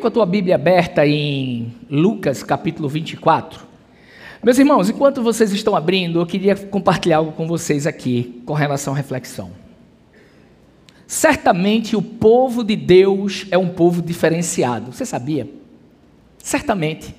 Com 0.00 0.06
a 0.06 0.10
tua 0.10 0.24
Bíblia 0.24 0.54
aberta 0.54 1.06
em 1.06 1.74
Lucas 1.90 2.42
capítulo 2.42 2.88
24. 2.88 3.60
Meus 4.42 4.58
irmãos, 4.58 4.88
enquanto 4.88 5.22
vocês 5.22 5.52
estão 5.52 5.76
abrindo, 5.76 6.20
eu 6.20 6.26
queria 6.26 6.56
compartilhar 6.56 7.18
algo 7.18 7.32
com 7.32 7.46
vocês 7.46 7.86
aqui 7.86 8.40
com 8.46 8.54
relação 8.54 8.94
à 8.94 8.96
reflexão. 8.96 9.50
Certamente 11.06 11.96
o 11.96 12.00
povo 12.00 12.64
de 12.64 12.76
Deus 12.76 13.46
é 13.50 13.58
um 13.58 13.68
povo 13.68 14.00
diferenciado. 14.00 14.90
Você 14.90 15.04
sabia? 15.04 15.46
Certamente. 16.38 17.14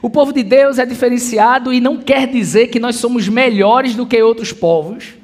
O 0.00 0.08
povo 0.08 0.32
de 0.32 0.42
Deus 0.42 0.78
é 0.78 0.86
diferenciado 0.86 1.70
e 1.70 1.80
não 1.80 1.98
quer 1.98 2.26
dizer 2.26 2.68
que 2.68 2.80
nós 2.80 2.96
somos 2.96 3.28
melhores 3.28 3.94
do 3.94 4.06
que 4.06 4.22
outros 4.22 4.54
povos. 4.54 5.14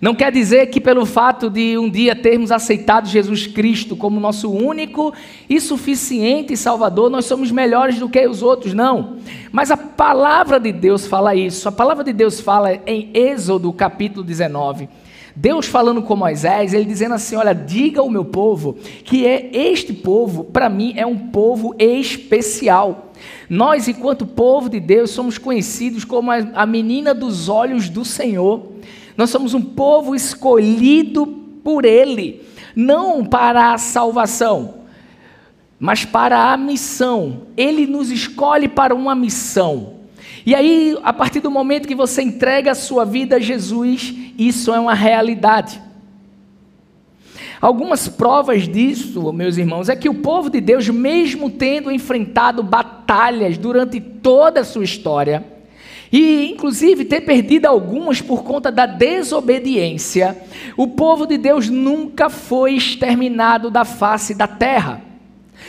Não 0.00 0.14
quer 0.14 0.32
dizer 0.32 0.68
que, 0.68 0.80
pelo 0.80 1.04
fato 1.04 1.50
de 1.50 1.76
um 1.76 1.90
dia 1.90 2.16
termos 2.16 2.50
aceitado 2.50 3.06
Jesus 3.06 3.46
Cristo 3.46 3.94
como 3.94 4.18
nosso 4.18 4.50
único 4.50 5.12
e 5.48 5.60
suficiente 5.60 6.56
Salvador, 6.56 7.10
nós 7.10 7.26
somos 7.26 7.50
melhores 7.50 7.98
do 7.98 8.08
que 8.08 8.26
os 8.26 8.42
outros, 8.42 8.72
não. 8.72 9.18
Mas 9.52 9.70
a 9.70 9.76
palavra 9.76 10.58
de 10.58 10.72
Deus 10.72 11.06
fala 11.06 11.34
isso. 11.34 11.68
A 11.68 11.72
palavra 11.72 12.02
de 12.02 12.14
Deus 12.14 12.40
fala 12.40 12.80
em 12.86 13.10
Êxodo 13.12 13.70
capítulo 13.74 14.24
19. 14.24 14.88
Deus 15.36 15.66
falando 15.66 16.02
com 16.02 16.16
Moisés, 16.16 16.72
ele 16.72 16.86
dizendo 16.86 17.14
assim: 17.14 17.36
Olha, 17.36 17.54
diga 17.54 18.00
ao 18.00 18.08
meu 18.08 18.24
povo 18.24 18.78
que 19.04 19.26
é 19.26 19.50
este 19.52 19.92
povo, 19.92 20.44
para 20.44 20.70
mim, 20.70 20.94
é 20.96 21.04
um 21.04 21.16
povo 21.28 21.74
especial. 21.78 23.12
Nós, 23.50 23.86
enquanto 23.86 24.26
povo 24.26 24.70
de 24.70 24.80
Deus, 24.80 25.10
somos 25.10 25.36
conhecidos 25.36 26.04
como 26.04 26.30
a 26.30 26.64
menina 26.64 27.12
dos 27.12 27.50
olhos 27.50 27.90
do 27.90 28.02
Senhor. 28.02 28.62
Nós 29.20 29.28
somos 29.28 29.52
um 29.52 29.60
povo 29.60 30.14
escolhido 30.14 31.26
por 31.62 31.84
Ele, 31.84 32.40
não 32.74 33.22
para 33.22 33.74
a 33.74 33.76
salvação, 33.76 34.76
mas 35.78 36.06
para 36.06 36.50
a 36.50 36.56
missão. 36.56 37.42
Ele 37.54 37.86
nos 37.86 38.10
escolhe 38.10 38.66
para 38.66 38.94
uma 38.94 39.14
missão. 39.14 39.96
E 40.46 40.54
aí, 40.54 40.96
a 41.02 41.12
partir 41.12 41.40
do 41.40 41.50
momento 41.50 41.86
que 41.86 41.94
você 41.94 42.22
entrega 42.22 42.70
a 42.70 42.74
sua 42.74 43.04
vida 43.04 43.36
a 43.36 43.38
Jesus, 43.38 44.14
isso 44.38 44.72
é 44.72 44.80
uma 44.80 44.94
realidade. 44.94 45.82
Algumas 47.60 48.08
provas 48.08 48.66
disso, 48.66 49.34
meus 49.34 49.58
irmãos, 49.58 49.90
é 49.90 49.96
que 49.96 50.08
o 50.08 50.14
povo 50.14 50.48
de 50.48 50.62
Deus, 50.62 50.88
mesmo 50.88 51.50
tendo 51.50 51.92
enfrentado 51.92 52.62
batalhas 52.62 53.58
durante 53.58 54.00
toda 54.00 54.60
a 54.60 54.64
sua 54.64 54.82
história, 54.82 55.44
e 56.12 56.50
inclusive 56.50 57.04
ter 57.04 57.20
perdido 57.20 57.66
algumas 57.66 58.20
por 58.20 58.42
conta 58.42 58.70
da 58.70 58.84
desobediência, 58.84 60.36
o 60.76 60.88
povo 60.88 61.26
de 61.26 61.38
Deus 61.38 61.68
nunca 61.68 62.28
foi 62.28 62.74
exterminado 62.74 63.70
da 63.70 63.84
face 63.84 64.34
da 64.34 64.48
terra. 64.48 65.02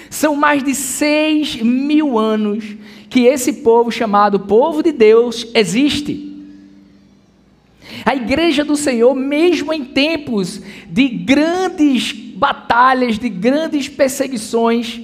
São 0.09 0.35
mais 0.35 0.63
de 0.63 0.73
seis 0.73 1.55
mil 1.61 2.17
anos 2.17 2.75
que 3.09 3.21
esse 3.21 3.53
povo 3.53 3.91
chamado 3.91 4.39
povo 4.39 4.81
de 4.81 4.91
Deus 4.91 5.47
existe. 5.53 6.29
A 8.05 8.15
igreja 8.15 8.63
do 8.63 8.75
Senhor, 8.75 9.13
mesmo 9.13 9.71
em 9.71 9.83
tempos 9.83 10.61
de 10.87 11.07
grandes 11.07 12.13
batalhas, 12.13 13.19
de 13.19 13.29
grandes 13.29 13.87
perseguições, 13.87 15.01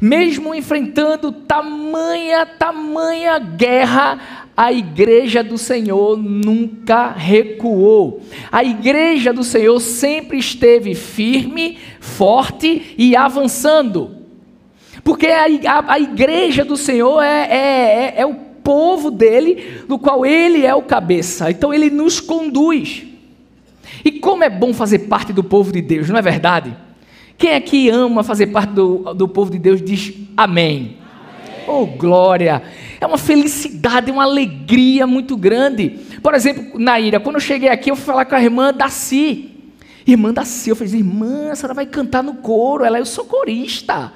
mesmo 0.00 0.54
enfrentando 0.54 1.32
tamanha, 1.32 2.46
tamanha 2.46 3.38
guerra, 3.38 4.47
a 4.58 4.72
igreja 4.72 5.40
do 5.40 5.56
Senhor 5.56 6.16
nunca 6.16 7.12
recuou. 7.12 8.20
A 8.50 8.64
igreja 8.64 9.32
do 9.32 9.44
Senhor 9.44 9.78
sempre 9.78 10.36
esteve 10.36 10.96
firme, 10.96 11.78
forte 12.00 12.96
e 12.98 13.14
avançando. 13.14 14.16
Porque 15.04 15.28
a, 15.28 15.44
a, 15.44 15.92
a 15.92 16.00
igreja 16.00 16.64
do 16.64 16.76
Senhor 16.76 17.22
é, 17.22 17.46
é, 17.48 17.56
é, 17.56 18.14
é 18.16 18.26
o 18.26 18.34
povo 18.34 19.12
dele, 19.12 19.84
do 19.86 19.96
qual 19.96 20.26
ele 20.26 20.66
é 20.66 20.74
o 20.74 20.82
cabeça. 20.82 21.52
Então 21.52 21.72
ele 21.72 21.88
nos 21.88 22.18
conduz. 22.18 23.04
E 24.04 24.10
como 24.10 24.42
é 24.42 24.50
bom 24.50 24.74
fazer 24.74 24.98
parte 25.06 25.32
do 25.32 25.44
povo 25.44 25.70
de 25.70 25.80
Deus, 25.80 26.10
não 26.10 26.18
é 26.18 26.22
verdade? 26.22 26.76
Quem 27.38 27.54
aqui 27.54 27.88
ama 27.90 28.24
fazer 28.24 28.48
parte 28.48 28.72
do, 28.72 29.14
do 29.14 29.28
povo 29.28 29.52
de 29.52 29.58
Deus 29.60 29.80
diz 29.80 30.12
amém. 30.36 30.96
Oh, 31.68 31.84
glória! 31.84 32.62
É 32.98 33.06
uma 33.06 33.18
felicidade, 33.18 34.10
uma 34.10 34.22
alegria 34.22 35.06
muito 35.06 35.36
grande. 35.36 35.90
Por 36.22 36.34
exemplo, 36.34 36.78
Naira, 36.78 37.20
quando 37.20 37.36
eu 37.36 37.40
cheguei 37.40 37.68
aqui, 37.68 37.90
eu 37.90 37.96
fui 37.96 38.06
falar 38.06 38.24
com 38.24 38.34
a 38.34 38.42
irmã 38.42 38.72
Daci. 38.72 39.50
Irmã 40.06 40.32
Daci, 40.32 40.70
eu 40.70 40.76
falei, 40.76 40.94
irmã, 40.94 41.50
a 41.52 41.54
senhora 41.54 41.74
vai 41.74 41.84
cantar 41.84 42.22
no 42.22 42.36
coro. 42.36 42.84
Ela, 42.84 42.98
eu 42.98 43.04
sou 43.04 43.26
corista. 43.26 44.10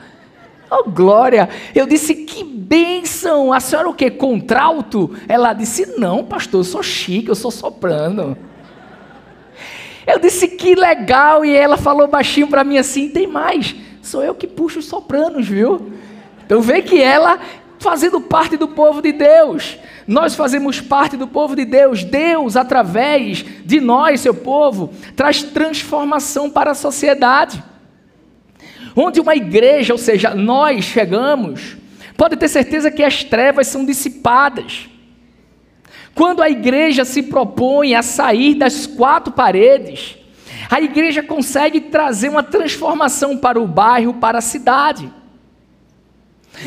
Oh, 0.71 0.89
glória! 0.89 1.51
Eu 1.75 1.87
disse, 1.87 2.15
que 2.15 2.43
bênção! 2.43 3.53
A 3.53 3.61
senhora 3.61 3.91
o 3.91 3.93
quê? 3.93 4.11
Contralto? 4.11 5.15
Ela 5.29 5.53
disse, 5.53 5.99
não, 5.99 6.25
pastor, 6.25 6.61
eu 6.61 6.65
sou 6.65 6.83
chique, 6.83 7.29
eu 7.29 7.35
sou 7.35 7.51
soprano. 7.51 8.35
Eu 10.07 10.19
disse, 10.19 10.49
que 10.49 10.75
legal! 10.75 11.45
E 11.45 11.55
ela 11.55 11.77
falou 11.77 12.09
baixinho 12.09 12.49
para 12.49 12.65
mim 12.65 12.79
assim, 12.79 13.11
tem 13.11 13.27
mais, 13.27 13.77
sou 14.01 14.23
eu 14.23 14.35
que 14.35 14.47
puxo 14.47 14.79
os 14.79 14.87
sopranos, 14.87 15.47
viu? 15.47 15.93
Então 16.53 16.61
vê 16.61 16.83
que 16.83 17.01
ela 17.01 17.41
fazendo 17.79 18.21
parte 18.21 18.59
do 18.59 18.69
povo 18.69 19.01
de 19.01 19.11
Deus. 19.11 19.79
Nós 20.07 20.35
fazemos 20.35 20.83
parte 20.83 21.17
do 21.17 21.27
povo 21.27 21.57
de 21.57 21.65
Deus. 21.65 22.05
Deus, 22.05 22.59
através 22.59 23.43
de 23.65 23.81
nós, 23.81 24.21
seu 24.21 24.35
povo, 24.35 24.93
traz 25.17 25.43
transformação 25.43 26.51
para 26.51 26.73
a 26.73 26.75
sociedade. 26.75 27.65
Onde 28.95 29.19
uma 29.19 29.35
igreja, 29.35 29.95
ou 29.95 29.99
seja, 29.99 30.35
nós 30.35 30.85
chegamos, 30.85 31.79
pode 32.19 32.37
ter 32.37 32.49
certeza 32.49 32.91
que 32.91 33.03
as 33.03 33.25
trevas 33.25 33.69
são 33.69 33.87
dissipadas. 33.87 34.91
Quando 36.15 36.43
a 36.43 36.51
igreja 36.51 37.03
se 37.03 37.23
propõe 37.23 37.95
a 37.95 38.03
sair 38.03 38.57
das 38.57 38.87
quatro 38.87 39.33
paredes, 39.33 40.19
a 40.71 40.83
igreja 40.83 41.23
consegue 41.23 41.81
trazer 41.81 42.29
uma 42.29 42.43
transformação 42.43 43.39
para 43.39 43.59
o 43.59 43.67
bairro, 43.67 44.13
para 44.13 44.37
a 44.37 44.43
cidade. 44.43 45.11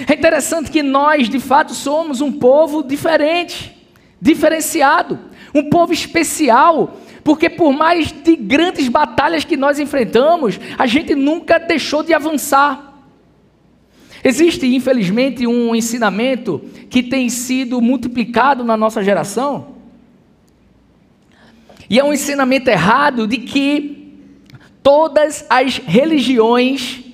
É 0.07 0.13
interessante 0.13 0.71
que 0.71 0.81
nós, 0.81 1.29
de 1.29 1.39
fato, 1.39 1.73
somos 1.73 2.21
um 2.21 2.31
povo 2.31 2.83
diferente, 2.83 3.75
diferenciado, 4.19 5.19
um 5.53 5.69
povo 5.69 5.93
especial, 5.93 6.97
porque 7.23 7.49
por 7.49 7.71
mais 7.71 8.11
de 8.11 8.35
grandes 8.35 8.87
batalhas 8.87 9.45
que 9.45 9.55
nós 9.55 9.79
enfrentamos, 9.79 10.59
a 10.77 10.85
gente 10.85 11.15
nunca 11.15 11.57
deixou 11.57 12.03
de 12.03 12.13
avançar. 12.13 12.93
Existe, 14.23 14.65
infelizmente, 14.75 15.45
um 15.45 15.75
ensinamento 15.75 16.59
que 16.89 17.03
tem 17.03 17.29
sido 17.29 17.79
multiplicado 17.79 18.63
na 18.63 18.75
nossa 18.75 19.03
geração, 19.03 19.75
e 21.87 21.99
é 21.99 22.03
um 22.03 22.11
ensinamento 22.11 22.69
errado 22.69 23.27
de 23.27 23.37
que 23.37 24.17
todas 24.81 25.45
as 25.49 25.77
religiões 25.77 27.04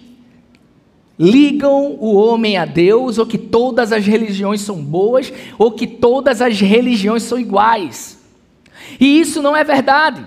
ligam 1.21 1.97
o 1.99 2.15
homem 2.15 2.57
a 2.57 2.65
Deus, 2.65 3.19
ou 3.19 3.27
que 3.27 3.37
todas 3.37 3.91
as 3.91 4.07
religiões 4.07 4.61
são 4.61 4.83
boas, 4.83 5.31
ou 5.59 5.71
que 5.71 5.85
todas 5.85 6.41
as 6.41 6.59
religiões 6.59 7.21
são 7.21 7.39
iguais. 7.39 8.19
E 8.99 9.19
isso 9.19 9.39
não 9.39 9.55
é 9.55 9.63
verdade. 9.63 10.25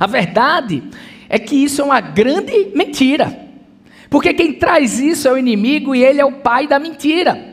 A 0.00 0.06
verdade 0.06 0.82
é 1.28 1.38
que 1.38 1.54
isso 1.54 1.82
é 1.82 1.84
uma 1.84 2.00
grande 2.00 2.70
mentira. 2.74 3.38
Porque 4.08 4.32
quem 4.32 4.54
traz 4.54 4.98
isso 4.98 5.28
é 5.28 5.32
o 5.32 5.36
inimigo 5.38 5.94
e 5.94 6.02
ele 6.02 6.22
é 6.22 6.24
o 6.24 6.32
pai 6.32 6.66
da 6.66 6.78
mentira. 6.78 7.52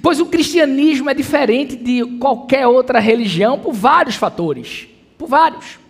Pois 0.00 0.20
o 0.20 0.26
cristianismo 0.26 1.10
é 1.10 1.14
diferente 1.14 1.74
de 1.74 2.04
qualquer 2.18 2.68
outra 2.68 3.00
religião 3.00 3.58
por 3.58 3.72
vários 3.72 4.14
fatores. 4.14 4.86
Por 5.18 5.28
vários. 5.28 5.80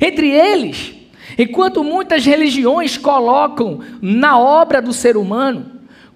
Entre 0.00 0.28
eles, 0.28 0.94
Enquanto 1.38 1.84
muitas 1.84 2.24
religiões 2.24 2.96
colocam 2.96 3.80
na 4.00 4.38
obra 4.38 4.80
do 4.80 4.92
ser 4.92 5.16
humano, 5.16 5.66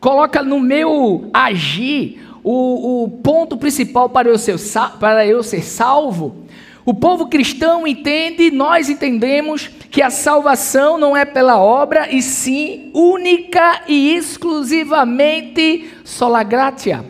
coloca 0.01 0.43
no 0.43 0.61
meu 0.61 1.31
agir 1.33 2.21
o, 2.43 3.05
o 3.05 3.09
ponto 3.09 3.57
principal 3.57 4.09
para 4.09 4.28
eu, 4.28 4.39
ser, 4.39 4.59
para 5.01 5.27
eu 5.27 5.43
ser 5.43 5.63
salvo, 5.63 6.45
o 6.84 6.93
povo 6.93 7.28
cristão 7.28 7.87
entende, 7.87 8.51
nós 8.51 8.91
entendemos 8.91 9.69
que 9.91 10.03
a 10.03 10.11
salvação 10.11 10.99
não 10.99 11.17
é 11.17 11.25
pela 11.25 11.59
obra, 11.59 12.13
e 12.13 12.21
sim 12.21 12.91
única 12.93 13.83
e 13.89 14.15
exclusivamente 14.15 15.91
sola 16.05 16.43
gratia. 16.43 17.03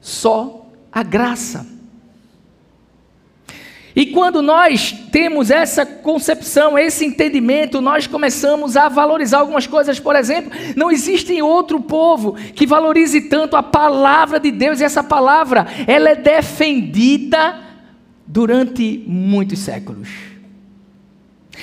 Só 0.00 0.66
a 0.90 1.04
graça. 1.04 1.71
E 3.94 4.06
quando 4.06 4.40
nós 4.40 4.92
temos 5.10 5.50
essa 5.50 5.84
concepção, 5.84 6.78
esse 6.78 7.04
entendimento, 7.04 7.80
nós 7.80 8.06
começamos 8.06 8.76
a 8.76 8.88
valorizar 8.88 9.40
algumas 9.40 9.66
coisas. 9.66 10.00
Por 10.00 10.16
exemplo, 10.16 10.50
não 10.74 10.90
existe 10.90 11.40
outro 11.42 11.80
povo 11.80 12.32
que 12.54 12.66
valorize 12.66 13.20
tanto 13.22 13.54
a 13.54 13.62
palavra 13.62 14.40
de 14.40 14.50
Deus, 14.50 14.80
e 14.80 14.84
essa 14.84 15.04
palavra, 15.04 15.66
ela 15.86 16.10
é 16.10 16.14
defendida 16.14 17.60
durante 18.26 19.04
muitos 19.06 19.58
séculos. 19.58 20.08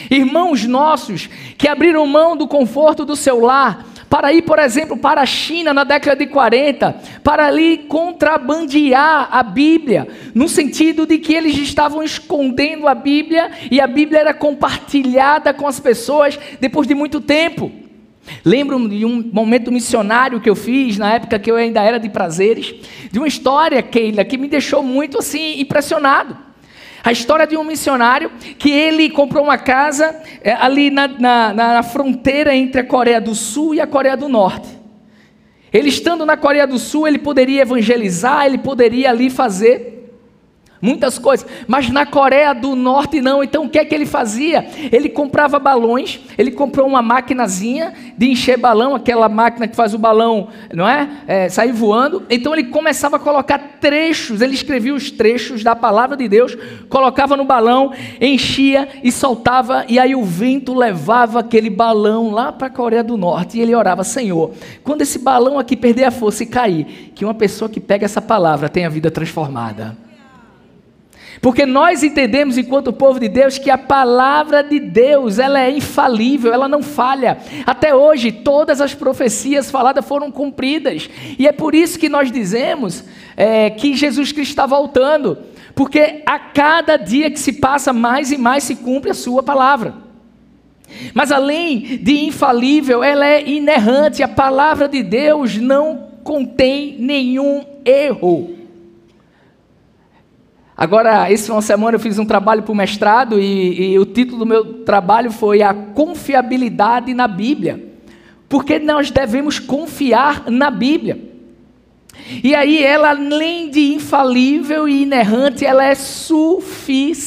Irmãos 0.09 0.65
nossos 0.65 1.27
que 1.57 1.67
abriram 1.67 2.05
mão 2.05 2.37
do 2.37 2.47
conforto 2.47 3.03
do 3.03 3.15
seu 3.15 3.41
lar 3.41 3.85
para 4.09 4.33
ir, 4.33 4.41
por 4.41 4.57
exemplo, 4.57 4.97
para 4.97 5.21
a 5.21 5.25
China 5.25 5.73
na 5.73 5.83
década 5.83 6.15
de 6.15 6.25
40, 6.25 6.99
para 7.23 7.45
ali 7.45 7.77
contrabandear 7.77 9.29
a 9.31 9.43
Bíblia, 9.43 10.07
no 10.33 10.49
sentido 10.49 11.05
de 11.05 11.19
que 11.19 11.33
eles 11.33 11.55
estavam 11.57 12.01
escondendo 12.01 12.87
a 12.87 12.95
Bíblia 12.95 13.51
e 13.69 13.79
a 13.79 13.85
Bíblia 13.85 14.19
era 14.19 14.33
compartilhada 14.33 15.53
com 15.53 15.67
as 15.67 15.79
pessoas 15.79 16.39
depois 16.59 16.87
de 16.87 16.95
muito 16.95 17.21
tempo. 17.21 17.71
Lembro-me 18.43 18.97
de 18.97 19.05
um 19.05 19.29
momento 19.31 19.71
missionário 19.71 20.39
que 20.39 20.49
eu 20.49 20.55
fiz, 20.55 20.97
na 20.97 21.13
época 21.13 21.39
que 21.39 21.49
eu 21.49 21.55
ainda 21.55 21.81
era 21.81 21.99
de 21.99 22.09
prazeres, 22.09 22.75
de 23.11 23.19
uma 23.19 23.27
história, 23.27 23.81
Keila, 23.81 24.25
que 24.25 24.37
me 24.37 24.47
deixou 24.47 24.83
muito 24.83 25.19
assim 25.19 25.59
impressionado. 25.59 26.48
A 27.03 27.11
história 27.11 27.47
de 27.47 27.55
um 27.55 27.63
missionário 27.63 28.31
que 28.57 28.69
ele 28.71 29.09
comprou 29.09 29.43
uma 29.43 29.57
casa 29.57 30.15
é, 30.41 30.53
ali 30.53 30.89
na, 30.89 31.07
na, 31.07 31.53
na 31.53 31.83
fronteira 31.83 32.55
entre 32.55 32.81
a 32.81 32.83
Coreia 32.83 33.21
do 33.21 33.33
Sul 33.33 33.75
e 33.75 33.81
a 33.81 33.87
Coreia 33.87 34.17
do 34.17 34.27
Norte. 34.27 34.67
Ele 35.71 35.89
estando 35.89 36.25
na 36.25 36.35
Coreia 36.35 36.65
do 36.65 36.79
Sul, 36.79 37.07
ele 37.07 37.19
poderia 37.19 37.61
evangelizar, 37.61 38.45
ele 38.45 38.57
poderia 38.57 39.09
ali 39.09 39.29
fazer 39.29 39.98
muitas 40.81 41.17
coisas, 41.17 41.45
mas 41.67 41.89
na 41.89 42.05
Coreia 42.05 42.53
do 42.53 42.75
Norte 42.75 43.21
não. 43.21 43.43
Então 43.43 43.65
o 43.65 43.69
que 43.69 43.77
é 43.77 43.85
que 43.85 43.93
ele 43.93 44.05
fazia? 44.05 44.67
Ele 44.91 45.09
comprava 45.09 45.59
balões, 45.59 46.19
ele 46.37 46.51
comprou 46.51 46.87
uma 46.87 47.01
maquinazinha 47.01 47.93
de 48.17 48.29
encher 48.29 48.57
balão, 48.57 48.95
aquela 48.95 49.29
máquina 49.29 49.67
que 49.67 49.75
faz 49.75 49.93
o 49.93 49.97
balão, 49.97 50.49
não 50.73 50.87
é? 50.87 51.09
é 51.27 51.49
sair 51.49 51.71
voando. 51.71 52.23
Então 52.29 52.53
ele 52.53 52.65
começava 52.65 53.17
a 53.17 53.19
colocar 53.19 53.77
trechos, 53.79 54.41
ele 54.41 54.53
escrevia 54.53 54.93
os 54.93 55.11
trechos 55.11 55.63
da 55.63 55.75
palavra 55.75 56.15
de 56.15 56.27
Deus, 56.27 56.57
colocava 56.89 57.35
no 57.35 57.45
balão, 57.45 57.91
enchia 58.19 58.87
e 59.03 59.11
soltava, 59.11 59.85
e 59.87 59.99
aí 59.99 60.15
o 60.15 60.23
vento 60.23 60.73
levava 60.73 61.39
aquele 61.39 61.69
balão 61.69 62.31
lá 62.31 62.51
para 62.51 62.67
a 62.67 62.69
Coreia 62.69 63.03
do 63.03 63.17
Norte 63.17 63.57
e 63.57 63.61
ele 63.61 63.75
orava: 63.75 64.03
Senhor, 64.03 64.51
quando 64.83 65.01
esse 65.01 65.19
balão 65.19 65.59
aqui 65.59 65.75
perder 65.75 66.05
a 66.05 66.11
força 66.11 66.43
e 66.43 66.45
cair, 66.45 67.11
que 67.15 67.25
uma 67.25 67.33
pessoa 67.33 67.69
que 67.69 67.79
pega 67.79 68.05
essa 68.05 68.21
palavra 68.21 68.69
tenha 68.69 68.87
a 68.87 68.89
vida 68.89 69.11
transformada. 69.11 70.08
Porque 71.41 71.65
nós 71.65 72.03
entendemos, 72.03 72.57
enquanto 72.57 72.91
povo 72.91 73.19
de 73.19 73.29
Deus, 73.29 73.57
que 73.57 73.69
a 73.69 73.77
palavra 73.77 74.61
de 74.61 74.79
Deus 74.79 75.39
ela 75.39 75.61
é 75.61 75.71
infalível, 75.71 76.53
ela 76.53 76.67
não 76.67 76.83
falha. 76.83 77.37
Até 77.65 77.95
hoje, 77.95 78.31
todas 78.31 78.81
as 78.81 78.93
profecias 78.93 79.71
faladas 79.71 80.05
foram 80.05 80.31
cumpridas. 80.31 81.09
E 81.37 81.47
é 81.47 81.51
por 81.51 81.73
isso 81.73 81.97
que 81.97 82.09
nós 82.09 82.31
dizemos 82.31 83.05
é, 83.37 83.69
que 83.69 83.93
Jesus 83.93 84.31
Cristo 84.31 84.51
está 84.51 84.65
voltando. 84.65 85.37
Porque 85.73 86.23
a 86.25 86.37
cada 86.37 86.97
dia 86.97 87.31
que 87.31 87.39
se 87.39 87.53
passa, 87.53 87.93
mais 87.93 88.31
e 88.31 88.37
mais 88.37 88.65
se 88.65 88.75
cumpre 88.75 89.11
a 89.11 89.13
sua 89.13 89.41
palavra. 89.41 89.93
Mas 91.13 91.31
além 91.31 91.99
de 92.01 92.25
infalível, 92.25 93.01
ela 93.01 93.25
é 93.25 93.47
inerrante. 93.47 94.21
A 94.21 94.27
palavra 94.27 94.89
de 94.89 95.01
Deus 95.01 95.55
não 95.55 96.09
contém 96.23 96.97
nenhum 96.99 97.63
erro. 97.85 98.58
Agora, 100.81 101.29
esse 101.29 101.51
de 101.51 101.61
semana 101.61 101.97
eu 101.97 101.99
fiz 101.99 102.17
um 102.17 102.25
trabalho 102.25 102.63
para 102.63 102.71
o 102.71 102.75
mestrado 102.75 103.37
e, 103.37 103.91
e 103.91 103.99
o 103.99 104.05
título 104.05 104.39
do 104.39 104.45
meu 104.45 104.85
trabalho 104.85 105.29
foi 105.29 105.61
A 105.61 105.73
Confiabilidade 105.73 107.13
na 107.13 107.27
Bíblia. 107.27 107.83
Porque 108.47 108.79
nós 108.79 109.11
devemos 109.11 109.59
confiar 109.59 110.49
na 110.49 110.71
Bíblia. 110.71 111.19
E 112.41 112.55
aí 112.55 112.81
ela, 112.81 113.09
além 113.09 113.69
de 113.69 113.93
infalível 113.93 114.87
e 114.87 115.01
inerrante, 115.01 115.65
ela 115.65 115.83
é 115.83 115.95
suficiente. 115.95 117.25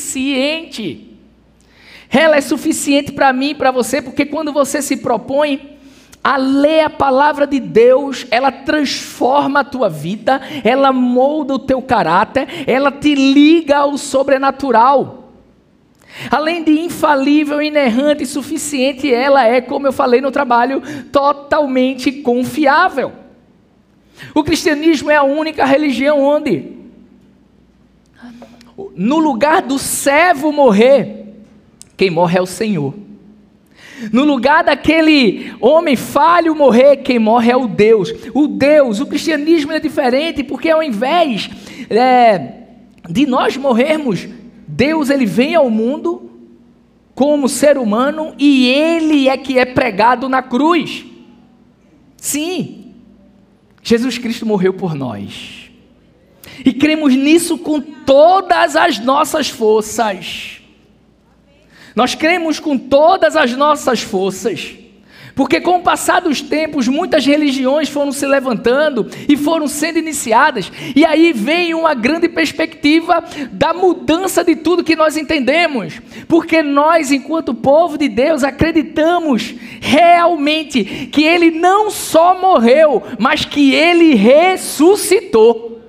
Ela 2.08 2.38
é 2.38 2.40
suficiente 2.40 3.12
para 3.12 3.34
mim 3.34 3.50
e 3.50 3.54
para 3.54 3.70
você, 3.70 4.00
porque 4.00 4.24
quando 4.24 4.50
você 4.50 4.80
se 4.80 4.96
propõe 4.96 5.71
a 6.22 6.36
ler 6.36 6.80
a 6.80 6.90
palavra 6.90 7.46
de 7.46 7.58
Deus, 7.58 8.26
ela 8.30 8.52
transforma 8.52 9.60
a 9.60 9.64
tua 9.64 9.88
vida, 9.88 10.40
ela 10.62 10.92
molda 10.92 11.54
o 11.54 11.58
teu 11.58 11.82
caráter, 11.82 12.46
ela 12.66 12.92
te 12.92 13.14
liga 13.14 13.78
ao 13.78 13.98
sobrenatural. 13.98 15.32
Além 16.30 16.62
de 16.62 16.78
infalível, 16.78 17.60
inerrante 17.60 18.22
e 18.22 18.26
suficiente, 18.26 19.12
ela 19.12 19.44
é, 19.44 19.60
como 19.60 19.86
eu 19.86 19.92
falei 19.92 20.20
no 20.20 20.30
trabalho, 20.30 20.82
totalmente 21.10 22.12
confiável. 22.12 23.12
O 24.34 24.44
cristianismo 24.44 25.10
é 25.10 25.16
a 25.16 25.24
única 25.24 25.64
religião 25.64 26.20
onde, 26.20 26.76
no 28.94 29.18
lugar 29.18 29.62
do 29.62 29.78
servo 29.78 30.52
morrer, 30.52 31.34
quem 31.96 32.10
morre 32.10 32.38
é 32.38 32.42
o 32.42 32.46
Senhor. 32.46 32.94
No 34.10 34.24
lugar 34.24 34.64
daquele 34.64 35.52
homem 35.60 35.94
falho 35.96 36.54
morrer, 36.54 36.98
quem 36.98 37.18
morre 37.18 37.52
é 37.52 37.56
o 37.56 37.68
Deus. 37.68 38.12
O 38.34 38.48
Deus, 38.48 39.00
o 39.00 39.06
cristianismo 39.06 39.72
é 39.72 39.78
diferente, 39.78 40.42
porque 40.42 40.70
ao 40.70 40.82
invés 40.82 41.50
é, 41.90 42.52
de 43.08 43.26
nós 43.26 43.56
morrermos, 43.56 44.26
Deus 44.66 45.10
ele 45.10 45.26
vem 45.26 45.54
ao 45.54 45.68
mundo 45.70 46.30
como 47.14 47.48
ser 47.48 47.76
humano 47.76 48.34
e 48.38 48.68
ele 48.68 49.28
é 49.28 49.36
que 49.36 49.58
é 49.58 49.64
pregado 49.64 50.28
na 50.28 50.42
cruz. 50.42 51.04
Sim, 52.16 52.94
Jesus 53.82 54.16
Cristo 54.16 54.46
morreu 54.46 54.72
por 54.72 54.94
nós. 54.94 55.70
E 56.64 56.72
cremos 56.72 57.14
nisso 57.14 57.58
com 57.58 57.80
todas 57.80 58.76
as 58.76 58.98
nossas 58.98 59.48
forças. 59.48 60.61
Nós 61.94 62.14
cremos 62.14 62.58
com 62.58 62.78
todas 62.78 63.36
as 63.36 63.52
nossas 63.52 64.00
forças. 64.00 64.82
Porque 65.34 65.60
com 65.60 65.78
o 65.78 65.82
passar 65.82 66.20
dos 66.20 66.40
tempos, 66.40 66.88
muitas 66.88 67.24
religiões 67.24 67.88
foram 67.88 68.12
se 68.12 68.26
levantando 68.26 69.08
e 69.28 69.36
foram 69.36 69.66
sendo 69.66 69.98
iniciadas, 69.98 70.70
e 70.94 71.04
aí 71.04 71.32
vem 71.32 71.74
uma 71.74 71.94
grande 71.94 72.28
perspectiva 72.28 73.24
da 73.50 73.72
mudança 73.72 74.44
de 74.44 74.56
tudo 74.56 74.84
que 74.84 74.96
nós 74.96 75.16
entendemos, 75.16 76.00
porque 76.28 76.62
nós, 76.62 77.10
enquanto 77.10 77.54
povo 77.54 77.96
de 77.96 78.08
Deus, 78.08 78.44
acreditamos 78.44 79.54
realmente 79.80 80.84
que 81.10 81.24
Ele 81.24 81.50
não 81.50 81.90
só 81.90 82.38
morreu, 82.38 83.02
mas 83.18 83.44
que 83.44 83.74
Ele 83.74 84.14
ressuscitou. 84.14 85.81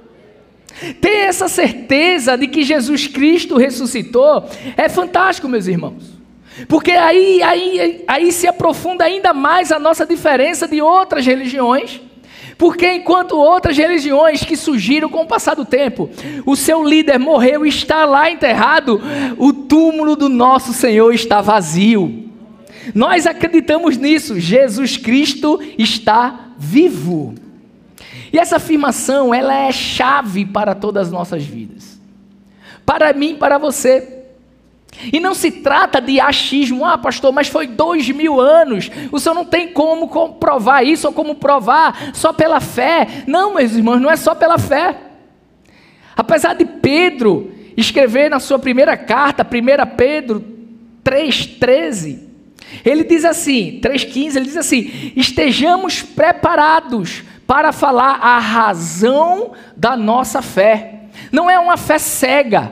Ter 1.00 1.28
essa 1.28 1.48
certeza 1.48 2.38
de 2.38 2.48
que 2.48 2.64
Jesus 2.64 3.08
Cristo 3.08 3.58
ressuscitou 3.58 4.48
é 4.76 4.90
fantástico, 4.90 5.48
meus 5.48 5.68
irmãos. 5.68 6.14
Porque 6.68 6.92
aí, 6.92 7.42
aí, 7.42 8.04
aí 8.08 8.32
se 8.32 8.48
aprofunda 8.48 9.04
ainda 9.04 9.34
mais 9.34 9.72
a 9.72 9.80
nossa 9.80 10.06
diferença 10.06 10.68
de 10.68 10.82
outras 10.82 11.26
religiões. 11.26 12.02
Porque 12.58 12.88
enquanto 12.94 13.36
outras 13.36 13.78
religiões 13.78 14.44
que 14.44 14.56
surgiram 14.56 15.10
com 15.10 15.24
o 15.24 15.28
passar 15.28 15.56
do 15.56 15.66
tempo, 15.66 16.10
o 16.46 16.56
seu 16.56 16.84
líder 16.84 17.18
morreu 17.18 17.66
e 17.66 17.70
está 17.70 18.06
lá 18.06 18.30
enterrado, 18.30 19.02
o 19.38 19.52
túmulo 19.52 20.16
do 20.16 20.30
nosso 20.30 20.72
Senhor 20.72 21.14
está 21.14 21.42
vazio. 21.42 22.30
Nós 22.94 23.26
acreditamos 23.26 23.98
nisso, 23.98 24.40
Jesus 24.40 24.98
Cristo 24.98 25.60
está 25.78 26.52
vivo. 26.58 27.34
E 28.34 28.40
essa 28.40 28.56
afirmação, 28.56 29.32
ela 29.32 29.54
é 29.54 29.72
chave 29.72 30.44
para 30.44 30.74
todas 30.74 31.08
as 31.08 31.14
nossas 31.14 31.44
vidas. 31.44 32.02
Para 32.84 33.14
mim, 33.14 33.36
para 33.36 33.60
você. 33.60 34.22
E 35.12 35.20
não 35.20 35.36
se 35.36 35.52
trata 35.52 36.02
de 36.02 36.20
achismo, 36.20 36.84
ah, 36.84 36.98
pastor, 36.98 37.32
mas 37.32 37.48
foi 37.48 37.68
dois 37.68 38.10
mil 38.10 38.42
anos. 38.42 38.90
O 39.12 39.20
senhor 39.20 39.36
não 39.36 39.46
tem 39.46 39.68
como 39.68 40.08
comprovar 40.08 40.84
isso 40.84 41.06
ou 41.06 41.14
como 41.14 41.36
provar 41.36 42.12
só 42.16 42.34
pela 42.34 42.60
fé. 42.60 43.24
Não, 43.28 43.54
meus 43.54 43.76
irmãos, 43.76 44.02
não 44.02 44.10
é 44.10 44.16
só 44.16 44.34
pela 44.34 44.58
fé. 44.58 44.98
Apesar 46.16 46.56
de 46.56 46.66
Pedro 46.66 47.52
escrever 47.78 48.32
na 48.32 48.40
sua 48.40 48.58
primeira 48.58 48.98
carta, 48.98 49.46
1 49.46 49.96
Pedro 49.96 50.44
3,13, 51.04 52.20
ele 52.84 53.04
diz 53.04 53.26
assim, 53.26 53.80
3,15, 53.80 54.36
ele 54.36 54.46
diz 54.46 54.58
assim: 54.58 55.14
estejamos 55.16 56.02
preparados 56.02 57.24
para 57.46 57.72
falar 57.72 58.20
a 58.22 58.40
razão 58.40 59.52
da 59.76 59.96
nossa 59.96 60.42
fé. 60.42 61.02
Não 61.32 61.50
é 61.50 61.60
uma 61.60 61.78
fé 61.78 62.00
cega, 62.00 62.72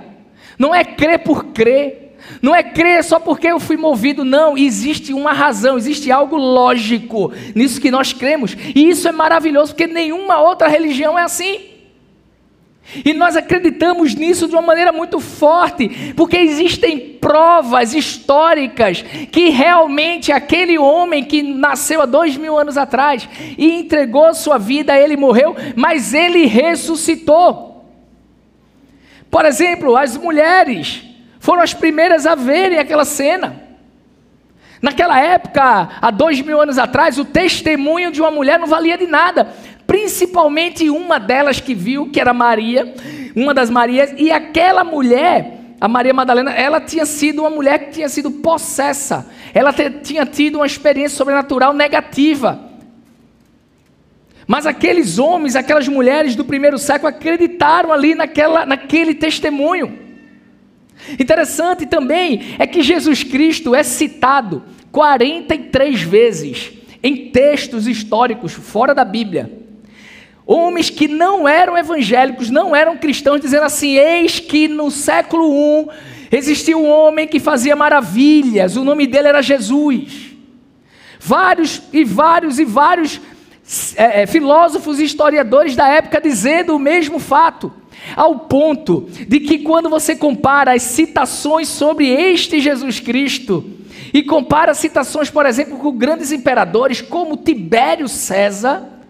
não 0.58 0.74
é 0.74 0.84
crer 0.84 1.20
por 1.20 1.46
crer, 1.46 2.18
não 2.42 2.56
é 2.56 2.64
crer 2.64 3.04
só 3.04 3.20
porque 3.20 3.48
eu 3.48 3.60
fui 3.60 3.78
movido, 3.78 4.24
não. 4.24 4.58
Existe 4.58 5.14
uma 5.14 5.34
razão, 5.34 5.78
existe 5.78 6.12
algo 6.12 6.38
lógico 6.38 7.32
nisso 7.56 7.82
que 7.82 7.92
nós 7.92 8.14
cremos, 8.14 8.56
e 8.76 8.90
isso 8.90 9.08
é 9.08 9.12
maravilhoso, 9.12 9.74
porque 9.74 9.88
nenhuma 9.88 10.40
outra 10.42 10.68
religião 10.68 11.18
é 11.18 11.24
assim. 11.24 11.71
E 13.06 13.14
nós 13.14 13.38
acreditamos 13.38 14.16
nisso 14.16 14.48
de 14.48 14.56
uma 14.56 14.62
maneira 14.62 14.92
muito 14.92 15.20
forte, 15.20 16.14
porque 16.16 16.38
existem 16.38 17.00
provas 17.00 17.94
históricas 17.94 19.02
que 19.32 19.50
realmente 19.50 20.32
aquele 20.32 20.78
homem 20.78 21.24
que 21.24 21.42
nasceu 21.42 22.02
há 22.02 22.06
dois 22.06 22.36
mil 22.36 22.58
anos 22.58 22.78
atrás 22.78 23.28
e 23.58 23.72
entregou 23.72 24.34
sua 24.34 24.58
vida, 24.58 24.98
ele 24.98 25.16
morreu, 25.16 25.56
mas 25.76 26.14
ele 26.14 26.46
ressuscitou. 26.46 27.86
Por 29.30 29.46
exemplo, 29.46 29.96
as 29.96 30.18
mulheres 30.18 31.04
foram 31.40 31.62
as 31.62 31.74
primeiras 31.74 32.26
a 32.26 32.36
verem 32.36 32.80
aquela 32.80 33.06
cena. 33.06 33.72
Naquela 34.82 35.20
época, 35.20 35.90
há 36.02 36.10
dois 36.10 36.42
mil 36.42 36.60
anos 36.60 36.80
atrás, 36.80 37.20
o 37.20 37.24
testemunho 37.24 38.12
de 38.12 38.20
uma 38.20 38.32
mulher 38.32 38.58
não 38.58 38.66
valia 38.66 38.98
de 38.98 39.06
nada. 39.06 39.54
Principalmente 39.92 40.90
uma 40.90 41.20
delas 41.20 41.60
que 41.60 41.76
viu, 41.76 42.10
que 42.10 42.22
era 42.22 42.34
Maria, 42.34 42.96
uma 43.36 43.54
das 43.54 43.70
Marias, 43.70 44.14
e 44.18 44.32
aquela 44.32 44.86
mulher, 44.86 45.76
a 45.82 45.86
Maria 45.86 46.14
Madalena, 46.14 46.54
ela 46.54 46.80
tinha 46.80 47.06
sido 47.06 47.42
uma 47.42 47.50
mulher 47.50 47.78
que 47.78 47.92
tinha 47.92 48.08
sido 48.08 48.32
possessa. 48.32 49.30
Ela 49.54 49.74
tinha 50.02 50.26
tido 50.26 50.56
uma 50.60 50.66
experiência 50.66 51.18
sobrenatural 51.18 51.74
negativa. 51.74 52.70
Mas 54.48 54.66
aqueles 54.66 55.20
homens, 55.20 55.58
aquelas 55.58 55.90
mulheres 55.90 56.38
do 56.38 56.46
primeiro 56.46 56.78
século 56.78 57.10
acreditaram 57.10 57.92
ali 57.92 58.16
naquela, 58.16 58.66
naquele 58.66 59.14
testemunho. 59.14 60.00
Interessante 61.20 61.86
também 61.86 62.56
é 62.58 62.66
que 62.66 62.82
Jesus 62.82 63.26
Cristo 63.26 63.76
é 63.76 63.84
citado 63.84 64.64
43 64.90 66.02
vezes 66.02 66.72
em 67.04 67.30
textos 67.32 67.88
históricos 67.88 68.54
fora 68.54 68.96
da 68.96 69.04
Bíblia. 69.04 69.60
Homens 70.54 70.90
que 70.90 71.08
não 71.08 71.48
eram 71.48 71.78
evangélicos, 71.78 72.50
não 72.50 72.76
eram 72.76 72.98
cristãos, 72.98 73.40
dizendo 73.40 73.64
assim: 73.64 73.96
Eis 73.96 74.38
que 74.38 74.68
no 74.68 74.92
século 74.92 75.50
I 75.50 76.36
existiu 76.36 76.84
um 76.84 76.90
homem 76.90 77.26
que 77.26 77.40
fazia 77.40 77.74
maravilhas, 77.74 78.76
o 78.76 78.84
nome 78.84 79.08
dele 79.08 79.30
era 79.30 79.42
Jesus. 79.42 80.36
Vários 81.22 81.82
e 81.94 82.04
vários 82.04 82.60
e 82.60 82.66
vários 82.66 83.22
é, 83.96 84.24
é 84.24 84.28
filósofos 84.28 85.00
e 85.00 85.06
historiadores 85.06 85.74
da 85.74 85.88
época 85.88 86.20
dizendo 86.20 86.76
o 86.76 86.80
mesmo 86.80 87.18
fato. 87.18 87.72
Ao 88.14 88.40
ponto 88.40 89.08
de 89.26 89.40
que, 89.40 89.60
quando 89.60 89.88
você 89.88 90.18
compara 90.18 90.74
as 90.74 90.82
citações 90.82 91.70
sobre 91.70 92.10
este 92.10 92.60
Jesus 92.60 93.00
Cristo, 93.00 93.64
e 94.14 94.22
compara 94.22 94.74
citações, 94.74 95.30
por 95.30 95.46
exemplo, 95.46 95.78
com 95.78 95.94
grandes 95.94 96.34
imperadores 96.34 97.00
como 97.02 97.38
Tibério 97.38 98.10
César, 98.10 99.01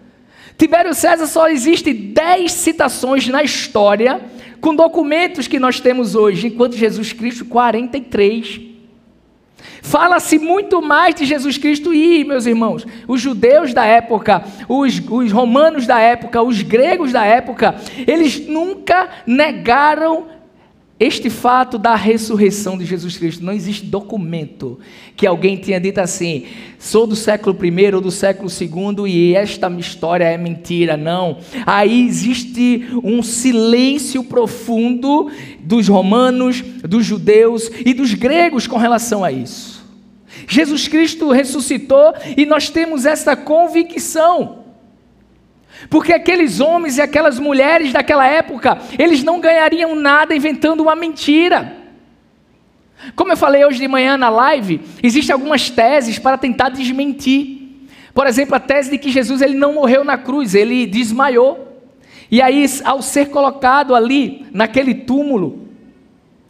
Tibério 0.56 0.94
César 0.94 1.26
só 1.26 1.48
existe 1.48 1.92
10 1.92 2.52
citações 2.52 3.26
na 3.28 3.42
história, 3.42 4.20
com 4.60 4.74
documentos 4.74 5.48
que 5.48 5.58
nós 5.58 5.80
temos 5.80 6.14
hoje, 6.14 6.46
enquanto 6.46 6.76
Jesus 6.76 7.12
Cristo, 7.12 7.44
43. 7.44 8.72
Fala-se 9.82 10.38
muito 10.38 10.80
mais 10.80 11.14
de 11.14 11.24
Jesus 11.24 11.58
Cristo 11.58 11.92
e, 11.92 12.24
meus 12.24 12.46
irmãos, 12.46 12.86
os 13.08 13.20
judeus 13.20 13.74
da 13.74 13.84
época, 13.84 14.44
os, 14.68 15.00
os 15.10 15.32
romanos 15.32 15.86
da 15.86 15.98
época, 15.98 16.40
os 16.40 16.62
gregos 16.62 17.12
da 17.12 17.24
época, 17.24 17.74
eles 18.06 18.46
nunca 18.46 19.08
negaram 19.26 20.26
este 20.98 21.28
fato 21.28 21.78
da 21.78 21.96
ressurreição 21.96 22.78
de 22.78 22.84
Jesus 22.84 23.18
Cristo. 23.18 23.44
Não 23.44 23.52
existe 23.52 23.86
documento 23.86 24.78
que 25.16 25.26
alguém 25.26 25.56
tenha 25.56 25.80
dito 25.80 25.98
assim: 25.98 26.44
sou 26.78 27.06
do 27.06 27.16
século 27.16 27.56
I 27.64 27.94
ou 27.94 28.00
do 28.00 28.10
século 28.10 28.48
II 28.48 29.10
e 29.10 29.34
esta 29.34 29.68
história 29.78 30.24
é 30.24 30.38
mentira. 30.38 30.96
Não. 30.96 31.38
Aí 31.66 32.06
existe 32.06 32.88
um 33.02 33.22
silêncio 33.22 34.22
profundo 34.22 35.30
dos 35.60 35.88
romanos, 35.88 36.60
dos 36.60 37.04
judeus 37.04 37.70
e 37.84 37.92
dos 37.92 38.14
gregos 38.14 38.66
com 38.66 38.76
relação 38.76 39.24
a 39.24 39.32
isso. 39.32 39.82
Jesus 40.46 40.88
Cristo 40.88 41.30
ressuscitou 41.30 42.14
e 42.36 42.46
nós 42.46 42.70
temos 42.70 43.06
essa 43.06 43.36
convicção. 43.36 44.61
Porque 45.88 46.12
aqueles 46.12 46.60
homens 46.60 46.98
e 46.98 47.02
aquelas 47.02 47.38
mulheres 47.38 47.92
daquela 47.92 48.26
época, 48.26 48.78
eles 48.98 49.22
não 49.22 49.40
ganhariam 49.40 49.94
nada 49.94 50.34
inventando 50.34 50.80
uma 50.80 50.94
mentira. 50.94 51.76
Como 53.16 53.32
eu 53.32 53.36
falei 53.36 53.64
hoje 53.64 53.78
de 53.78 53.88
manhã 53.88 54.16
na 54.16 54.28
live, 54.28 54.80
existem 55.02 55.32
algumas 55.32 55.68
teses 55.70 56.18
para 56.18 56.38
tentar 56.38 56.68
desmentir. 56.68 57.88
Por 58.14 58.26
exemplo, 58.26 58.54
a 58.54 58.60
tese 58.60 58.90
de 58.90 58.98
que 58.98 59.10
Jesus 59.10 59.40
ele 59.40 59.54
não 59.54 59.74
morreu 59.74 60.04
na 60.04 60.16
cruz, 60.16 60.54
ele 60.54 60.86
desmaiou. 60.86 61.80
E 62.30 62.40
aí, 62.40 62.64
ao 62.84 63.02
ser 63.02 63.28
colocado 63.28 63.94
ali, 63.94 64.46
naquele 64.52 64.94
túmulo, 64.94 65.68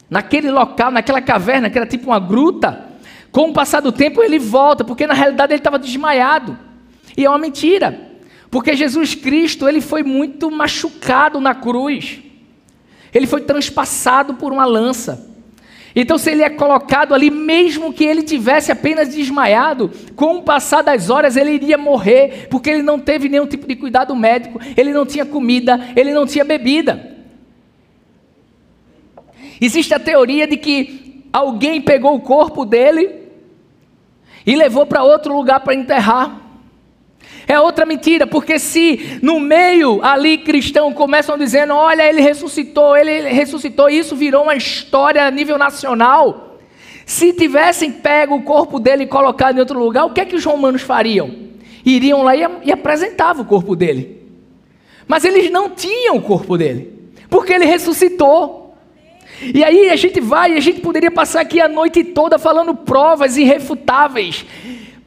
naquele 0.08 0.50
local, 0.50 0.90
naquela 0.90 1.20
caverna, 1.20 1.70
que 1.70 1.78
era 1.78 1.86
tipo 1.86 2.08
uma 2.08 2.20
gruta, 2.20 2.86
com 3.30 3.48
o 3.48 3.52
passar 3.52 3.80
do 3.80 3.90
tempo 3.90 4.22
ele 4.22 4.38
volta, 4.38 4.84
porque 4.84 5.06
na 5.06 5.14
realidade 5.14 5.52
ele 5.52 5.60
estava 5.60 5.78
desmaiado. 5.78 6.56
E 7.16 7.24
é 7.24 7.28
uma 7.28 7.38
mentira. 7.38 8.11
Porque 8.52 8.76
Jesus 8.76 9.14
Cristo, 9.14 9.66
ele 9.66 9.80
foi 9.80 10.02
muito 10.02 10.50
machucado 10.50 11.40
na 11.40 11.54
cruz. 11.54 12.20
Ele 13.14 13.26
foi 13.26 13.40
transpassado 13.40 14.34
por 14.34 14.52
uma 14.52 14.66
lança. 14.66 15.26
Então, 15.96 16.18
se 16.18 16.30
ele 16.30 16.42
é 16.42 16.50
colocado 16.50 17.14
ali, 17.14 17.30
mesmo 17.30 17.94
que 17.94 18.04
ele 18.04 18.22
tivesse 18.22 18.70
apenas 18.70 19.08
desmaiado, 19.08 19.90
com 20.14 20.36
o 20.36 20.42
passar 20.42 20.82
das 20.82 21.08
horas 21.08 21.34
ele 21.34 21.52
iria 21.52 21.78
morrer, 21.78 22.46
porque 22.50 22.68
ele 22.68 22.82
não 22.82 22.98
teve 22.98 23.26
nenhum 23.26 23.46
tipo 23.46 23.66
de 23.66 23.74
cuidado 23.74 24.14
médico, 24.14 24.60
ele 24.76 24.92
não 24.92 25.06
tinha 25.06 25.24
comida, 25.24 25.88
ele 25.96 26.12
não 26.12 26.26
tinha 26.26 26.44
bebida. 26.44 27.10
Existe 29.58 29.94
a 29.94 29.98
teoria 29.98 30.46
de 30.46 30.58
que 30.58 31.24
alguém 31.32 31.80
pegou 31.80 32.14
o 32.14 32.20
corpo 32.20 32.66
dele 32.66 33.14
e 34.46 34.54
levou 34.54 34.84
para 34.84 35.02
outro 35.02 35.34
lugar 35.34 35.60
para 35.60 35.74
enterrar. 35.74 36.41
É 37.46 37.58
outra 37.58 37.84
mentira, 37.84 38.26
porque 38.26 38.58
se 38.58 39.18
no 39.20 39.40
meio 39.40 40.02
ali 40.02 40.38
cristão 40.38 40.92
começam 40.92 41.36
dizendo, 41.36 41.74
olha, 41.74 42.08
ele 42.08 42.20
ressuscitou, 42.20 42.96
ele 42.96 43.28
ressuscitou, 43.28 43.90
isso 43.90 44.14
virou 44.14 44.44
uma 44.44 44.54
história 44.54 45.24
a 45.24 45.30
nível 45.30 45.58
nacional. 45.58 46.58
Se 47.04 47.32
tivessem 47.32 47.90
pego 47.90 48.36
o 48.36 48.42
corpo 48.42 48.78
dele 48.78 49.04
e 49.04 49.06
colocado 49.06 49.56
em 49.56 49.60
outro 49.60 49.78
lugar, 49.78 50.04
o 50.04 50.10
que 50.10 50.20
é 50.20 50.24
que 50.24 50.36
os 50.36 50.44
romanos 50.44 50.82
fariam? 50.82 51.30
Iriam 51.84 52.22
lá 52.22 52.36
e, 52.36 52.40
e 52.64 52.72
apresentavam 52.72 53.42
o 53.42 53.46
corpo 53.46 53.74
dele. 53.74 54.22
Mas 55.06 55.24
eles 55.24 55.50
não 55.50 55.68
tinham 55.68 56.16
o 56.16 56.22
corpo 56.22 56.56
dele, 56.56 56.92
porque 57.28 57.52
ele 57.52 57.64
ressuscitou. 57.64 58.76
E 59.42 59.64
aí 59.64 59.90
a 59.90 59.96
gente 59.96 60.20
vai, 60.20 60.56
a 60.56 60.60
gente 60.60 60.80
poderia 60.80 61.10
passar 61.10 61.40
aqui 61.40 61.60
a 61.60 61.66
noite 61.66 62.04
toda 62.04 62.38
falando 62.38 62.74
provas 62.74 63.36
irrefutáveis. 63.36 64.46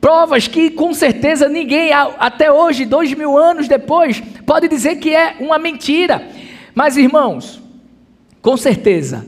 Provas 0.06 0.48
que 0.48 0.70
com 0.70 0.94
certeza 0.94 1.50
ninguém, 1.50 1.92
até 1.92 2.52
hoje, 2.52 2.86
dois 2.86 3.12
mil 3.12 3.36
anos 3.36 3.68
depois, 3.68 4.22
pode 4.46 4.68
dizer 4.68 4.98
que 4.98 5.16
é 5.16 5.38
uma 5.40 5.58
mentira. 5.58 6.30
Mas 6.76 6.96
irmãos, 6.96 7.60
com 8.40 8.56
certeza, 8.56 9.26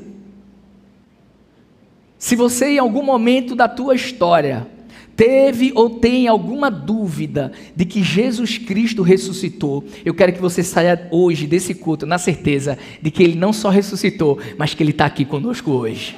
se 2.20 2.36
você 2.36 2.74
em 2.74 2.78
algum 2.78 3.02
momento 3.02 3.56
da 3.56 3.68
tua 3.68 3.96
história 3.96 4.68
teve 5.16 5.72
ou 5.74 5.90
tem 5.90 6.28
alguma 6.28 6.70
dúvida 6.70 7.52
de 7.76 7.84
que 7.84 8.04
Jesus 8.04 8.60
Cristo 8.60 9.02
ressuscitou, 9.02 9.84
eu 10.06 10.14
quero 10.14 10.32
que 10.32 10.40
você 10.40 10.62
saia 10.62 11.08
hoje 11.10 11.48
desse 11.48 11.74
culto 11.74 12.06
na 12.06 12.20
certeza 12.20 12.78
de 13.02 13.10
que 13.10 13.24
Ele 13.24 13.36
não 13.36 13.52
só 13.52 13.70
ressuscitou, 13.70 14.38
mas 14.60 14.76
que 14.76 14.84
Ele 14.84 14.92
está 14.92 15.08
aqui 15.08 15.26
conosco 15.26 15.72
hoje. 15.72 16.16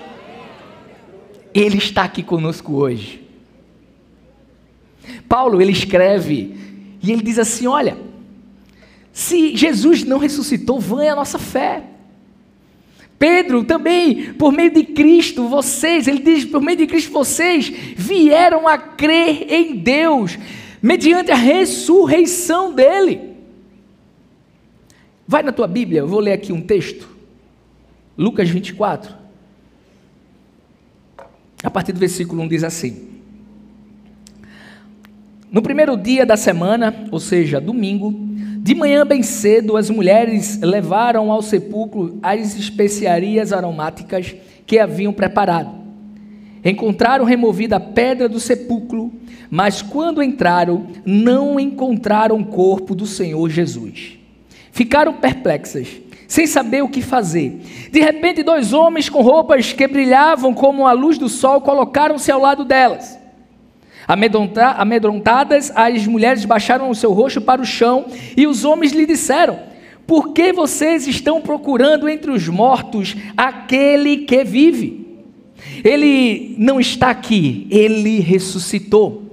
Ele 1.54 1.78
está 1.78 2.04
aqui 2.04 2.22
conosco 2.22 2.74
hoje. 2.74 3.18
Paulo, 5.29 5.62
ele 5.62 5.71
escreve 5.71 6.57
e 7.01 7.12
ele 7.12 7.21
diz 7.21 7.38
assim: 7.38 7.67
Olha, 7.67 7.95
se 9.13 9.55
Jesus 9.55 10.03
não 10.03 10.17
ressuscitou, 10.17 10.79
vã 10.79 11.03
é 11.03 11.09
a 11.09 11.15
nossa 11.15 11.38
fé. 11.38 11.83
Pedro 13.19 13.63
também, 13.65 14.33
por 14.33 14.51
meio 14.51 14.74
de 14.74 14.83
Cristo, 14.83 15.48
vocês, 15.48 16.07
ele 16.07 16.21
diz, 16.21 16.45
por 16.45 16.62
meio 16.62 16.77
de 16.77 16.88
Cristo, 16.88 17.12
vocês 17.12 17.69
vieram 17.69 18.65
a 18.65 18.77
crer 18.77 19.51
em 19.51 19.75
Deus, 19.75 20.39
mediante 20.81 21.29
a 21.29 21.36
ressurreição 21.36 22.74
dele. 22.74 23.36
Vai 25.27 25.43
na 25.43 25.51
tua 25.51 25.67
Bíblia, 25.67 26.00
eu 26.00 26.07
vou 26.07 26.21
ler 26.21 26.31
aqui 26.31 26.53
um 26.53 26.62
texto. 26.62 27.09
Lucas 28.17 28.50
24. 28.50 29.13
A 31.62 31.69
partir 31.69 31.91
do 31.91 32.00
versículo 32.00 32.41
1 32.43 32.48
diz 32.48 32.63
assim: 32.63 33.09
No 35.51 35.63
primeiro 35.63 35.98
dia 35.98 36.27
da 36.27 36.38
semana, 36.38 36.94
ou 37.12 37.20
seja, 37.20 37.60
domingo, 37.60 38.13
de 38.62 38.75
manhã 38.75 39.03
bem 39.03 39.24
cedo, 39.24 39.77
as 39.77 39.89
mulheres 39.89 40.60
levaram 40.62 41.32
ao 41.32 41.41
sepulcro 41.41 42.20
as 42.22 42.56
especiarias 42.56 43.51
aromáticas 43.51 44.36
que 44.68 44.77
haviam 44.77 45.12
preparado. 45.12 45.72
Encontraram 46.63 47.25
removida 47.25 47.77
a 47.77 47.79
pedra 47.79 48.29
do 48.29 48.39
sepulcro, 48.39 49.12
mas 49.50 49.82
quando 49.82 50.22
entraram, 50.22 50.86
não 51.03 51.60
encontraram 51.60 52.38
o 52.38 52.46
corpo 52.46 52.94
do 52.94 53.08
Senhor 53.08 53.50
Jesus. 53.50 54.20
Ficaram 54.72 55.13
perplexas, 55.13 55.88
sem 56.27 56.46
saber 56.46 56.84
o 56.84 56.89
que 56.89 57.01
fazer. 57.01 57.60
De 57.91 58.00
repente, 58.00 58.44
dois 58.44 58.72
homens 58.72 59.10
com 59.10 59.24
roupas 59.24 59.74
que 59.74 59.88
brilhavam 59.88 60.53
como 60.53 60.86
a 60.86 60.91
luz 60.91 61.18
do 61.18 61.27
sol 61.27 61.60
colocaram-se 61.60 62.32
ao 62.32 62.39
lado 62.39 62.63
delas. 62.63 63.18
Amedrontadas, 64.10 65.72
as 65.75 66.08
mulheres 66.08 66.44
baixaram 66.44 66.89
o 66.89 66.96
seu 66.96 67.13
rosto 67.13 67.39
para 67.39 67.62
o 67.62 67.66
chão 67.66 68.08
e 68.36 68.48
os 68.48 68.66
homens 68.66 68.92
lhe 68.92 69.06
disseram: 69.06 69.60
Por 70.08 70.34
que 70.34 70.51
vocês 70.51 71.06
estão 71.06 71.39
procurando 71.39 72.10
entre 72.10 72.32
os 72.32 72.48
mortos 72.48 73.16
aquele 73.38 74.18
que 74.25 74.44
vive? 74.44 75.06
Ele 75.84 76.56
não 76.58 76.80
está 76.80 77.12
aqui, 77.12 77.68
ele 77.70 78.20
ressuscitou. 78.20 79.28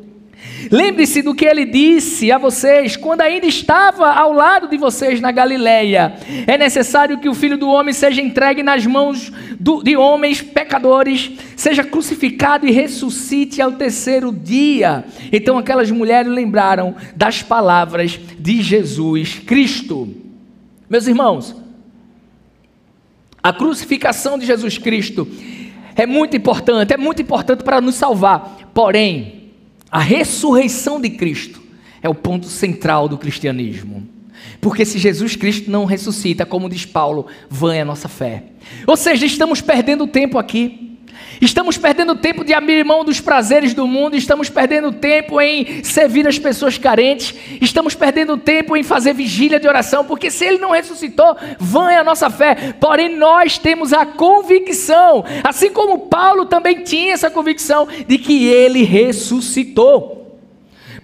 Lembre-se 0.71 1.23
do 1.23 1.35
que 1.35 1.45
ele 1.45 1.65
disse 1.65 2.33
a 2.33 2.39
vocês 2.39 2.97
quando 2.97 3.21
ainda 3.21 3.47
estava 3.47 4.11
ao 4.13 4.33
lado 4.33 4.69
de 4.69 4.77
vocês 4.77 5.21
na 5.21 5.31
Galileia. 5.31 6.15
É 6.47 6.59
necessário 6.59 7.19
que 7.19 7.29
o 7.29 7.35
filho 7.35 7.57
do 7.57 7.69
homem 7.69 7.93
seja 7.93 8.21
entregue 8.21 8.63
nas 8.63 8.85
mãos 8.87 9.33
do, 9.61 9.83
de 9.83 9.97
homens 9.97 10.43
pecadores, 10.43 11.31
seja 11.57 11.85
crucificado 11.85 12.67
e 12.67 12.71
ressuscite 12.71 13.61
ao 13.63 13.73
terceiro 13.73 14.33
dia. 14.33 15.05
Então 15.33 15.59
aquelas 15.59 15.91
mulheres 15.91 16.31
lembraram 16.31 16.95
das 17.15 17.43
palavras 17.43 18.19
de 18.39 18.63
Jesus 18.63 19.39
Cristo. 19.39 20.09
Meus 20.89 21.07
irmãos, 21.07 21.55
a 23.43 23.53
crucificação 23.53 24.39
de 24.39 24.47
Jesus 24.47 24.79
Cristo 24.79 25.29
é 25.95 26.05
muito 26.07 26.37
importante, 26.37 26.93
é 26.93 26.97
muito 26.97 27.23
importante 27.23 27.63
para 27.63 27.81
nos 27.81 27.95
salvar. 27.95 28.71
Porém, 28.75 29.36
a 29.97 30.01
ressurreição 30.01 31.01
de 31.01 31.09
Cristo 31.09 31.63
é 32.03 32.09
o 32.09 32.15
ponto 32.15 32.49
central 32.49 33.09
do 33.09 33.17
cristianismo. 33.17 34.07
Porque 34.61 34.85
se 34.85 34.99
Jesus 34.99 35.37
Cristo 35.37 35.71
não 35.71 35.87
ressuscita, 35.87 36.45
como 36.45 36.69
diz 36.69 36.85
Paulo, 36.85 37.29
vã 37.49 37.75
é 37.75 37.81
a 37.81 37.85
nossa 37.87 38.07
fé. 38.07 38.45
Ou 38.87 38.95
seja, 38.95 39.25
estamos 39.25 39.63
perdendo 39.63 40.07
tempo 40.07 40.37
aqui. 40.37 40.86
Estamos 41.47 41.79
perdendo 41.79 42.17
tempo 42.17 42.45
de 42.45 42.53
abrir 42.53 42.85
mão 42.85 43.05
dos 43.05 43.21
prazeres 43.21 43.73
do 43.73 43.87
mundo, 43.87 44.17
estamos 44.17 44.51
perdendo 44.51 44.91
tempo 44.91 45.41
em 45.41 45.85
servir 45.85 46.27
as 46.27 46.41
pessoas 46.41 46.77
carentes, 46.77 47.33
estamos 47.61 47.95
perdendo 47.95 48.37
tempo 48.37 48.77
em 48.77 48.83
fazer 48.83 49.15
vigília 49.15 49.61
de 49.61 49.69
oração, 49.69 50.05
porque 50.05 50.29
se 50.29 50.45
ele 50.45 50.59
não 50.59 50.73
ressuscitou, 50.73 51.37
vã 51.57 51.89
é 51.89 51.99
a 51.99 52.05
nossa 52.05 52.29
fé. 52.29 52.75
Porém, 52.81 53.17
nós 53.17 53.59
temos 53.59 53.93
a 53.93 54.05
convicção, 54.05 55.25
assim 55.45 55.71
como 55.71 56.09
Paulo 56.09 56.47
também 56.47 56.83
tinha 56.83 57.15
essa 57.15 57.31
convicção 57.31 57.87
de 58.09 58.19
que 58.19 58.49
ele 58.49 58.83
ressuscitou. 58.83 60.41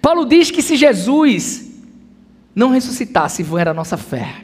Paulo 0.01 0.25
diz 0.25 0.51
que 0.51 0.61
se 0.61 0.75
Jesus 0.75 1.71
não 2.53 2.69
ressuscitasse, 2.69 3.43
vã 3.43 3.61
era 3.61 3.71
a 3.71 3.73
nossa 3.73 3.95
fé. 3.95 4.43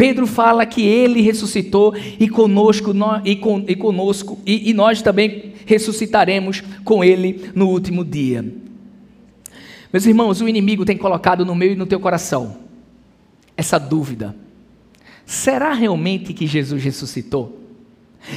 Pedro 0.00 0.26
fala 0.26 0.64
que 0.64 0.80
ele 0.80 1.20
ressuscitou 1.20 1.94
e 2.18 2.26
conosco, 2.26 2.90
e, 3.22 3.36
con, 3.36 3.62
e 3.68 3.76
conosco 3.76 4.38
e, 4.46 4.70
e 4.70 4.72
nós 4.72 5.02
também 5.02 5.52
ressuscitaremos 5.66 6.62
com 6.82 7.04
ele 7.04 7.50
no 7.54 7.68
último 7.68 8.02
dia. 8.02 8.42
Meus 9.92 10.06
irmãos, 10.06 10.40
o 10.40 10.48
inimigo 10.48 10.86
tem 10.86 10.96
colocado 10.96 11.44
no 11.44 11.54
meu 11.54 11.72
e 11.72 11.76
no 11.76 11.84
teu 11.84 12.00
coração 12.00 12.56
essa 13.54 13.76
dúvida: 13.76 14.34
será 15.26 15.74
realmente 15.74 16.32
que 16.32 16.46
Jesus 16.46 16.82
ressuscitou? 16.82 17.59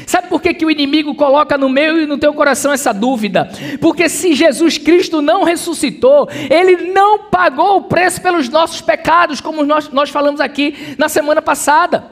Sabe 0.07 0.27
por 0.27 0.41
que, 0.41 0.53
que 0.53 0.65
o 0.65 0.71
inimigo 0.71 1.13
coloca 1.13 1.57
no 1.57 1.69
meu 1.69 2.01
e 2.01 2.05
no 2.05 2.17
teu 2.17 2.33
coração 2.33 2.71
essa 2.71 2.93
dúvida? 2.93 3.49
Porque 3.81 4.07
se 4.07 4.33
Jesus 4.33 4.77
Cristo 4.77 5.21
não 5.21 5.43
ressuscitou, 5.43 6.27
Ele 6.49 6.91
não 6.93 7.19
pagou 7.25 7.77
o 7.77 7.83
preço 7.83 8.21
pelos 8.21 8.49
nossos 8.49 8.81
pecados, 8.81 9.41
como 9.41 9.63
nós, 9.63 9.89
nós 9.89 10.09
falamos 10.09 10.39
aqui 10.39 10.95
na 10.97 11.09
semana 11.09 11.41
passada. 11.41 12.11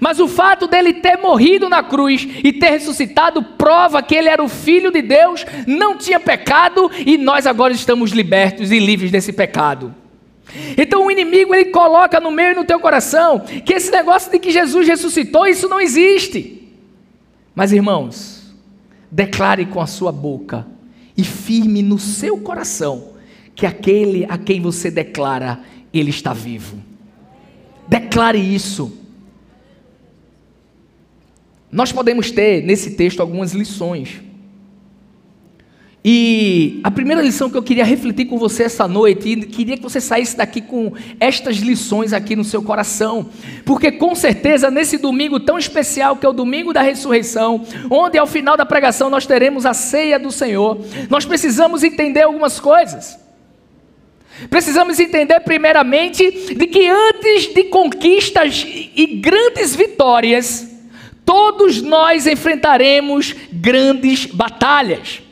Mas 0.00 0.20
o 0.20 0.28
fato 0.28 0.66
dele 0.66 0.94
ter 0.94 1.16
morrido 1.16 1.68
na 1.68 1.82
cruz 1.82 2.26
e 2.44 2.52
ter 2.52 2.70
ressuscitado 2.70 3.42
prova 3.42 4.02
que 4.02 4.14
ele 4.14 4.28
era 4.28 4.42
o 4.42 4.48
filho 4.48 4.90
de 4.90 5.00
Deus, 5.00 5.46
não 5.66 5.96
tinha 5.96 6.20
pecado 6.20 6.90
e 7.06 7.16
nós 7.16 7.46
agora 7.46 7.72
estamos 7.72 8.10
libertos 8.10 8.70
e 8.70 8.78
livres 8.78 9.10
desse 9.10 9.32
pecado. 9.32 9.94
Então 10.76 11.06
o 11.06 11.10
inimigo 11.10 11.54
ele 11.54 11.66
coloca 11.66 12.20
no 12.20 12.30
meu 12.30 12.52
e 12.52 12.54
no 12.54 12.64
teu 12.64 12.80
coração 12.80 13.40
que 13.40 13.74
esse 13.74 13.90
negócio 13.90 14.30
de 14.30 14.38
que 14.38 14.50
Jesus 14.50 14.86
ressuscitou, 14.86 15.46
isso 15.46 15.68
não 15.68 15.80
existe. 15.80 16.57
Mas 17.58 17.72
irmãos, 17.72 18.54
declare 19.10 19.66
com 19.66 19.80
a 19.80 19.86
sua 19.88 20.12
boca 20.12 20.64
e 21.16 21.24
firme 21.24 21.82
no 21.82 21.98
seu 21.98 22.38
coração 22.38 23.14
que 23.52 23.66
aquele 23.66 24.24
a 24.26 24.38
quem 24.38 24.60
você 24.60 24.92
declara, 24.92 25.60
ele 25.92 26.10
está 26.10 26.32
vivo. 26.32 26.80
Declare 27.88 28.38
isso. 28.38 28.96
Nós 31.68 31.90
podemos 31.90 32.30
ter 32.30 32.62
nesse 32.62 32.92
texto 32.92 33.18
algumas 33.18 33.50
lições. 33.50 34.20
E 36.04 36.80
a 36.84 36.90
primeira 36.90 37.20
lição 37.20 37.50
que 37.50 37.56
eu 37.56 37.62
queria 37.62 37.84
refletir 37.84 38.26
com 38.26 38.38
você 38.38 38.62
essa 38.62 38.86
noite, 38.86 39.28
e 39.30 39.46
queria 39.46 39.76
que 39.76 39.82
você 39.82 40.00
saísse 40.00 40.36
daqui 40.36 40.60
com 40.60 40.92
estas 41.18 41.56
lições 41.56 42.12
aqui 42.12 42.36
no 42.36 42.44
seu 42.44 42.62
coração, 42.62 43.28
porque 43.64 43.90
com 43.90 44.14
certeza 44.14 44.70
nesse 44.70 44.96
domingo 44.96 45.40
tão 45.40 45.58
especial 45.58 46.16
que 46.16 46.24
é 46.24 46.28
o 46.28 46.32
domingo 46.32 46.72
da 46.72 46.82
ressurreição, 46.82 47.66
onde 47.90 48.16
ao 48.16 48.26
final 48.26 48.56
da 48.56 48.64
pregação 48.64 49.10
nós 49.10 49.26
teremos 49.26 49.66
a 49.66 49.74
ceia 49.74 50.18
do 50.18 50.30
Senhor, 50.30 50.78
nós 51.10 51.24
precisamos 51.24 51.82
entender 51.82 52.22
algumas 52.22 52.60
coisas. 52.60 53.18
Precisamos 54.48 55.00
entender 55.00 55.40
primeiramente 55.40 56.54
de 56.54 56.66
que 56.68 56.88
antes 56.88 57.52
de 57.52 57.64
conquistas 57.64 58.64
e 58.94 59.04
grandes 59.20 59.74
vitórias, 59.74 60.64
todos 61.24 61.82
nós 61.82 62.24
enfrentaremos 62.24 63.34
grandes 63.52 64.26
batalhas. 64.26 65.22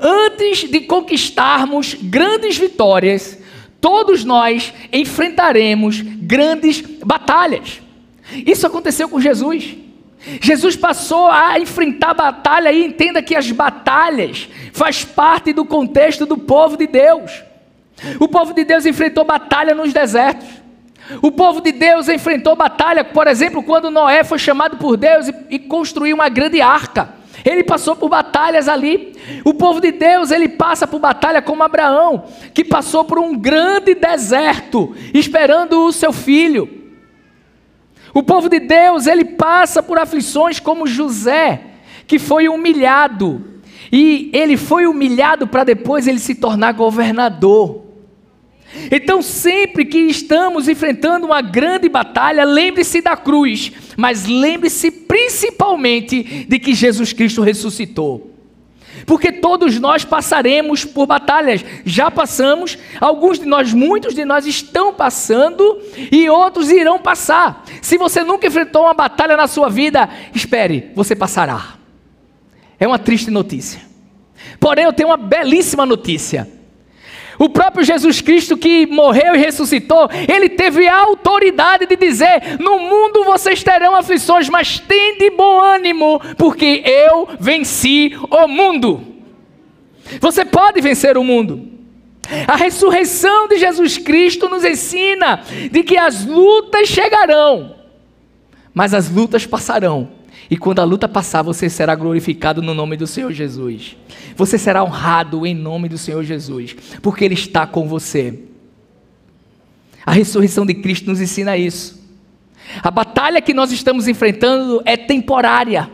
Antes 0.00 0.70
de 0.70 0.80
conquistarmos 0.80 1.94
grandes 1.94 2.56
vitórias, 2.56 3.38
todos 3.80 4.24
nós 4.24 4.72
enfrentaremos 4.92 6.00
grandes 6.00 6.80
batalhas. 6.80 7.82
Isso 8.46 8.66
aconteceu 8.66 9.08
com 9.08 9.20
Jesus. 9.20 9.76
Jesus 10.40 10.74
passou 10.74 11.26
a 11.26 11.58
enfrentar 11.60 12.14
batalha 12.14 12.72
e 12.72 12.84
entenda 12.84 13.22
que 13.22 13.34
as 13.34 13.50
batalhas 13.50 14.48
faz 14.72 15.04
parte 15.04 15.52
do 15.52 15.64
contexto 15.64 16.24
do 16.24 16.38
povo 16.38 16.76
de 16.76 16.86
Deus. 16.86 17.42
O 18.18 18.28
povo 18.28 18.54
de 18.54 18.64
Deus 18.64 18.86
enfrentou 18.86 19.24
batalha 19.24 19.74
nos 19.74 19.92
desertos. 19.92 20.48
O 21.20 21.30
povo 21.30 21.60
de 21.60 21.72
Deus 21.72 22.08
enfrentou 22.08 22.56
batalha, 22.56 23.04
por 23.04 23.26
exemplo, 23.26 23.62
quando 23.62 23.90
Noé 23.90 24.24
foi 24.24 24.38
chamado 24.38 24.78
por 24.78 24.96
Deus 24.96 25.28
e, 25.28 25.34
e 25.50 25.58
construiu 25.58 26.16
uma 26.16 26.30
grande 26.30 26.62
arca. 26.62 27.23
Ele 27.44 27.62
passou 27.62 27.94
por 27.94 28.08
batalhas 28.08 28.68
ali. 28.68 29.12
O 29.44 29.52
povo 29.52 29.80
de 29.80 29.92
Deus, 29.92 30.30
ele 30.30 30.48
passa 30.48 30.86
por 30.86 30.98
batalha 30.98 31.42
como 31.42 31.62
Abraão, 31.62 32.24
que 32.54 32.64
passou 32.64 33.04
por 33.04 33.18
um 33.18 33.36
grande 33.36 33.94
deserto, 33.94 34.94
esperando 35.12 35.84
o 35.84 35.92
seu 35.92 36.12
filho. 36.12 36.82
O 38.14 38.22
povo 38.22 38.48
de 38.48 38.60
Deus, 38.60 39.06
ele 39.06 39.24
passa 39.24 39.82
por 39.82 39.98
aflições 39.98 40.58
como 40.58 40.86
José, 40.86 41.60
que 42.06 42.18
foi 42.18 42.48
humilhado. 42.48 43.60
E 43.92 44.30
ele 44.32 44.56
foi 44.56 44.86
humilhado 44.86 45.46
para 45.46 45.64
depois 45.64 46.06
ele 46.06 46.20
se 46.20 46.34
tornar 46.34 46.72
governador. 46.72 47.84
Então, 48.90 49.22
sempre 49.22 49.84
que 49.84 49.98
estamos 49.98 50.68
enfrentando 50.68 51.26
uma 51.26 51.40
grande 51.40 51.88
batalha, 51.88 52.44
lembre-se 52.44 53.00
da 53.00 53.16
cruz, 53.16 53.72
mas 53.96 54.26
lembre-se 54.26 54.90
principalmente 54.90 56.46
de 56.48 56.58
que 56.58 56.74
Jesus 56.74 57.12
Cristo 57.12 57.42
ressuscitou. 57.42 58.34
Porque 59.06 59.32
todos 59.32 59.78
nós 59.78 60.04
passaremos 60.04 60.84
por 60.84 61.06
batalhas, 61.06 61.64
já 61.84 62.10
passamos, 62.10 62.78
alguns 63.00 63.38
de 63.38 63.44
nós, 63.44 63.72
muitos 63.72 64.14
de 64.14 64.24
nós 64.24 64.46
estão 64.46 64.94
passando 64.94 65.80
e 66.10 66.28
outros 66.30 66.70
irão 66.70 66.98
passar. 66.98 67.64
Se 67.82 67.98
você 67.98 68.22
nunca 68.22 68.46
enfrentou 68.46 68.82
uma 68.82 68.94
batalha 68.94 69.36
na 69.36 69.46
sua 69.46 69.68
vida, 69.68 70.08
espere, 70.34 70.90
você 70.94 71.14
passará. 71.14 71.74
É 72.78 72.86
uma 72.86 72.98
triste 72.98 73.30
notícia. 73.30 73.80
Porém, 74.58 74.84
eu 74.84 74.92
tenho 74.92 75.08
uma 75.08 75.16
belíssima 75.16 75.84
notícia. 75.84 76.48
O 77.38 77.48
próprio 77.48 77.84
Jesus 77.84 78.20
Cristo 78.20 78.56
que 78.56 78.86
morreu 78.86 79.34
e 79.34 79.38
ressuscitou, 79.38 80.08
ele 80.32 80.48
teve 80.48 80.86
a 80.86 81.00
autoridade 81.00 81.86
de 81.86 81.96
dizer: 81.96 82.58
No 82.60 82.78
mundo 82.78 83.24
vocês 83.24 83.62
terão 83.62 83.94
aflições, 83.94 84.48
mas 84.48 84.78
tende 84.78 85.30
bom 85.30 85.60
ânimo, 85.60 86.20
porque 86.36 86.82
eu 86.84 87.28
venci 87.40 88.16
o 88.30 88.46
mundo. 88.46 89.00
Você 90.20 90.44
pode 90.44 90.80
vencer 90.80 91.16
o 91.18 91.24
mundo. 91.24 91.72
A 92.46 92.56
ressurreição 92.56 93.48
de 93.48 93.58
Jesus 93.58 93.98
Cristo 93.98 94.48
nos 94.48 94.64
ensina 94.64 95.42
de 95.70 95.82
que 95.82 95.96
as 95.96 96.24
lutas 96.24 96.88
chegarão, 96.88 97.76
mas 98.72 98.94
as 98.94 99.10
lutas 99.10 99.44
passarão 99.44 100.13
e 100.50 100.56
quando 100.56 100.80
a 100.80 100.84
luta 100.84 101.08
passar, 101.08 101.42
você 101.42 101.70
será 101.70 101.94
glorificado 101.94 102.60
no 102.60 102.74
nome 102.74 102.96
do 102.96 103.06
Senhor 103.06 103.32
Jesus. 103.32 103.96
Você 104.36 104.58
será 104.58 104.84
honrado 104.84 105.46
em 105.46 105.54
nome 105.54 105.88
do 105.88 105.96
Senhor 105.96 106.22
Jesus, 106.22 106.76
porque 107.00 107.24
Ele 107.24 107.34
está 107.34 107.66
com 107.66 107.88
você. 107.88 108.40
A 110.04 110.12
ressurreição 110.12 110.66
de 110.66 110.74
Cristo 110.74 111.06
nos 111.06 111.20
ensina 111.20 111.56
isso. 111.56 112.02
A 112.82 112.90
batalha 112.90 113.40
que 113.40 113.54
nós 113.54 113.72
estamos 113.72 114.06
enfrentando 114.06 114.82
é 114.84 114.96
temporária. 114.96 115.90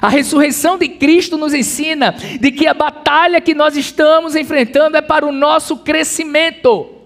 A 0.00 0.08
ressurreição 0.08 0.76
de 0.76 0.88
Cristo 0.88 1.38
nos 1.38 1.54
ensina 1.54 2.14
de 2.40 2.50
que 2.50 2.66
a 2.66 2.74
batalha 2.74 3.40
que 3.40 3.54
nós 3.54 3.76
estamos 3.76 4.36
enfrentando 4.36 4.96
é 4.96 5.00
para 5.00 5.26
o 5.26 5.32
nosso 5.32 5.78
crescimento. 5.78 6.99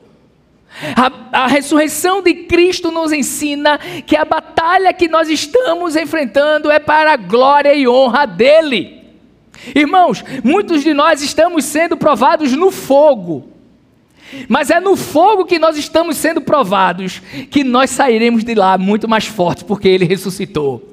A, 0.96 1.44
a, 1.44 1.46
ressurreição 1.46 2.20
de 2.20 2.34
Cristo 2.34 2.90
nos 2.90 3.12
ensina 3.12 3.78
que 3.78 4.16
a 4.16 4.24
batalha 4.24 4.92
que 4.92 5.06
nós 5.06 5.28
estamos 5.28 5.94
enfrentando 5.94 6.70
é 6.70 6.80
para 6.80 7.12
a 7.12 7.16
glória 7.16 7.72
e 7.74 7.86
honra 7.86 8.26
dele. 8.26 9.02
Irmãos, 9.74 10.24
muitos 10.42 10.82
de 10.82 10.92
nós 10.92 11.22
estamos 11.22 11.64
sendo 11.64 11.96
provados 11.96 12.52
no 12.52 12.72
fogo, 12.72 13.48
mas 14.48 14.68
é 14.68 14.80
no 14.80 14.96
fogo 14.96 15.44
que 15.44 15.60
nós 15.60 15.76
estamos 15.76 16.16
sendo 16.16 16.40
provados 16.40 17.22
que 17.50 17.62
nós 17.62 17.90
sairemos 17.90 18.42
de 18.42 18.54
lá 18.54 18.76
muito 18.76 19.08
mais 19.08 19.26
fortes, 19.26 19.62
porque 19.62 19.88
ele 19.88 20.04
ressuscitou. 20.04 20.92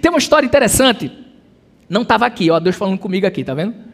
Tem 0.00 0.10
uma 0.10 0.18
história 0.18 0.46
interessante, 0.46 1.12
não 1.88 2.02
estava 2.02 2.24
aqui, 2.24 2.50
ó, 2.50 2.58
Deus 2.58 2.76
falando 2.76 2.98
comigo 2.98 3.26
aqui, 3.26 3.44
tá 3.44 3.52
vendo? 3.52 3.87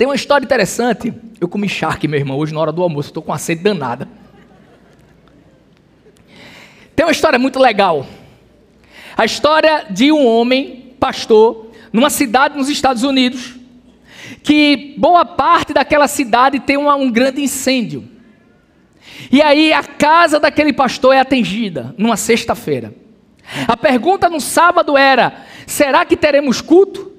Tem 0.00 0.08
uma 0.08 0.14
história 0.14 0.46
interessante. 0.46 1.12
Eu 1.38 1.46
comi 1.46 1.68
charque, 1.68 2.08
meu 2.08 2.18
irmão, 2.18 2.38
hoje 2.38 2.54
na 2.54 2.60
hora 2.60 2.72
do 2.72 2.82
almoço. 2.82 3.10
Estou 3.10 3.22
com 3.22 3.32
uma 3.32 3.36
sede 3.36 3.62
danada. 3.62 4.08
Tem 6.96 7.04
uma 7.04 7.12
história 7.12 7.38
muito 7.38 7.58
legal. 7.58 8.06
A 9.14 9.26
história 9.26 9.84
de 9.90 10.10
um 10.10 10.24
homem, 10.24 10.94
pastor, 10.98 11.70
numa 11.92 12.08
cidade 12.08 12.56
nos 12.56 12.70
Estados 12.70 13.02
Unidos, 13.02 13.56
que 14.42 14.94
boa 14.96 15.22
parte 15.26 15.74
daquela 15.74 16.08
cidade 16.08 16.60
tem 16.60 16.78
uma, 16.78 16.96
um 16.96 17.10
grande 17.10 17.42
incêndio. 17.42 18.08
E 19.30 19.42
aí 19.42 19.70
a 19.70 19.82
casa 19.84 20.40
daquele 20.40 20.72
pastor 20.72 21.14
é 21.14 21.20
atingida 21.20 21.94
numa 21.98 22.16
sexta-feira. 22.16 22.94
A 23.68 23.76
pergunta 23.76 24.30
no 24.30 24.40
sábado 24.40 24.96
era: 24.96 25.44
será 25.66 26.06
que 26.06 26.16
teremos 26.16 26.62
culto? 26.62 27.12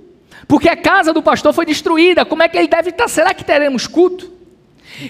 Porque 0.51 0.67
a 0.67 0.75
casa 0.75 1.13
do 1.13 1.23
pastor 1.23 1.53
foi 1.53 1.65
destruída. 1.65 2.25
Como 2.25 2.43
é 2.43 2.49
que 2.49 2.57
ele 2.57 2.67
deve 2.67 2.89
estar? 2.89 3.07
Será 3.07 3.33
que 3.33 3.41
teremos 3.41 3.87
culto? 3.87 4.29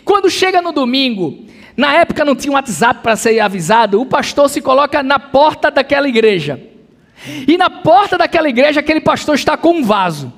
Quando 0.06 0.30
chega 0.30 0.62
no 0.62 0.72
domingo, 0.72 1.48
na 1.76 1.96
época 1.96 2.24
não 2.24 2.36
tinha 2.36 2.52
um 2.52 2.54
WhatsApp 2.54 3.00
para 3.02 3.16
ser 3.16 3.40
avisado, 3.40 4.00
o 4.00 4.06
pastor 4.06 4.48
se 4.52 4.62
coloca 4.62 5.02
na 5.02 5.18
porta 5.18 5.72
daquela 5.72 6.08
igreja. 6.08 6.62
E 7.48 7.58
na 7.58 7.72
porta 7.72 8.20
daquela 8.20 8.48
igreja, 8.50 8.82
aquele 8.82 9.02
pastor 9.02 9.34
está 9.34 9.58
com 9.58 9.78
um 9.78 9.84
vaso. 9.84 10.32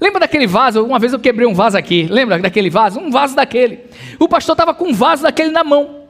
Lembra 0.00 0.18
daquele 0.18 0.48
vaso? 0.48 0.84
Uma 0.84 0.98
vez 0.98 1.12
eu 1.12 1.20
quebrei 1.20 1.46
um 1.46 1.54
vaso 1.54 1.78
aqui. 1.78 2.08
Lembra 2.10 2.36
daquele 2.40 2.70
vaso? 2.70 2.98
Um 2.98 3.12
vaso 3.12 3.36
daquele. 3.36 3.84
O 4.18 4.28
pastor 4.28 4.54
estava 4.54 4.74
com 4.74 4.88
um 4.88 4.92
vaso 4.92 5.22
daquele 5.22 5.50
na 5.50 5.62
mão. 5.62 6.06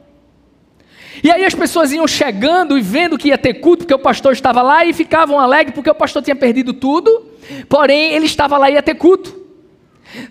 E 1.23 1.29
aí 1.29 1.45
as 1.45 1.53
pessoas 1.53 1.91
iam 1.91 2.07
chegando 2.07 2.75
e 2.75 2.81
vendo 2.81 3.19
que 3.19 3.27
ia 3.27 3.37
ter 3.37 3.53
culto, 3.53 3.83
porque 3.83 3.93
o 3.93 3.99
pastor 3.99 4.33
estava 4.33 4.63
lá 4.63 4.83
e 4.83 4.93
ficavam 4.93 5.39
alegres 5.39 5.75
porque 5.75 5.91
o 5.91 5.95
pastor 5.95 6.23
tinha 6.23 6.35
perdido 6.35 6.73
tudo 6.73 7.34
Porém, 7.67 8.13
ele 8.13 8.25
estava 8.25 8.57
lá 8.57 8.69
e 8.69 8.73
ia 8.73 8.83
ter 8.83 8.95
culto. 8.95 9.45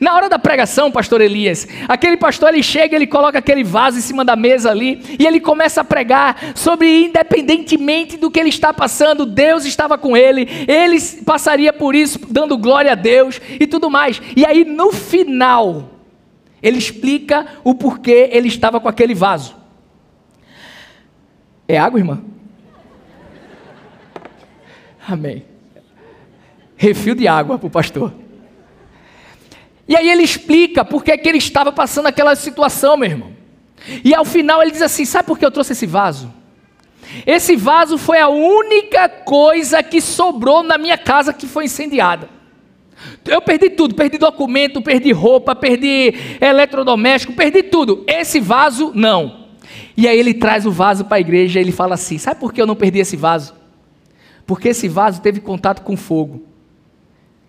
Na 0.00 0.14
hora 0.14 0.28
da 0.28 0.38
pregação, 0.38 0.90
pastor 0.90 1.20
Elias, 1.20 1.66
aquele 1.88 2.16
pastor 2.16 2.50
ele 2.50 2.62
chega, 2.62 2.96
ele 2.96 3.06
coloca 3.06 3.38
aquele 3.38 3.62
vaso 3.62 3.98
em 3.98 4.00
cima 4.00 4.24
da 4.24 4.36
mesa 4.36 4.70
ali 4.70 5.02
e 5.18 5.26
ele 5.26 5.40
começa 5.40 5.80
a 5.80 5.84
pregar 5.84 6.52
sobre 6.54 7.04
independentemente 7.04 8.16
do 8.16 8.30
que 8.30 8.40
ele 8.40 8.48
está 8.48 8.72
passando, 8.72 9.26
Deus 9.26 9.64
estava 9.64 9.98
com 9.98 10.16
ele, 10.16 10.48
ele 10.66 11.00
passaria 11.24 11.72
por 11.72 11.94
isso 11.94 12.18
dando 12.30 12.56
glória 12.56 12.92
a 12.92 12.94
Deus 12.94 13.40
e 13.60 13.66
tudo 13.66 13.90
mais. 13.90 14.20
E 14.36 14.46
aí 14.46 14.64
no 14.64 14.92
final, 14.92 15.90
ele 16.62 16.78
explica 16.78 17.46
o 17.62 17.74
porquê 17.74 18.30
ele 18.32 18.48
estava 18.48 18.80
com 18.80 18.88
aquele 18.88 19.14
vaso. 19.14 19.54
É 21.68 21.78
água, 21.78 21.98
irmã? 21.98 22.22
Amém 25.06 25.53
refil 26.84 27.14
de 27.14 27.26
água 27.26 27.58
para 27.58 27.66
o 27.66 27.70
pastor. 27.70 28.12
E 29.88 29.96
aí 29.96 30.08
ele 30.08 30.22
explica 30.22 30.84
por 30.84 31.02
que 31.02 31.12
ele 31.24 31.38
estava 31.38 31.72
passando 31.72 32.06
aquela 32.06 32.34
situação, 32.36 32.96
meu 32.96 33.10
irmão. 33.10 33.32
E 34.02 34.14
ao 34.14 34.24
final 34.24 34.62
ele 34.62 34.70
diz 34.70 34.82
assim: 34.82 35.04
Sabe 35.04 35.26
por 35.26 35.38
que 35.38 35.44
eu 35.44 35.50
trouxe 35.50 35.72
esse 35.72 35.86
vaso? 35.86 36.32
Esse 37.26 37.54
vaso 37.54 37.98
foi 37.98 38.18
a 38.18 38.28
única 38.28 39.08
coisa 39.08 39.82
que 39.82 40.00
sobrou 40.00 40.62
na 40.62 40.78
minha 40.78 40.96
casa 40.96 41.32
que 41.32 41.46
foi 41.46 41.64
incendiada. 41.64 42.28
Eu 43.26 43.42
perdi 43.42 43.68
tudo, 43.70 43.94
perdi 43.94 44.16
documento, 44.16 44.80
perdi 44.80 45.12
roupa, 45.12 45.54
perdi 45.54 46.14
eletrodoméstico, 46.40 47.34
perdi 47.34 47.62
tudo. 47.62 48.04
Esse 48.06 48.40
vaso, 48.40 48.90
não. 48.94 49.44
E 49.96 50.08
aí 50.08 50.18
ele 50.18 50.32
traz 50.32 50.64
o 50.64 50.70
vaso 50.70 51.04
para 51.04 51.18
a 51.18 51.20
igreja 51.20 51.58
e 51.58 51.62
ele 51.62 51.72
fala 51.72 51.94
assim: 51.94 52.16
Sabe 52.16 52.40
por 52.40 52.52
que 52.52 52.60
eu 52.60 52.66
não 52.66 52.74
perdi 52.74 53.00
esse 53.00 53.16
vaso? 53.16 53.54
Porque 54.46 54.68
esse 54.68 54.88
vaso 54.88 55.20
teve 55.20 55.40
contato 55.40 55.82
com 55.82 55.96
fogo 55.96 56.53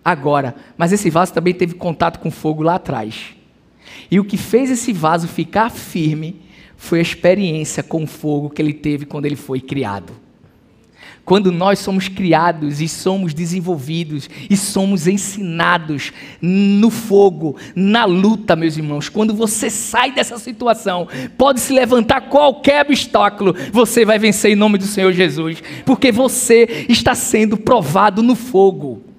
agora, 0.06 0.54
mas 0.78 0.92
esse 0.92 1.10
vaso 1.10 1.34
também 1.34 1.52
teve 1.52 1.74
contato 1.74 2.20
com 2.20 2.30
fogo 2.30 2.62
lá 2.62 2.76
atrás. 2.76 3.34
E 4.08 4.20
o 4.20 4.24
que 4.24 4.36
fez 4.36 4.70
esse 4.70 4.92
vaso 4.92 5.26
ficar 5.26 5.68
firme 5.68 6.42
foi 6.76 7.00
a 7.00 7.02
experiência 7.02 7.82
com 7.82 8.06
fogo 8.06 8.48
que 8.48 8.62
ele 8.62 8.72
teve 8.72 9.04
quando 9.04 9.26
ele 9.26 9.34
foi 9.34 9.60
criado. 9.60 10.12
Quando 11.24 11.50
nós 11.50 11.80
somos 11.80 12.06
criados 12.06 12.80
e 12.80 12.86
somos 12.86 13.34
desenvolvidos 13.34 14.30
e 14.48 14.56
somos 14.56 15.08
ensinados 15.08 16.12
no 16.40 16.88
fogo, 16.88 17.56
na 17.74 18.04
luta, 18.04 18.54
meus 18.54 18.76
irmãos, 18.76 19.08
quando 19.08 19.34
você 19.34 19.68
sai 19.68 20.12
dessa 20.12 20.38
situação, 20.38 21.08
pode 21.36 21.58
se 21.58 21.72
levantar 21.72 22.28
qualquer 22.28 22.86
obstáculo, 22.86 23.56
você 23.72 24.04
vai 24.04 24.20
vencer 24.20 24.52
em 24.52 24.56
nome 24.56 24.78
do 24.78 24.84
Senhor 24.84 25.12
Jesus, 25.12 25.60
porque 25.84 26.12
você 26.12 26.86
está 26.88 27.12
sendo 27.12 27.56
provado 27.56 28.22
no 28.22 28.36
fogo. 28.36 29.15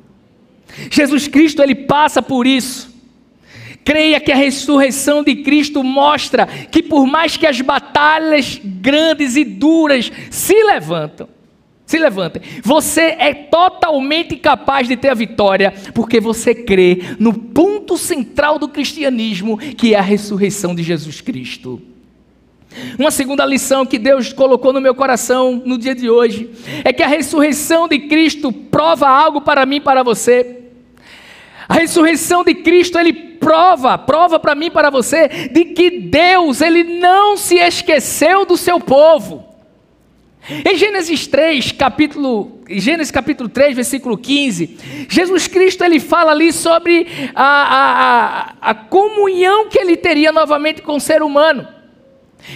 Jesus 0.90 1.28
Cristo 1.28 1.62
ele 1.62 1.76
passa 1.76 2.22
por 2.22 2.46
isso. 2.46 2.96
Creia 3.84 4.20
que 4.20 4.32
a 4.32 4.36
ressurreição 4.36 5.24
de 5.24 5.36
Cristo 5.38 5.82
mostra 5.82 6.46
que 6.46 6.84
por 6.84 7.08
mais 7.08 7.38
que 7.38 7.48
as 7.48 7.62
batalhas 7.62 8.60
grandes 8.62 9.38
e 9.38 9.46
duras 9.46 10.12
se 10.30 10.54
levantam, 10.63 11.30
se 11.86 11.98
levantem, 11.98 12.42
você 12.62 13.16
é 13.18 13.34
totalmente 13.34 14.36
capaz 14.36 14.90
de 14.90 14.98
ter 14.98 15.08
a 15.08 15.13
vitória, 15.13 15.74
porque 15.94 16.20
você 16.20 16.54
crê 16.54 17.02
no 17.18 17.34
ponto 17.34 17.98
central 17.98 18.60
do 18.60 18.68
cristianismo, 18.68 19.58
que 19.58 19.96
é 19.96 19.98
a 19.98 20.02
ressurreição 20.02 20.76
de 20.76 20.84
Jesus 20.84 21.22
Cristo. 21.22 21.82
Uma 23.00 23.10
segunda 23.10 23.46
lição 23.46 23.86
que 23.86 23.98
Deus 23.98 24.34
colocou 24.34 24.74
no 24.74 24.82
meu 24.82 24.94
coração 24.94 25.62
no 25.66 25.78
dia 25.78 25.96
de 25.96 26.10
hoje 26.10 26.50
é 26.84 26.92
que 26.92 27.02
a 27.02 27.08
ressurreição 27.08 27.88
de 27.88 28.00
Cristo 28.00 28.52
prova 28.52 29.08
algo 29.08 29.40
para 29.40 29.66
mim 29.66 29.78
e 29.78 29.82
para 29.82 30.04
você. 30.04 30.57
A 31.67 31.75
ressurreição 31.75 32.43
de 32.43 32.56
Cristo, 32.56 32.97
ele 32.97 33.13
prova, 33.13 33.97
prova 33.97 34.39
para 34.39 34.56
mim 34.56 34.71
para 34.71 34.89
você, 34.89 35.27
de 35.27 35.65
que 35.65 35.89
Deus, 35.99 36.62
ele 36.62 36.84
não 36.84 37.36
se 37.36 37.56
esqueceu 37.56 38.45
do 38.45 38.56
seu 38.56 38.80
povo. 38.80 39.45
Em 40.49 40.77
Gênesis 40.77 41.27
3, 41.27 41.73
capítulo, 41.73 42.62
Gênesis 42.69 43.12
capítulo 43.12 43.49
3, 43.49 43.75
versículo 43.75 44.17
15, 44.17 45.08
Jesus 45.10 45.45
Cristo 45.45 45.84
ele 45.84 45.99
fala 45.99 46.32
ali 46.32 46.53
sobre 46.53 47.06
a, 47.36 47.43
a, 47.43 47.82
a, 47.82 48.71
a 48.71 48.73
comunhão 48.73 49.67
que 49.67 49.77
ele 49.77 49.97
teria 49.97 50.32
novamente 50.32 50.82
com 50.82 50.95
o 50.95 51.01
ser 51.01 51.21
humano. 51.21 51.67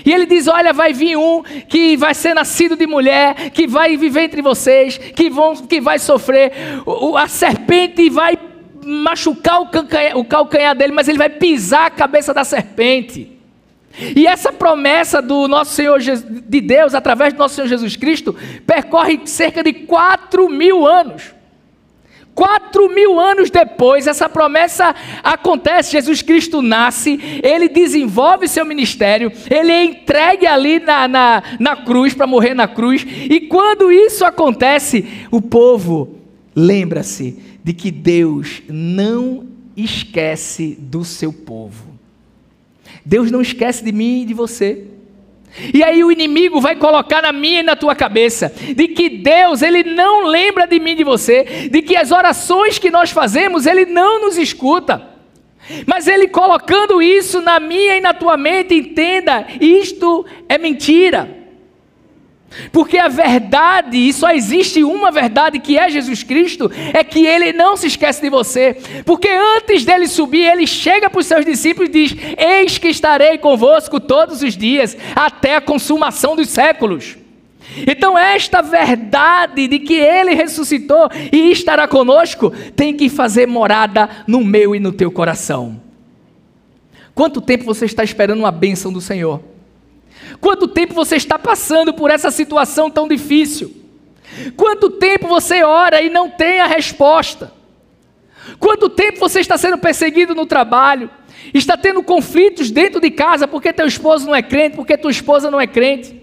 E 0.05 0.13
ele 0.13 0.25
diz: 0.25 0.47
Olha, 0.47 0.71
vai 0.71 0.93
vir 0.93 1.17
um 1.17 1.43
que 1.67 1.97
vai 1.97 2.13
ser 2.13 2.33
nascido 2.33 2.77
de 2.77 2.87
mulher, 2.87 3.49
que 3.49 3.67
vai 3.67 3.97
viver 3.97 4.21
entre 4.21 4.41
vocês, 4.41 4.97
que, 4.97 5.29
vão, 5.29 5.55
que 5.55 5.81
vai 5.81 5.99
sofrer. 5.99 6.53
O, 6.85 7.17
a 7.17 7.27
serpente 7.27 8.09
vai 8.09 8.37
machucar 8.85 9.61
o 9.61 9.67
calcanhar, 9.67 10.17
o 10.17 10.25
calcanhar 10.25 10.75
dele, 10.75 10.93
mas 10.93 11.07
ele 11.07 11.17
vai 11.17 11.29
pisar 11.29 11.87
a 11.87 11.91
cabeça 11.91 12.33
da 12.33 12.43
serpente. 12.43 13.39
E 14.15 14.25
essa 14.25 14.53
promessa 14.53 15.21
do 15.21 15.47
nosso 15.47 15.73
Senhor 15.73 15.99
de 15.99 16.61
Deus, 16.61 16.95
através 16.95 17.33
do 17.33 17.39
nosso 17.39 17.55
Senhor 17.55 17.67
Jesus 17.67 17.95
Cristo, 17.95 18.35
percorre 18.65 19.19
cerca 19.25 19.61
de 19.61 19.73
4 19.73 20.49
mil 20.49 20.87
anos. 20.87 21.33
Quatro 22.33 22.89
mil 22.89 23.19
anos 23.19 23.49
depois, 23.49 24.07
essa 24.07 24.29
promessa 24.29 24.95
acontece. 25.21 25.91
Jesus 25.91 26.21
Cristo 26.21 26.61
nasce, 26.61 27.19
ele 27.43 27.67
desenvolve 27.67 28.47
seu 28.47 28.65
ministério, 28.65 29.31
ele 29.49 29.71
é 29.71 29.83
entregue 29.83 30.47
ali 30.47 30.79
na, 30.79 31.07
na, 31.07 31.43
na 31.59 31.75
cruz, 31.75 32.13
para 32.13 32.25
morrer 32.25 32.53
na 32.53 32.67
cruz. 32.67 33.05
E 33.05 33.41
quando 33.41 33.91
isso 33.91 34.23
acontece, 34.23 35.05
o 35.29 35.41
povo 35.41 36.19
lembra-se 36.55 37.37
de 37.63 37.73
que 37.73 37.91
Deus 37.91 38.61
não 38.67 39.47
esquece 39.75 40.77
do 40.79 41.03
seu 41.03 41.31
povo. 41.31 41.91
Deus 43.05 43.31
não 43.31 43.41
esquece 43.41 43.83
de 43.83 43.91
mim 43.91 44.21
e 44.21 44.25
de 44.25 44.33
você. 44.33 44.87
E 45.73 45.83
aí 45.83 46.03
o 46.03 46.11
inimigo 46.11 46.61
vai 46.61 46.75
colocar 46.75 47.21
na 47.21 47.31
minha 47.31 47.59
e 47.59 47.63
na 47.63 47.75
tua 47.75 47.93
cabeça 47.93 48.53
de 48.75 48.87
que 48.87 49.09
Deus, 49.09 49.61
ele 49.61 49.83
não 49.83 50.25
lembra 50.25 50.65
de 50.65 50.79
mim 50.79 50.91
e 50.91 50.95
de 50.95 51.03
você, 51.03 51.43
de 51.69 51.81
que 51.81 51.95
as 51.95 52.11
orações 52.11 52.79
que 52.79 52.89
nós 52.89 53.11
fazemos, 53.11 53.65
ele 53.65 53.85
não 53.85 54.21
nos 54.21 54.37
escuta. 54.37 55.09
Mas 55.85 56.07
ele 56.07 56.27
colocando 56.27 57.01
isso 57.01 57.41
na 57.41 57.59
minha 57.59 57.97
e 57.97 58.01
na 58.01 58.13
tua 58.13 58.37
mente, 58.37 58.73
entenda, 58.73 59.45
isto 59.59 60.25
é 60.47 60.57
mentira. 60.57 61.40
Porque 62.71 62.97
a 62.97 63.07
verdade, 63.07 63.97
e 63.97 64.11
só 64.11 64.31
existe 64.31 64.83
uma 64.83 65.09
verdade 65.09 65.59
que 65.59 65.77
é 65.77 65.89
Jesus 65.89 66.21
Cristo, 66.21 66.69
é 66.93 67.03
que 67.03 67.25
ele 67.25 67.53
não 67.53 67.77
se 67.77 67.87
esquece 67.87 68.21
de 68.21 68.29
você. 68.29 68.75
Porque 69.05 69.29
antes 69.29 69.85
dele 69.85 70.07
subir, 70.07 70.43
ele 70.43 70.67
chega 70.67 71.09
para 71.09 71.19
os 71.19 71.25
seus 71.25 71.45
discípulos 71.45 71.89
e 71.89 71.91
diz: 71.91 72.15
Eis 72.37 72.77
que 72.77 72.89
estarei 72.89 73.37
convosco 73.37 73.99
todos 73.99 74.41
os 74.41 74.57
dias, 74.57 74.97
até 75.15 75.55
a 75.55 75.61
consumação 75.61 76.35
dos 76.35 76.49
séculos. 76.49 77.17
Então, 77.87 78.17
esta 78.17 78.61
verdade 78.61 79.67
de 79.67 79.79
que 79.79 79.93
ele 79.93 80.33
ressuscitou 80.33 81.09
e 81.31 81.51
estará 81.51 81.87
conosco, 81.87 82.51
tem 82.75 82.93
que 82.93 83.07
fazer 83.07 83.47
morada 83.47 84.09
no 84.27 84.43
meu 84.43 84.75
e 84.75 84.79
no 84.79 84.91
teu 84.91 85.09
coração. 85.09 85.79
Quanto 87.15 87.39
tempo 87.39 87.63
você 87.63 87.85
está 87.85 88.03
esperando 88.03 88.39
uma 88.39 88.51
bênção 88.51 88.91
do 88.91 88.99
Senhor? 88.99 89.41
Quanto 90.41 90.67
tempo 90.67 90.95
você 90.95 91.15
está 91.15 91.37
passando 91.37 91.93
por 91.93 92.09
essa 92.09 92.31
situação 92.31 92.89
tão 92.89 93.07
difícil? 93.07 93.73
Quanto 94.57 94.89
tempo 94.89 95.27
você 95.27 95.63
ora 95.63 96.01
e 96.01 96.09
não 96.09 96.29
tem 96.29 96.59
a 96.59 96.65
resposta? 96.65 97.53
Quanto 98.59 98.89
tempo 98.89 99.19
você 99.19 99.39
está 99.39 99.55
sendo 99.55 99.77
perseguido 99.77 100.33
no 100.33 100.47
trabalho? 100.47 101.11
Está 101.53 101.77
tendo 101.77 102.01
conflitos 102.01 102.71
dentro 102.71 102.99
de 102.99 103.11
casa 103.11 103.47
porque 103.47 103.71
teu 103.71 103.85
esposo 103.85 104.25
não 104.25 104.35
é 104.35 104.41
crente, 104.41 104.75
porque 104.75 104.97
tua 104.97 105.11
esposa 105.11 105.51
não 105.51 105.61
é 105.61 105.67
crente? 105.67 106.19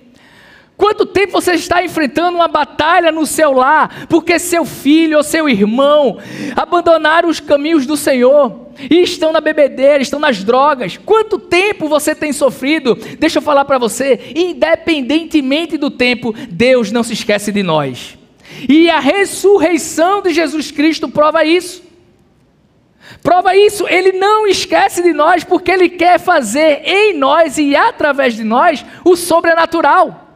Quanto 0.76 1.06
tempo 1.06 1.32
você 1.32 1.52
está 1.52 1.84
enfrentando 1.84 2.36
uma 2.36 2.48
batalha 2.48 3.12
no 3.12 3.26
seu 3.26 3.52
lar, 3.52 4.06
porque 4.08 4.38
seu 4.38 4.64
filho 4.64 5.16
ou 5.16 5.22
seu 5.22 5.48
irmão 5.48 6.18
abandonaram 6.56 7.28
os 7.28 7.40
caminhos 7.40 7.86
do 7.86 7.96
Senhor 7.96 8.67
e 8.90 9.02
estão 9.02 9.32
na 9.32 9.40
bebedeira, 9.40 10.02
estão 10.02 10.20
nas 10.20 10.44
drogas? 10.44 10.96
Quanto 10.96 11.38
tempo 11.38 11.88
você 11.88 12.14
tem 12.14 12.32
sofrido? 12.32 12.94
Deixa 13.18 13.38
eu 13.38 13.42
falar 13.42 13.64
para 13.64 13.78
você, 13.78 14.32
independentemente 14.34 15.76
do 15.76 15.90
tempo, 15.90 16.34
Deus 16.48 16.92
não 16.92 17.02
se 17.02 17.12
esquece 17.12 17.50
de 17.50 17.62
nós. 17.62 18.16
E 18.68 18.88
a 18.88 19.00
ressurreição 19.00 20.22
de 20.22 20.32
Jesus 20.32 20.70
Cristo 20.70 21.08
prova 21.08 21.44
isso. 21.44 21.82
Prova 23.22 23.56
isso, 23.56 23.86
ele 23.88 24.12
não 24.12 24.46
esquece 24.46 25.02
de 25.02 25.12
nós, 25.12 25.42
porque 25.42 25.70
ele 25.70 25.88
quer 25.88 26.18
fazer 26.20 26.82
em 26.84 27.14
nós 27.14 27.58
e 27.58 27.74
através 27.74 28.34
de 28.34 28.44
nós 28.44 28.84
o 29.04 29.16
sobrenatural. 29.16 30.26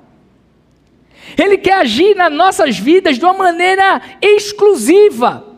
Ele 1.39 1.57
quer 1.59 1.75
agir 1.75 2.17
nas 2.17 2.33
nossas 2.33 2.79
vidas 2.79 3.19
de 3.19 3.25
uma 3.25 3.35
maneira 3.35 4.01
exclusiva. 4.21 5.52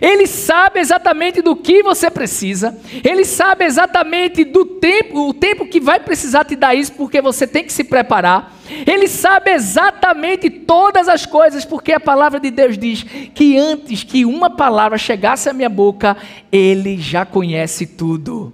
Ele 0.00 0.26
sabe 0.26 0.80
exatamente 0.80 1.40
do 1.40 1.54
que 1.54 1.82
você 1.82 2.10
precisa, 2.10 2.76
ele 3.04 3.24
sabe 3.24 3.64
exatamente 3.64 4.44
do 4.44 4.64
tempo, 4.64 5.28
o 5.28 5.34
tempo 5.34 5.66
que 5.66 5.80
vai 5.80 6.00
precisar 6.00 6.44
te 6.44 6.56
dar 6.56 6.74
isso, 6.74 6.92
porque 6.92 7.20
você 7.20 7.46
tem 7.46 7.64
que 7.64 7.72
se 7.72 7.84
preparar. 7.84 8.56
Ele 8.86 9.06
sabe 9.06 9.52
exatamente 9.52 10.50
todas 10.50 11.08
as 11.08 11.26
coisas, 11.26 11.64
porque 11.64 11.92
a 11.92 12.00
palavra 12.00 12.40
de 12.40 12.50
Deus 12.50 12.76
diz 12.76 13.02
que 13.02 13.56
antes 13.56 14.02
que 14.02 14.24
uma 14.24 14.50
palavra 14.50 14.98
chegasse 14.98 15.48
à 15.48 15.52
minha 15.52 15.68
boca, 15.68 16.16
ele 16.50 16.96
já 16.98 17.24
conhece 17.24 17.86
tudo. 17.86 18.52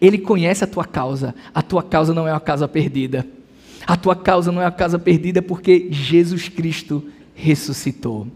Ele 0.00 0.18
conhece 0.18 0.64
a 0.64 0.66
tua 0.66 0.84
causa, 0.84 1.34
a 1.54 1.62
tua 1.62 1.82
causa 1.82 2.12
não 2.12 2.26
é 2.26 2.32
uma 2.32 2.40
causa 2.40 2.66
perdida. 2.66 3.26
A 3.86 3.96
tua 3.96 4.16
causa 4.16 4.50
não 4.50 4.62
é 4.62 4.66
a 4.66 4.70
causa 4.70 4.98
perdida 4.98 5.42
porque 5.42 5.88
Jesus 5.90 6.48
Cristo 6.48 7.04
ressuscitou. 7.34 8.26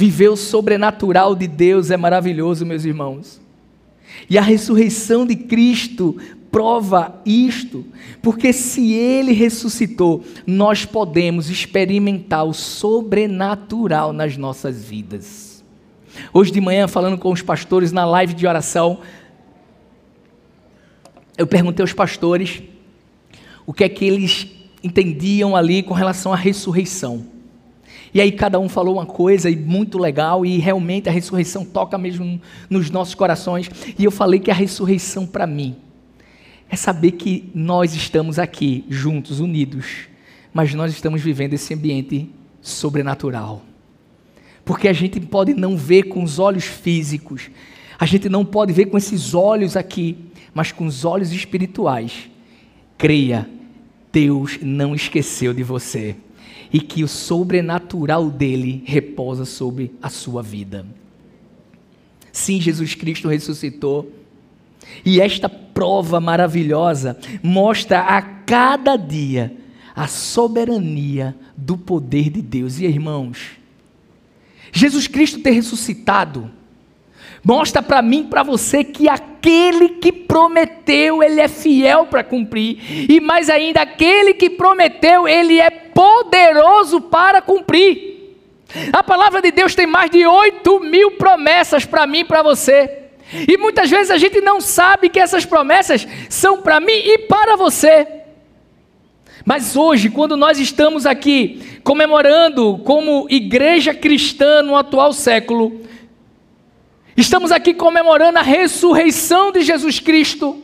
Viver 0.00 0.30
o 0.30 0.36
sobrenatural 0.36 1.34
de 1.34 1.46
Deus 1.46 1.90
é 1.90 1.96
maravilhoso, 1.98 2.64
meus 2.64 2.86
irmãos. 2.86 3.38
E 4.30 4.38
a 4.38 4.40
ressurreição 4.40 5.26
de 5.26 5.36
Cristo 5.36 6.16
prova 6.50 7.20
isto, 7.26 7.84
porque 8.22 8.50
se 8.50 8.94
ele 8.94 9.32
ressuscitou, 9.32 10.24
nós 10.46 10.86
podemos 10.86 11.50
experimentar 11.50 12.46
o 12.46 12.54
sobrenatural 12.54 14.14
nas 14.14 14.38
nossas 14.38 14.82
vidas. 14.82 15.62
Hoje 16.32 16.50
de 16.50 16.62
manhã, 16.62 16.88
falando 16.88 17.18
com 17.18 17.30
os 17.30 17.42
pastores 17.42 17.92
na 17.92 18.06
live 18.06 18.32
de 18.32 18.46
oração, 18.46 19.00
eu 21.36 21.46
perguntei 21.46 21.82
aos 21.82 21.92
pastores 21.92 22.62
o 23.66 23.74
que 23.74 23.84
é 23.84 23.88
que 23.90 24.06
eles 24.06 24.48
entendiam 24.82 25.54
ali 25.54 25.82
com 25.82 25.92
relação 25.92 26.32
à 26.32 26.36
ressurreição. 26.36 27.29
E 28.12 28.20
aí 28.20 28.32
cada 28.32 28.58
um 28.58 28.68
falou 28.68 28.96
uma 28.96 29.06
coisa 29.06 29.48
e 29.48 29.56
muito 29.56 29.98
legal 29.98 30.44
e 30.44 30.58
realmente 30.58 31.08
a 31.08 31.12
ressurreição 31.12 31.64
toca 31.64 31.96
mesmo 31.96 32.40
nos 32.68 32.90
nossos 32.90 33.14
corações. 33.14 33.70
E 33.98 34.04
eu 34.04 34.10
falei 34.10 34.40
que 34.40 34.50
a 34.50 34.54
ressurreição 34.54 35.26
para 35.26 35.46
mim 35.46 35.76
é 36.68 36.76
saber 36.76 37.12
que 37.12 37.50
nós 37.54 37.94
estamos 37.94 38.38
aqui 38.38 38.84
juntos, 38.88 39.40
unidos, 39.40 40.08
mas 40.52 40.74
nós 40.74 40.92
estamos 40.92 41.20
vivendo 41.20 41.54
esse 41.54 41.72
ambiente 41.74 42.28
sobrenatural. 42.60 43.62
Porque 44.64 44.88
a 44.88 44.92
gente 44.92 45.20
pode 45.20 45.54
não 45.54 45.76
ver 45.76 46.04
com 46.04 46.22
os 46.22 46.38
olhos 46.38 46.64
físicos, 46.64 47.50
a 47.98 48.06
gente 48.06 48.28
não 48.28 48.44
pode 48.44 48.72
ver 48.72 48.86
com 48.86 48.98
esses 48.98 49.34
olhos 49.34 49.76
aqui, 49.76 50.16
mas 50.52 50.72
com 50.72 50.86
os 50.86 51.04
olhos 51.04 51.32
espirituais. 51.32 52.28
Creia 52.98 53.48
Deus 54.12 54.58
não 54.60 54.94
esqueceu 54.94 55.54
de 55.54 55.62
você 55.62 56.16
e 56.72 56.80
que 56.80 57.02
o 57.02 57.08
sobrenatural 57.08 58.30
dele 58.30 58.82
repousa 58.86 59.44
sobre 59.44 59.92
a 60.00 60.08
sua 60.08 60.42
vida. 60.42 60.86
Sim, 62.32 62.60
Jesus 62.60 62.94
Cristo 62.94 63.28
ressuscitou. 63.28 64.12
E 65.04 65.20
esta 65.20 65.48
prova 65.48 66.20
maravilhosa 66.20 67.18
mostra 67.42 68.00
a 68.00 68.22
cada 68.22 68.96
dia 68.96 69.56
a 69.94 70.06
soberania 70.06 71.36
do 71.56 71.76
poder 71.76 72.30
de 72.30 72.40
Deus. 72.40 72.78
E 72.78 72.86
irmãos, 72.86 73.50
Jesus 74.72 75.06
Cristo 75.06 75.40
ter 75.40 75.50
ressuscitado 75.50 76.50
Mostra 77.42 77.82
para 77.82 78.02
mim, 78.02 78.24
para 78.24 78.42
você 78.42 78.84
que 78.84 79.08
aquele 79.08 79.90
que 79.90 80.12
prometeu, 80.12 81.22
ele 81.22 81.40
é 81.40 81.48
fiel 81.48 82.06
para 82.06 82.22
cumprir. 82.22 83.10
E 83.10 83.18
mais 83.20 83.48
ainda, 83.48 83.80
aquele 83.80 84.34
que 84.34 84.50
prometeu, 84.50 85.26
ele 85.26 85.58
é 85.58 85.70
poderoso 85.70 87.00
para 87.00 87.40
cumprir. 87.40 88.10
A 88.92 89.02
palavra 89.02 89.40
de 89.40 89.50
Deus 89.50 89.74
tem 89.74 89.86
mais 89.86 90.10
de 90.10 90.26
8 90.26 90.80
mil 90.80 91.12
promessas 91.12 91.84
para 91.84 92.06
mim 92.06 92.20
e 92.20 92.24
para 92.24 92.42
você. 92.42 92.98
E 93.48 93.56
muitas 93.56 93.88
vezes 93.88 94.10
a 94.10 94.18
gente 94.18 94.40
não 94.40 94.60
sabe 94.60 95.08
que 95.08 95.18
essas 95.18 95.44
promessas 95.44 96.06
são 96.28 96.60
para 96.60 96.80
mim 96.80 96.92
e 96.92 97.18
para 97.18 97.56
você. 97.56 98.06
Mas 99.44 99.76
hoje, 99.76 100.10
quando 100.10 100.36
nós 100.36 100.58
estamos 100.58 101.06
aqui 101.06 101.80
comemorando 101.82 102.78
como 102.84 103.26
igreja 103.30 103.94
cristã 103.94 104.62
no 104.62 104.76
atual 104.76 105.12
século, 105.12 105.80
Estamos 107.20 107.52
aqui 107.52 107.74
comemorando 107.74 108.38
a 108.38 108.42
ressurreição 108.42 109.52
de 109.52 109.60
Jesus 109.60 110.00
Cristo. 110.00 110.56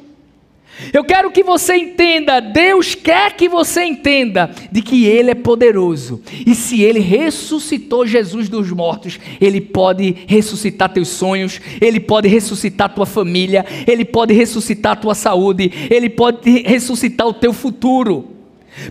Eu 0.91 1.05
quero 1.05 1.31
que 1.31 1.43
você 1.43 1.77
entenda, 1.77 2.41
Deus 2.41 2.95
quer 2.95 3.35
que 3.35 3.47
você 3.47 3.85
entenda 3.85 4.51
de 4.73 4.81
que 4.81 5.05
Ele 5.05 5.31
é 5.31 5.35
poderoso. 5.35 6.23
E 6.47 6.55
se 6.55 6.81
Ele 6.81 6.99
ressuscitou 6.99 8.07
Jesus 8.07 8.49
dos 8.49 8.73
mortos, 8.73 9.21
Ele 9.39 9.61
pode 9.61 10.17
ressuscitar 10.27 10.91
teus 10.91 11.09
sonhos, 11.09 11.61
Ele 11.79 12.01
pode 12.01 12.27
ressuscitar 12.27 12.95
tua 12.95 13.05
família, 13.05 13.63
Ele 13.87 14.07
pode 14.07 14.33
ressuscitar 14.33 14.99
tua 14.99 15.15
saúde, 15.15 15.71
Ele 15.91 16.09
pode 16.09 16.63
ressuscitar 16.63 17.27
o 17.27 17.35
teu 17.35 17.53
futuro. 17.53 18.31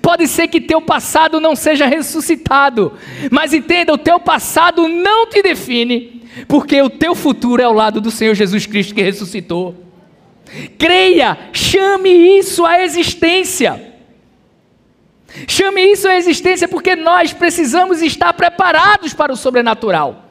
Pode 0.04 0.28
ser 0.28 0.49
que 0.49 0.62
teu 0.62 0.82
passado 0.82 1.39
não 1.39 1.56
seja 1.56 1.88
ressuscitado, 1.88 2.93
mas 3.32 3.54
entenda, 3.54 3.91
o 3.91 3.97
teu 3.97 4.19
passado 4.19 4.88
não 4.88 5.28
te 5.28 5.41
define, 5.41 6.14
porque 6.48 6.82
o 6.82 6.89
teu 6.89 7.15
futuro 7.15 7.62
é 7.62 7.65
ao 7.65 7.74
lado 7.74 8.02
do 8.02 8.12
Senhor 8.12 8.34
Jesus 8.36 8.65
Cristo 8.65 8.93
que 8.93 9.02
ressuscitou. 9.02 9.76
Creia, 10.78 11.38
chame 11.54 12.10
isso 12.10 12.65
à 12.65 12.82
existência. 12.82 13.93
Chame 15.48 15.82
isso 15.91 16.08
à 16.08 16.15
existência 16.15 16.67
porque 16.67 16.95
nós 16.95 17.34
precisamos 17.34 18.02
estar 18.02 18.34
preparados 18.34 19.13
para 19.13 19.34
o 19.34 19.38
sobrenatural. 19.38 20.24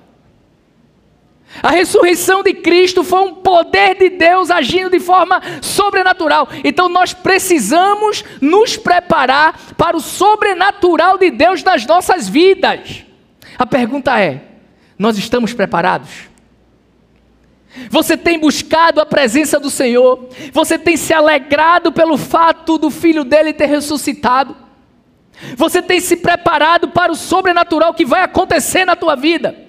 A 1.62 1.70
ressurreição 1.70 2.42
de 2.42 2.52
Cristo 2.52 3.04
foi 3.04 3.20
um 3.20 3.34
poder 3.34 3.96
de 3.96 4.10
Deus 4.10 4.50
agindo 4.50 4.90
de 4.90 4.98
forma 4.98 5.40
sobrenatural. 5.60 6.48
Então 6.64 6.88
nós 6.88 7.14
precisamos 7.14 8.24
nos 8.40 8.76
preparar 8.76 9.74
para 9.76 9.96
o 9.96 10.00
sobrenatural 10.00 11.16
de 11.16 11.30
Deus 11.30 11.62
nas 11.62 11.86
nossas 11.86 12.28
vidas. 12.28 13.04
A 13.56 13.64
pergunta 13.64 14.18
é: 14.18 14.53
nós 14.98 15.18
estamos 15.18 15.52
preparados? 15.52 16.10
Você 17.90 18.16
tem 18.16 18.38
buscado 18.38 19.00
a 19.00 19.06
presença 19.06 19.58
do 19.58 19.68
Senhor? 19.68 20.28
Você 20.52 20.78
tem 20.78 20.96
se 20.96 21.12
alegrado 21.12 21.90
pelo 21.90 22.16
fato 22.16 22.78
do 22.78 22.90
filho 22.90 23.24
dele 23.24 23.52
ter 23.52 23.66
ressuscitado? 23.66 24.56
Você 25.56 25.82
tem 25.82 26.00
se 26.00 26.16
preparado 26.16 26.88
para 26.88 27.10
o 27.10 27.16
sobrenatural 27.16 27.92
que 27.92 28.04
vai 28.04 28.22
acontecer 28.22 28.84
na 28.84 28.94
tua 28.94 29.16
vida? 29.16 29.64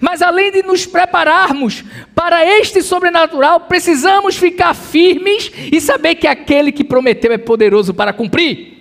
Mas 0.00 0.20
além 0.20 0.50
de 0.50 0.62
nos 0.62 0.84
prepararmos 0.84 1.84
para 2.14 2.44
este 2.44 2.82
sobrenatural, 2.82 3.60
precisamos 3.60 4.36
ficar 4.36 4.74
firmes 4.74 5.50
e 5.72 5.80
saber 5.80 6.16
que 6.16 6.26
aquele 6.26 6.72
que 6.72 6.84
prometeu 6.84 7.32
é 7.32 7.38
poderoso 7.38 7.94
para 7.94 8.12
cumprir. 8.12 8.75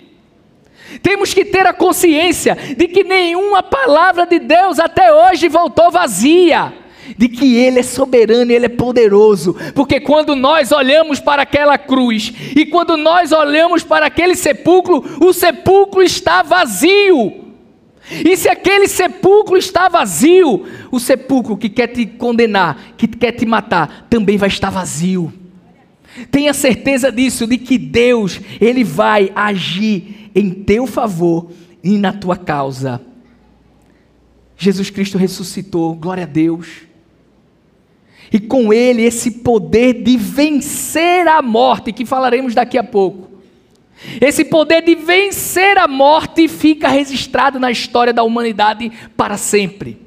Temos 1.01 1.33
que 1.33 1.45
ter 1.45 1.65
a 1.65 1.73
consciência 1.73 2.55
de 2.75 2.87
que 2.87 3.03
nenhuma 3.03 3.63
palavra 3.63 4.25
de 4.25 4.39
Deus 4.39 4.79
até 4.79 5.13
hoje 5.13 5.47
voltou 5.47 5.91
vazia 5.91 6.73
de 7.17 7.27
que 7.27 7.57
Ele 7.57 7.79
é 7.79 7.83
soberano, 7.83 8.51
Ele 8.51 8.65
é 8.65 8.69
poderoso, 8.69 9.55
porque 9.73 9.99
quando 9.99 10.35
nós 10.35 10.71
olhamos 10.71 11.19
para 11.19 11.43
aquela 11.43 11.77
cruz 11.77 12.33
e 12.55 12.65
quando 12.65 12.97
nós 12.97 13.31
olhamos 13.31 13.83
para 13.83 14.07
aquele 14.07 14.35
sepulcro, 14.35 15.03
o 15.21 15.31
sepulcro 15.31 16.01
está 16.01 16.41
vazio. 16.41 17.45
E 18.09 18.37
se 18.37 18.47
aquele 18.47 18.87
sepulcro 18.87 19.57
está 19.57 19.89
vazio, 19.89 20.65
o 20.91 20.99
sepulcro 20.99 21.57
que 21.57 21.69
quer 21.69 21.87
te 21.87 22.05
condenar, 22.05 22.93
que 22.97 23.07
quer 23.07 23.31
te 23.31 23.45
matar, 23.45 24.07
também 24.09 24.37
vai 24.37 24.49
estar 24.49 24.69
vazio. 24.69 25.33
Tenha 26.31 26.53
certeza 26.53 27.11
disso, 27.11 27.45
de 27.45 27.57
que 27.57 27.77
Deus, 27.77 28.39
Ele 28.59 28.83
vai 28.83 29.31
agir 29.35 30.29
em 30.33 30.49
teu 30.51 30.87
favor 30.87 31.51
e 31.83 31.97
na 31.97 32.13
tua 32.13 32.37
causa. 32.37 33.01
Jesus 34.57 34.89
Cristo 34.89 35.17
ressuscitou, 35.17 35.95
glória 35.95 36.23
a 36.23 36.27
Deus 36.27 36.85
e 38.31 38.39
com 38.39 38.73
ele 38.73 39.03
esse 39.03 39.31
poder 39.31 40.03
de 40.03 40.17
vencer 40.17 41.27
a 41.27 41.41
morte, 41.41 41.91
que 41.91 42.05
falaremos 42.05 42.53
daqui 42.53 42.77
a 42.77 42.83
pouco. 42.83 43.29
Esse 44.19 44.43
poder 44.43 44.81
de 44.81 44.95
vencer 44.95 45.77
a 45.77 45.87
morte 45.87 46.47
fica 46.47 46.89
registrado 46.89 47.59
na 47.59 47.71
história 47.71 48.11
da 48.11 48.23
humanidade 48.23 48.91
para 49.15 49.37
sempre. 49.37 50.01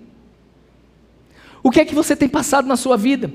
O 1.63 1.71
que 1.71 1.81
é 1.81 1.85
que 1.85 1.95
você 1.95 2.15
tem 2.15 2.29
passado 2.29 2.69
na 2.69 2.77
sua 2.77 2.97
vida? 2.97 3.33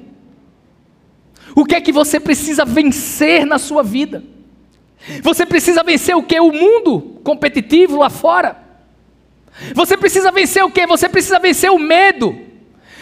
O 1.55 1.65
que 1.65 1.75
é 1.75 1.81
que 1.81 1.91
você 1.91 2.19
precisa 2.19 2.65
vencer 2.65 3.45
na 3.45 3.57
sua 3.57 3.83
vida? 3.83 4.23
Você 5.21 5.45
precisa 5.45 5.83
vencer 5.83 6.15
o 6.15 6.23
que? 6.23 6.39
O 6.39 6.51
mundo 6.51 7.19
competitivo 7.23 7.97
lá 7.97 8.09
fora. 8.09 8.57
Você 9.73 9.97
precisa 9.97 10.31
vencer 10.31 10.63
o 10.63 10.71
que? 10.71 10.87
Você 10.87 11.07
precisa 11.09 11.39
vencer 11.39 11.69
o 11.69 11.77
medo. 11.77 12.35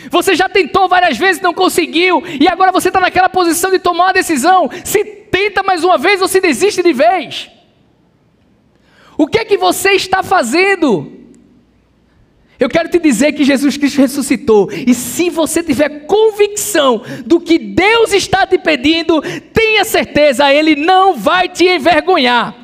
Você 0.10 0.36
já 0.36 0.50
tentou 0.50 0.90
várias 0.90 1.18
vezes, 1.18 1.42
não 1.42 1.54
conseguiu, 1.54 2.24
e 2.26 2.48
agora 2.48 2.72
você 2.72 2.88
está 2.88 3.00
naquela 3.00 3.30
posição 3.30 3.70
de 3.70 3.78
tomar 3.78 4.06
uma 4.06 4.14
decisão. 4.14 4.70
Se 4.84 5.04
tenta 5.04 5.62
mais 5.64 5.84
uma 5.84 5.98
vez 5.98 6.22
ou 6.22 6.28
se 6.28 6.42
desiste 6.42 6.82
de 6.82 6.92
vez. 6.92 7.50
O 9.18 9.28
que 9.28 9.38
é 9.38 9.46
que 9.46 9.58
você 9.58 9.92
está 9.92 10.24
fazendo? 10.24 11.21
Eu 12.62 12.70
quero 12.70 12.90
te 12.90 13.00
dizer 13.00 13.32
que 13.32 13.44
Jesus 13.44 13.76
Cristo 13.76 14.00
ressuscitou, 14.00 14.70
e 14.72 14.94
se 14.94 15.32
você 15.32 15.64
tiver 15.64 16.06
convicção 16.06 17.02
do 17.26 17.40
que 17.40 17.58
Deus 17.58 18.14
está 18.14 18.46
te 18.46 18.56
pedindo, 18.60 19.20
tenha 19.52 19.84
certeza, 19.84 20.54
Ele 20.54 20.76
não 20.76 21.18
vai 21.18 21.50
te 21.50 21.66
envergonhar. 21.66 22.56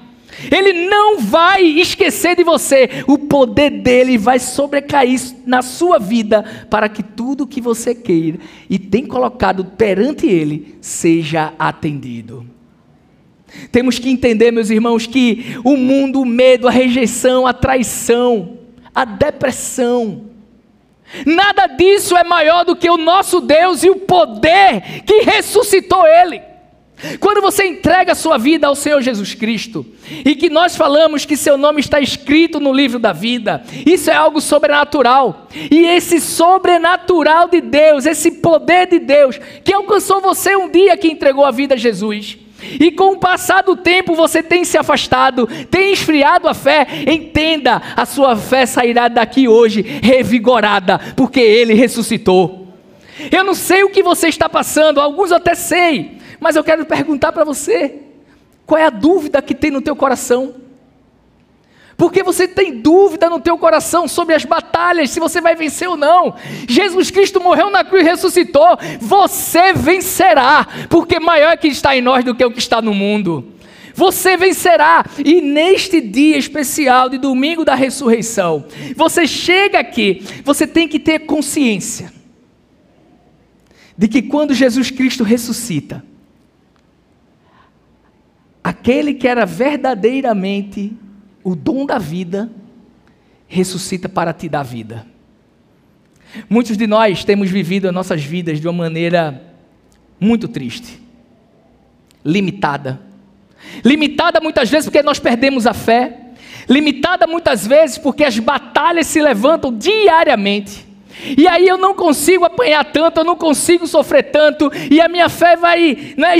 Ele 0.51 0.87
não 0.87 1.17
vai 1.17 1.63
esquecer 1.63 2.35
de 2.35 2.43
você. 2.43 3.03
O 3.07 3.17
poder 3.17 3.71
dele 3.71 4.19
vai 4.19 4.37
sobrecair 4.37 5.19
na 5.47 5.63
sua 5.63 5.97
vida 5.97 6.45
para 6.69 6.87
que 6.87 7.01
tudo 7.01 7.47
que 7.47 7.59
você 7.59 7.95
queira 7.95 8.37
e 8.69 8.77
tem 8.77 9.03
colocado 9.03 9.65
perante 9.65 10.27
ele 10.27 10.75
seja 10.79 11.55
atendido. 11.57 12.45
Temos 13.71 13.97
que 13.97 14.11
entender, 14.11 14.51
meus 14.51 14.69
irmãos, 14.69 15.07
que 15.07 15.57
o 15.63 15.75
mundo, 15.75 16.21
o 16.21 16.25
medo, 16.25 16.67
a 16.67 16.71
rejeição, 16.71 17.47
a 17.47 17.53
traição, 17.53 18.56
a 18.97 19.05
depressão, 19.05 20.31
nada 21.23 21.67
disso 21.67 22.17
é 22.17 22.23
maior 22.23 22.65
do 22.65 22.75
que 22.75 22.89
o 22.89 22.97
nosso 22.97 23.39
Deus 23.39 23.83
e 23.83 23.91
o 23.91 23.97
poder 23.97 25.03
que 25.05 25.21
ressuscitou 25.21 26.03
ele. 26.07 26.41
Quando 27.19 27.39
você 27.39 27.67
entrega 27.67 28.13
a 28.13 28.15
sua 28.15 28.39
vida 28.39 28.65
ao 28.65 28.73
Senhor 28.73 28.99
Jesus 29.03 29.35
Cristo, 29.35 29.85
e 30.25 30.33
que 30.33 30.49
nós 30.49 30.75
falamos 30.75 31.25
que 31.25 31.37
seu 31.37 31.59
nome 31.59 31.79
está 31.79 32.01
escrito 32.01 32.59
no 32.59 32.73
livro 32.73 32.97
da 32.97 33.13
vida, 33.13 33.63
isso 33.85 34.09
é 34.09 34.15
algo 34.15 34.41
sobrenatural. 34.41 35.47
E 35.69 35.85
esse 35.85 36.19
sobrenatural 36.19 37.49
de 37.49 37.61
Deus, 37.61 38.07
esse 38.07 38.31
poder 38.31 38.87
de 38.87 38.97
Deus, 38.97 39.39
que 39.63 39.71
alcançou 39.71 40.21
você 40.21 40.55
um 40.55 40.71
dia 40.71 40.97
que 40.97 41.07
entregou 41.07 41.45
a 41.45 41.51
vida 41.51 41.75
a 41.75 41.77
Jesus. 41.77 42.39
E 42.61 42.91
com 42.91 43.13
o 43.13 43.19
passar 43.19 43.61
do 43.63 43.75
tempo 43.75 44.15
você 44.15 44.41
tem 44.41 44.65
se 44.65 44.77
afastado, 44.77 45.47
tem 45.69 45.93
esfriado 45.93 46.47
a 46.47 46.53
fé, 46.53 46.87
entenda, 47.07 47.81
a 47.95 48.05
sua 48.05 48.35
fé 48.35 48.65
sairá 48.65 49.07
daqui 49.07 49.47
hoje 49.47 49.81
revigorada, 49.81 50.99
porque 51.15 51.39
Ele 51.39 51.73
ressuscitou. 51.73 52.67
Eu 53.31 53.43
não 53.43 53.53
sei 53.53 53.83
o 53.83 53.89
que 53.89 54.03
você 54.03 54.27
está 54.27 54.47
passando, 54.49 54.99
alguns 54.99 55.31
até 55.31 55.55
sei, 55.55 56.17
mas 56.39 56.55
eu 56.55 56.63
quero 56.63 56.85
perguntar 56.85 57.31
para 57.31 57.43
você: 57.43 57.95
qual 58.65 58.79
é 58.79 58.85
a 58.85 58.91
dúvida 58.91 59.41
que 59.41 59.55
tem 59.55 59.71
no 59.71 59.81
teu 59.81 59.95
coração? 59.95 60.66
Porque 61.97 62.21
você 62.21 62.47
tem 62.47 62.79
dúvida 62.79 63.27
no 63.27 63.39
teu 63.39 63.57
coração 63.57 64.07
sobre 64.07 64.35
as 64.35 64.45
batalhas, 64.45 65.09
se 65.09 65.19
você 65.19 65.41
vai 65.41 65.55
vencer 65.55 65.89
ou 65.89 65.97
não. 65.97 66.35
Jesus 66.69 67.09
Cristo 67.09 67.41
morreu 67.41 67.71
na 67.71 67.83
cruz 67.83 68.05
e 68.05 68.09
ressuscitou. 68.09 68.77
Você 69.01 69.73
vencerá, 69.73 70.67
porque 70.89 71.19
maior 71.19 71.53
é 71.53 71.57
que 71.57 71.67
está 71.67 71.97
em 71.97 72.01
nós 72.01 72.23
do 72.23 72.35
que 72.35 72.45
o 72.45 72.51
que 72.51 72.59
está 72.59 72.79
no 72.83 72.93
mundo. 72.93 73.51
Você 73.95 74.37
vencerá. 74.37 75.03
E 75.25 75.41
neste 75.41 75.99
dia 75.99 76.37
especial 76.37 77.09
de 77.09 77.17
domingo 77.17 77.65
da 77.65 77.73
ressurreição, 77.73 78.63
você 78.95 79.25
chega 79.25 79.79
aqui, 79.79 80.23
você 80.43 80.67
tem 80.67 80.87
que 80.87 80.99
ter 80.99 81.19
consciência 81.21 82.13
de 83.97 84.07
que 84.07 84.21
quando 84.21 84.53
Jesus 84.53 84.91
Cristo 84.91 85.23
ressuscita, 85.23 86.05
aquele 88.63 89.15
que 89.15 89.27
era 89.27 89.47
verdadeiramente 89.47 90.95
o 91.47 91.55
dom 91.55 91.85
da 91.85 91.97
vida, 91.97 92.51
ressuscita 93.47 94.09
para 94.09 94.33
te 94.33 94.49
dar 94.49 94.63
vida. 94.63 95.07
Muitos 96.49 96.75
de 96.75 96.85
nós 96.85 97.23
temos 97.23 97.49
vivido 97.49 97.87
as 97.87 97.93
nossas 97.93 98.21
vidas 98.21 98.59
de 98.59 98.67
uma 98.67 98.83
maneira 98.83 99.55
muito 100.19 100.49
triste, 100.49 101.01
limitada. 102.25 102.99
Limitada 103.81 104.41
muitas 104.41 104.69
vezes 104.69 104.87
porque 104.87 105.01
nós 105.01 105.19
perdemos 105.19 105.65
a 105.65 105.73
fé, 105.73 106.31
limitada 106.67 107.25
muitas 107.25 107.65
vezes 107.65 107.97
porque 107.97 108.25
as 108.25 108.37
batalhas 108.37 109.07
se 109.07 109.21
levantam 109.21 109.73
diariamente. 109.73 110.85
E 111.37 111.47
aí 111.47 111.67
eu 111.67 111.77
não 111.77 111.93
consigo 111.93 112.45
apanhar 112.45 112.83
tanto, 112.85 113.19
eu 113.19 113.23
não 113.23 113.35
consigo 113.35 113.87
sofrer 113.87 114.23
tanto, 114.31 114.71
e 114.89 115.01
a 115.01 115.07
minha 115.07 115.29
fé 115.29 115.55
vai 115.55 116.13
né, 116.17 116.35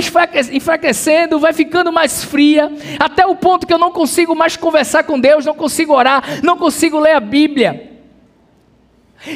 enfraquecendo, 0.52 1.38
vai 1.38 1.52
ficando 1.52 1.92
mais 1.92 2.24
fria, 2.24 2.70
até 2.98 3.26
o 3.26 3.34
ponto 3.34 3.66
que 3.66 3.72
eu 3.72 3.78
não 3.78 3.90
consigo 3.90 4.34
mais 4.34 4.56
conversar 4.56 5.04
com 5.04 5.18
Deus, 5.18 5.44
não 5.44 5.54
consigo 5.54 5.94
orar, 5.94 6.42
não 6.42 6.56
consigo 6.56 6.98
ler 6.98 7.12
a 7.12 7.20
Bíblia. 7.20 7.88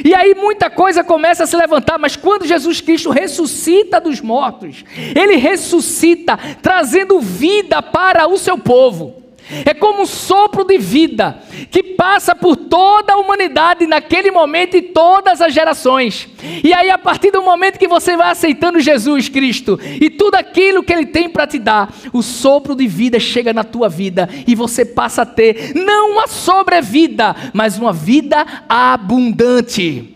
E 0.03 0.15
aí 0.15 0.33
muita 0.33 0.69
coisa 0.69 1.03
começa 1.03 1.43
a 1.43 1.47
se 1.47 1.57
levantar, 1.57 1.99
mas 1.99 2.15
quando 2.15 2.47
Jesus 2.47 2.79
Cristo 2.79 3.09
ressuscita 3.09 3.99
dos 3.99 4.21
mortos, 4.21 4.85
ele 5.13 5.35
ressuscita 5.35 6.39
trazendo 6.61 7.19
vida 7.19 7.81
para 7.81 8.27
o 8.27 8.37
seu 8.37 8.57
povo. 8.57 9.22
É 9.65 9.73
como 9.73 10.03
um 10.03 10.05
sopro 10.05 10.63
de 10.63 10.77
vida 10.77 11.37
que 11.69 11.83
passa 11.83 12.35
por 12.35 12.55
toda 12.55 13.13
a 13.13 13.17
humanidade 13.17 13.85
naquele 13.85 14.31
momento 14.31 14.77
e 14.77 14.81
todas 14.81 15.41
as 15.41 15.53
gerações. 15.53 16.27
E 16.63 16.73
aí, 16.73 16.89
a 16.89 16.97
partir 16.97 17.31
do 17.31 17.41
momento 17.41 17.79
que 17.79 17.87
você 17.87 18.15
vai 18.15 18.31
aceitando 18.31 18.79
Jesus 18.79 19.29
Cristo 19.29 19.79
e 19.99 20.09
tudo 20.09 20.35
aquilo 20.35 20.83
que 20.83 20.93
Ele 20.93 21.05
tem 21.05 21.29
para 21.29 21.47
te 21.47 21.59
dar, 21.59 21.93
o 22.11 22.21
sopro 22.21 22.75
de 22.75 22.87
vida 22.87 23.19
chega 23.19 23.53
na 23.53 23.63
tua 23.63 23.89
vida 23.89 24.29
e 24.47 24.55
você 24.55 24.85
passa 24.85 25.23
a 25.23 25.25
ter 25.25 25.73
não 25.75 26.11
uma 26.11 26.27
sobrevida, 26.27 27.35
mas 27.53 27.77
uma 27.77 27.93
vida 27.93 28.45
abundante. 28.67 30.12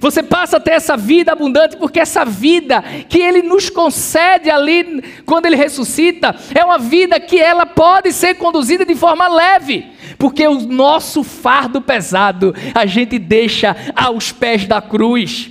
Você 0.00 0.22
passa 0.22 0.56
a 0.56 0.60
ter 0.60 0.72
essa 0.72 0.96
vida 0.96 1.32
abundante, 1.32 1.76
porque 1.76 2.00
essa 2.00 2.24
vida 2.24 2.82
que 3.08 3.18
Ele 3.18 3.42
nos 3.42 3.70
concede 3.70 4.50
ali, 4.50 5.02
quando 5.24 5.46
Ele 5.46 5.56
ressuscita, 5.56 6.34
é 6.54 6.64
uma 6.64 6.78
vida 6.78 7.18
que 7.18 7.38
ela 7.38 7.66
pode 7.66 8.12
ser 8.12 8.34
conduzida 8.34 8.84
de 8.84 8.94
forma 8.94 9.28
leve, 9.28 9.86
porque 10.18 10.46
o 10.46 10.60
nosso 10.60 11.22
fardo 11.22 11.80
pesado 11.80 12.54
a 12.74 12.86
gente 12.86 13.18
deixa 13.18 13.76
aos 13.94 14.32
pés 14.32 14.66
da 14.66 14.80
cruz. 14.80 15.50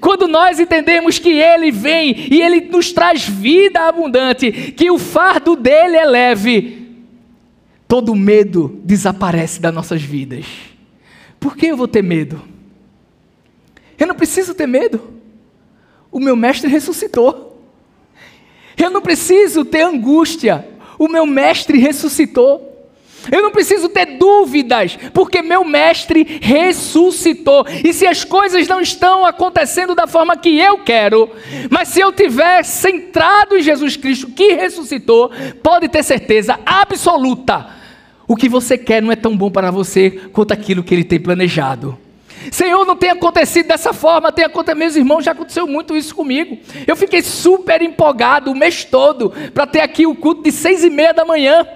Quando 0.00 0.28
nós 0.28 0.60
entendemos 0.60 1.18
que 1.18 1.30
Ele 1.30 1.70
vem 1.70 2.28
e 2.30 2.42
Ele 2.42 2.62
nos 2.62 2.92
traz 2.92 3.26
vida 3.26 3.80
abundante, 3.88 4.52
que 4.76 4.90
o 4.90 4.98
fardo 4.98 5.56
dele 5.56 5.96
é 5.96 6.04
leve, 6.04 6.80
todo 7.88 8.14
medo 8.14 8.80
desaparece 8.84 9.60
das 9.60 9.74
nossas 9.74 10.02
vidas. 10.02 10.44
Por 11.38 11.56
que 11.56 11.66
eu 11.66 11.76
vou 11.76 11.88
ter 11.88 12.02
medo? 12.02 12.49
Eu 14.00 14.06
não 14.06 14.14
preciso 14.14 14.54
ter 14.54 14.66
medo. 14.66 15.00
O 16.10 16.18
meu 16.18 16.34
mestre 16.34 16.68
ressuscitou. 16.68 17.62
Eu 18.76 18.90
não 18.90 19.00
preciso 19.00 19.64
ter 19.64 19.82
angústia. 19.82 20.66
O 20.98 21.06
meu 21.06 21.24
mestre 21.24 21.78
ressuscitou. 21.78 22.66
Eu 23.30 23.42
não 23.42 23.50
preciso 23.50 23.90
ter 23.90 24.16
dúvidas, 24.16 24.98
porque 25.12 25.42
meu 25.42 25.62
mestre 25.62 26.38
ressuscitou. 26.40 27.66
E 27.84 27.92
se 27.92 28.06
as 28.06 28.24
coisas 28.24 28.66
não 28.66 28.80
estão 28.80 29.26
acontecendo 29.26 29.94
da 29.94 30.06
forma 30.06 30.38
que 30.38 30.58
eu 30.58 30.78
quero, 30.78 31.30
mas 31.70 31.88
se 31.88 32.00
eu 32.00 32.10
tiver 32.10 32.64
centrado 32.64 33.58
em 33.58 33.62
Jesus 33.62 33.94
Cristo 33.94 34.30
que 34.30 34.54
ressuscitou, 34.54 35.30
pode 35.62 35.86
ter 35.88 36.02
certeza 36.02 36.58
absoluta 36.64 37.78
o 38.30 38.36
que 38.36 38.48
você 38.48 38.78
quer 38.78 39.02
não 39.02 39.10
é 39.10 39.16
tão 39.16 39.36
bom 39.36 39.50
para 39.50 39.72
você 39.72 40.08
quanto 40.32 40.52
aquilo 40.52 40.84
que 40.84 40.94
ele 40.94 41.02
tem 41.02 41.18
planejado. 41.18 41.98
Senhor, 42.50 42.86
não 42.86 42.96
tem 42.96 43.10
acontecido 43.10 43.68
dessa 43.68 43.92
forma, 43.92 44.32
tem 44.32 44.44
acontecido, 44.44 44.78
meus 44.78 44.96
irmãos, 44.96 45.24
já 45.24 45.32
aconteceu 45.32 45.66
muito 45.66 45.94
isso 45.94 46.14
comigo. 46.14 46.58
Eu 46.86 46.96
fiquei 46.96 47.22
super 47.22 47.82
empolgado 47.82 48.50
o 48.50 48.54
mês 48.54 48.84
todo 48.84 49.30
para 49.52 49.66
ter 49.66 49.80
aqui 49.80 50.06
o 50.06 50.14
culto 50.14 50.42
de 50.42 50.52
seis 50.52 50.82
e 50.82 50.88
meia 50.88 51.12
da 51.12 51.24
manhã. 51.24 51.66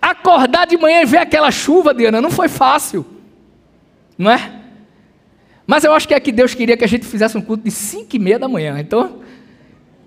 Acordar 0.00 0.66
de 0.66 0.76
manhã 0.76 1.00
e 1.02 1.06
ver 1.06 1.18
aquela 1.18 1.50
chuva, 1.50 1.94
Diana, 1.94 2.20
não 2.20 2.30
foi 2.30 2.48
fácil, 2.48 3.06
não 4.18 4.30
é? 4.30 4.60
Mas 5.66 5.84
eu 5.84 5.94
acho 5.94 6.06
que 6.06 6.14
é 6.14 6.20
que 6.20 6.32
Deus 6.32 6.54
queria 6.54 6.76
que 6.76 6.84
a 6.84 6.88
gente 6.88 7.06
fizesse 7.06 7.38
um 7.38 7.42
culto 7.42 7.64
de 7.64 7.70
cinco 7.70 8.16
e 8.16 8.18
meia 8.18 8.38
da 8.38 8.48
manhã. 8.48 8.78
Então, 8.78 9.20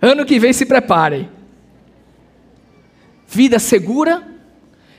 ano 0.02 0.26
que 0.26 0.38
vem 0.38 0.54
se 0.54 0.66
preparem. 0.66 1.30
Vida 3.28 3.58
segura, 3.58 4.22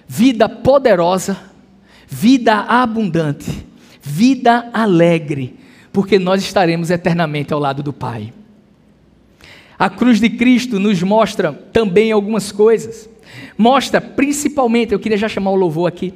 vida 0.08 0.48
poderosa, 0.48 1.38
vida 2.08 2.60
abundante 2.60 3.65
vida 4.06 4.70
alegre, 4.72 5.58
porque 5.92 6.16
nós 6.16 6.40
estaremos 6.40 6.90
eternamente 6.90 7.52
ao 7.52 7.58
lado 7.58 7.82
do 7.82 7.92
Pai. 7.92 8.32
A 9.76 9.90
cruz 9.90 10.20
de 10.20 10.30
Cristo 10.30 10.78
nos 10.78 11.02
mostra 11.02 11.52
também 11.52 12.12
algumas 12.12 12.52
coisas. 12.52 13.10
Mostra 13.58 14.00
principalmente, 14.00 14.92
eu 14.92 15.00
queria 15.00 15.18
já 15.18 15.28
chamar 15.28 15.50
o 15.50 15.56
louvor 15.56 15.88
aqui. 15.88 16.14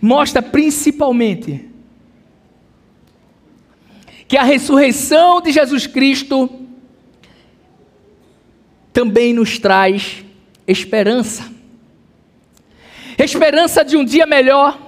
Mostra 0.00 0.40
principalmente 0.40 1.68
que 4.26 4.38
a 4.38 4.42
ressurreição 4.42 5.42
de 5.42 5.52
Jesus 5.52 5.86
Cristo 5.86 6.48
também 8.94 9.34
nos 9.34 9.58
traz 9.58 10.24
esperança. 10.66 11.52
Esperança 13.18 13.84
de 13.84 13.94
um 13.96 14.04
dia 14.04 14.26
melhor, 14.26 14.85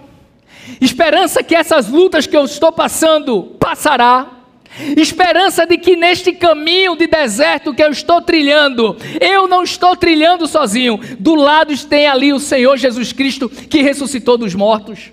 Esperança 0.81 1.43
que 1.43 1.55
essas 1.55 1.89
lutas 1.89 2.27
que 2.27 2.37
eu 2.37 2.45
estou 2.45 2.73
passando 2.73 3.43
passará. 3.59 4.39
Esperança 4.97 5.67
de 5.67 5.77
que 5.79 5.97
neste 5.97 6.33
caminho 6.33 6.95
de 6.95 7.07
deserto 7.07 7.75
que 7.75 7.83
eu 7.83 7.91
estou 7.91 8.21
trilhando, 8.21 8.97
eu 9.21 9.49
não 9.49 9.63
estou 9.63 9.97
trilhando 9.97 10.47
sozinho. 10.47 11.01
Do 11.19 11.35
lado 11.35 11.77
tem 11.87 12.07
ali 12.07 12.33
o 12.33 12.39
Senhor 12.39 12.77
Jesus 12.77 13.13
Cristo 13.13 13.49
que 13.49 13.83
ressuscitou 13.83 14.39
dos 14.39 14.55
mortos. 14.55 15.11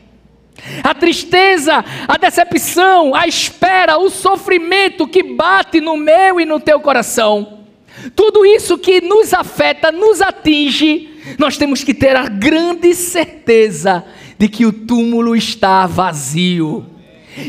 A 0.83 0.93
tristeza, 0.93 1.83
a 2.07 2.17
decepção, 2.17 3.13
a 3.13 3.27
espera, 3.27 3.97
o 3.97 4.09
sofrimento 4.09 5.07
que 5.07 5.23
bate 5.23 5.81
no 5.81 5.97
meu 5.97 6.39
e 6.39 6.45
no 6.45 6.59
teu 6.59 6.79
coração. 6.79 7.59
Tudo 8.15 8.45
isso 8.45 8.77
que 8.77 9.01
nos 9.01 9.33
afeta, 9.33 9.91
nos 9.91 10.21
atinge, 10.21 11.09
nós 11.39 11.57
temos 11.57 11.83
que 11.83 11.93
ter 11.93 12.15
a 12.15 12.27
grande 12.27 12.93
certeza 12.93 14.03
de 14.37 14.47
que 14.47 14.65
o 14.65 14.73
túmulo 14.73 15.35
está 15.35 15.85
vazio. 15.85 16.85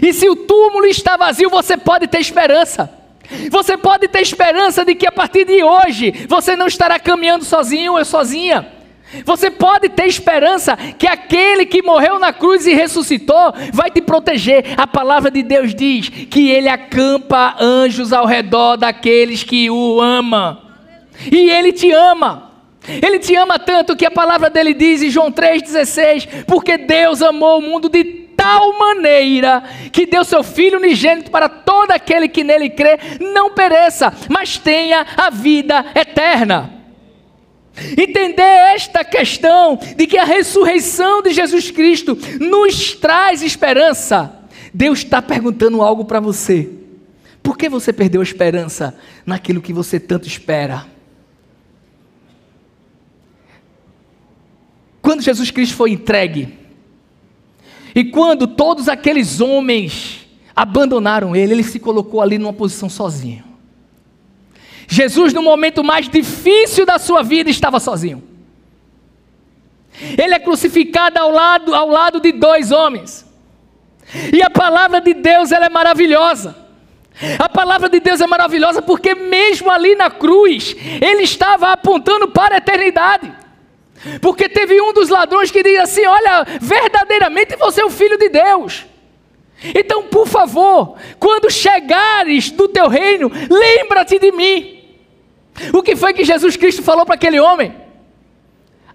E 0.02 0.12
se 0.12 0.28
o 0.28 0.36
túmulo 0.36 0.86
está 0.86 1.16
vazio, 1.16 1.48
você 1.48 1.76
pode 1.76 2.06
ter 2.08 2.18
esperança. 2.18 2.90
Você 3.50 3.76
pode 3.76 4.08
ter 4.08 4.20
esperança 4.20 4.84
de 4.84 4.94
que 4.94 5.06
a 5.06 5.12
partir 5.12 5.44
de 5.44 5.62
hoje 5.62 6.26
você 6.28 6.54
não 6.54 6.66
estará 6.66 6.98
caminhando 6.98 7.44
sozinho 7.44 7.94
ou 7.94 8.04
sozinha. 8.04 8.66
Você 9.24 9.50
pode 9.50 9.88
ter 9.88 10.06
esperança 10.06 10.76
que 10.76 11.06
aquele 11.06 11.64
que 11.64 11.82
morreu 11.82 12.18
na 12.18 12.32
cruz 12.32 12.66
e 12.66 12.74
ressuscitou 12.74 13.54
vai 13.72 13.90
te 13.90 14.00
proteger. 14.00 14.74
A 14.76 14.86
palavra 14.86 15.30
de 15.30 15.42
Deus 15.42 15.74
diz 15.74 16.08
que 16.08 16.50
ele 16.50 16.68
acampa 16.68 17.56
anjos 17.60 18.12
ao 18.12 18.26
redor 18.26 18.76
daqueles 18.76 19.42
que 19.42 19.70
o 19.70 20.00
amam. 20.00 20.60
E 21.30 21.50
ele 21.50 21.72
te 21.72 21.90
ama. 21.92 22.45
Ele 22.88 23.18
te 23.18 23.34
ama 23.34 23.58
tanto 23.58 23.96
que 23.96 24.06
a 24.06 24.10
palavra 24.10 24.48
dele 24.48 24.74
diz 24.74 25.02
em 25.02 25.10
João 25.10 25.32
3,16: 25.32 26.44
Porque 26.46 26.76
Deus 26.78 27.22
amou 27.22 27.58
o 27.58 27.62
mundo 27.62 27.88
de 27.88 28.04
tal 28.36 28.78
maneira 28.78 29.62
que 29.90 30.06
deu 30.06 30.24
seu 30.24 30.42
Filho 30.42 30.78
unigênito 30.78 31.30
para 31.30 31.48
todo 31.48 31.90
aquele 31.90 32.28
que 32.28 32.44
nele 32.44 32.70
crê, 32.70 32.98
não 33.32 33.52
pereça, 33.52 34.12
mas 34.28 34.58
tenha 34.58 35.04
a 35.16 35.30
vida 35.30 35.84
eterna. 35.94 36.72
Entender 37.98 38.42
esta 38.42 39.04
questão 39.04 39.78
de 39.96 40.06
que 40.06 40.16
a 40.16 40.24
ressurreição 40.24 41.22
de 41.22 41.32
Jesus 41.32 41.70
Cristo 41.70 42.16
nos 42.40 42.94
traz 42.94 43.42
esperança. 43.42 44.32
Deus 44.72 45.00
está 45.00 45.20
perguntando 45.20 45.82
algo 45.82 46.04
para 46.04 46.20
você. 46.20 46.70
Por 47.42 47.56
que 47.56 47.68
você 47.68 47.92
perdeu 47.92 48.20
a 48.20 48.24
esperança 48.24 48.96
naquilo 49.24 49.60
que 49.60 49.72
você 49.72 50.00
tanto 50.00 50.26
espera? 50.26 50.95
Quando 55.06 55.22
Jesus 55.22 55.52
Cristo 55.52 55.76
foi 55.76 55.92
entregue, 55.92 56.52
e 57.94 58.02
quando 58.02 58.48
todos 58.48 58.88
aqueles 58.88 59.40
homens 59.40 60.26
abandonaram 60.54 61.36
ele, 61.36 61.52
ele 61.52 61.62
se 61.62 61.78
colocou 61.78 62.20
ali 62.20 62.38
numa 62.38 62.52
posição 62.52 62.90
sozinho. 62.90 63.44
Jesus, 64.88 65.32
no 65.32 65.42
momento 65.42 65.84
mais 65.84 66.08
difícil 66.08 66.84
da 66.84 66.98
sua 66.98 67.22
vida, 67.22 67.48
estava 67.48 67.78
sozinho. 67.78 68.20
Ele 70.18 70.34
é 70.34 70.40
crucificado 70.40 71.20
ao 71.20 71.30
lado, 71.30 71.72
ao 71.72 71.88
lado 71.88 72.18
de 72.18 72.32
dois 72.32 72.72
homens. 72.72 73.24
E 74.32 74.42
a 74.42 74.50
palavra 74.50 75.00
de 75.00 75.14
Deus 75.14 75.52
ela 75.52 75.66
é 75.66 75.70
maravilhosa. 75.70 76.56
A 77.38 77.48
palavra 77.48 77.88
de 77.88 78.00
Deus 78.00 78.20
é 78.20 78.26
maravilhosa 78.26 78.82
porque 78.82 79.14
mesmo 79.14 79.70
ali 79.70 79.94
na 79.94 80.10
cruz, 80.10 80.74
ele 81.00 81.22
estava 81.22 81.70
apontando 81.70 82.26
para 82.26 82.56
a 82.56 82.58
eternidade. 82.58 83.45
Porque 84.20 84.48
teve 84.48 84.80
um 84.80 84.92
dos 84.92 85.08
ladrões 85.08 85.50
que 85.50 85.62
diz 85.62 85.78
assim: 85.80 86.06
Olha, 86.06 86.46
verdadeiramente 86.60 87.56
você 87.56 87.80
é 87.80 87.84
o 87.84 87.90
filho 87.90 88.18
de 88.18 88.28
Deus. 88.28 88.86
Então, 89.74 90.04
por 90.04 90.26
favor, 90.26 90.96
quando 91.18 91.50
chegares 91.50 92.50
do 92.50 92.68
teu 92.68 92.88
reino, 92.88 93.30
lembra-te 93.50 94.18
de 94.18 94.30
mim. 94.30 94.84
O 95.72 95.82
que 95.82 95.96
foi 95.96 96.12
que 96.12 96.24
Jesus 96.24 96.56
Cristo 96.56 96.82
falou 96.82 97.06
para 97.06 97.14
aquele 97.14 97.40
homem? 97.40 97.74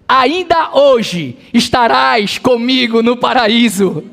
Ainda 0.06 0.70
hoje 0.74 1.36
estarás 1.52 2.38
comigo 2.38 3.02
no 3.02 3.16
paraíso. 3.16 4.04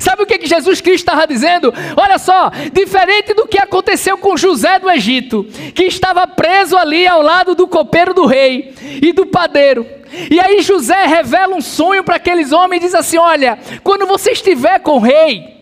Sabe 0.00 0.22
o 0.22 0.26
que, 0.26 0.46
Jesus 0.46 0.80
Cristo 0.80 1.08
estava 1.08 1.26
dizendo? 1.26 1.72
Olha 1.96 2.18
só, 2.18 2.50
diferente 2.72 3.34
do 3.34 3.46
que 3.46 3.58
aconteceu 3.58 4.18
com 4.18 4.36
José 4.36 4.78
do 4.78 4.90
Egito, 4.90 5.44
que 5.74 5.84
estava 5.84 6.26
preso 6.26 6.76
ali 6.76 7.06
ao 7.06 7.22
lado 7.22 7.54
do 7.54 7.66
copeiro 7.66 8.12
do 8.12 8.26
rei 8.26 8.74
e 9.02 9.12
do 9.12 9.26
padeiro. 9.26 9.86
E 10.30 10.40
aí 10.40 10.60
José 10.60 11.06
revela 11.06 11.54
um 11.54 11.60
sonho 11.60 12.02
para 12.02 12.16
aqueles 12.16 12.52
homens 12.52 12.82
e 12.82 12.86
diz 12.86 12.94
assim: 12.94 13.16
Olha, 13.16 13.58
quando 13.82 14.06
você 14.06 14.32
estiver 14.32 14.80
com 14.80 14.96
o 14.96 14.98
rei, 14.98 15.56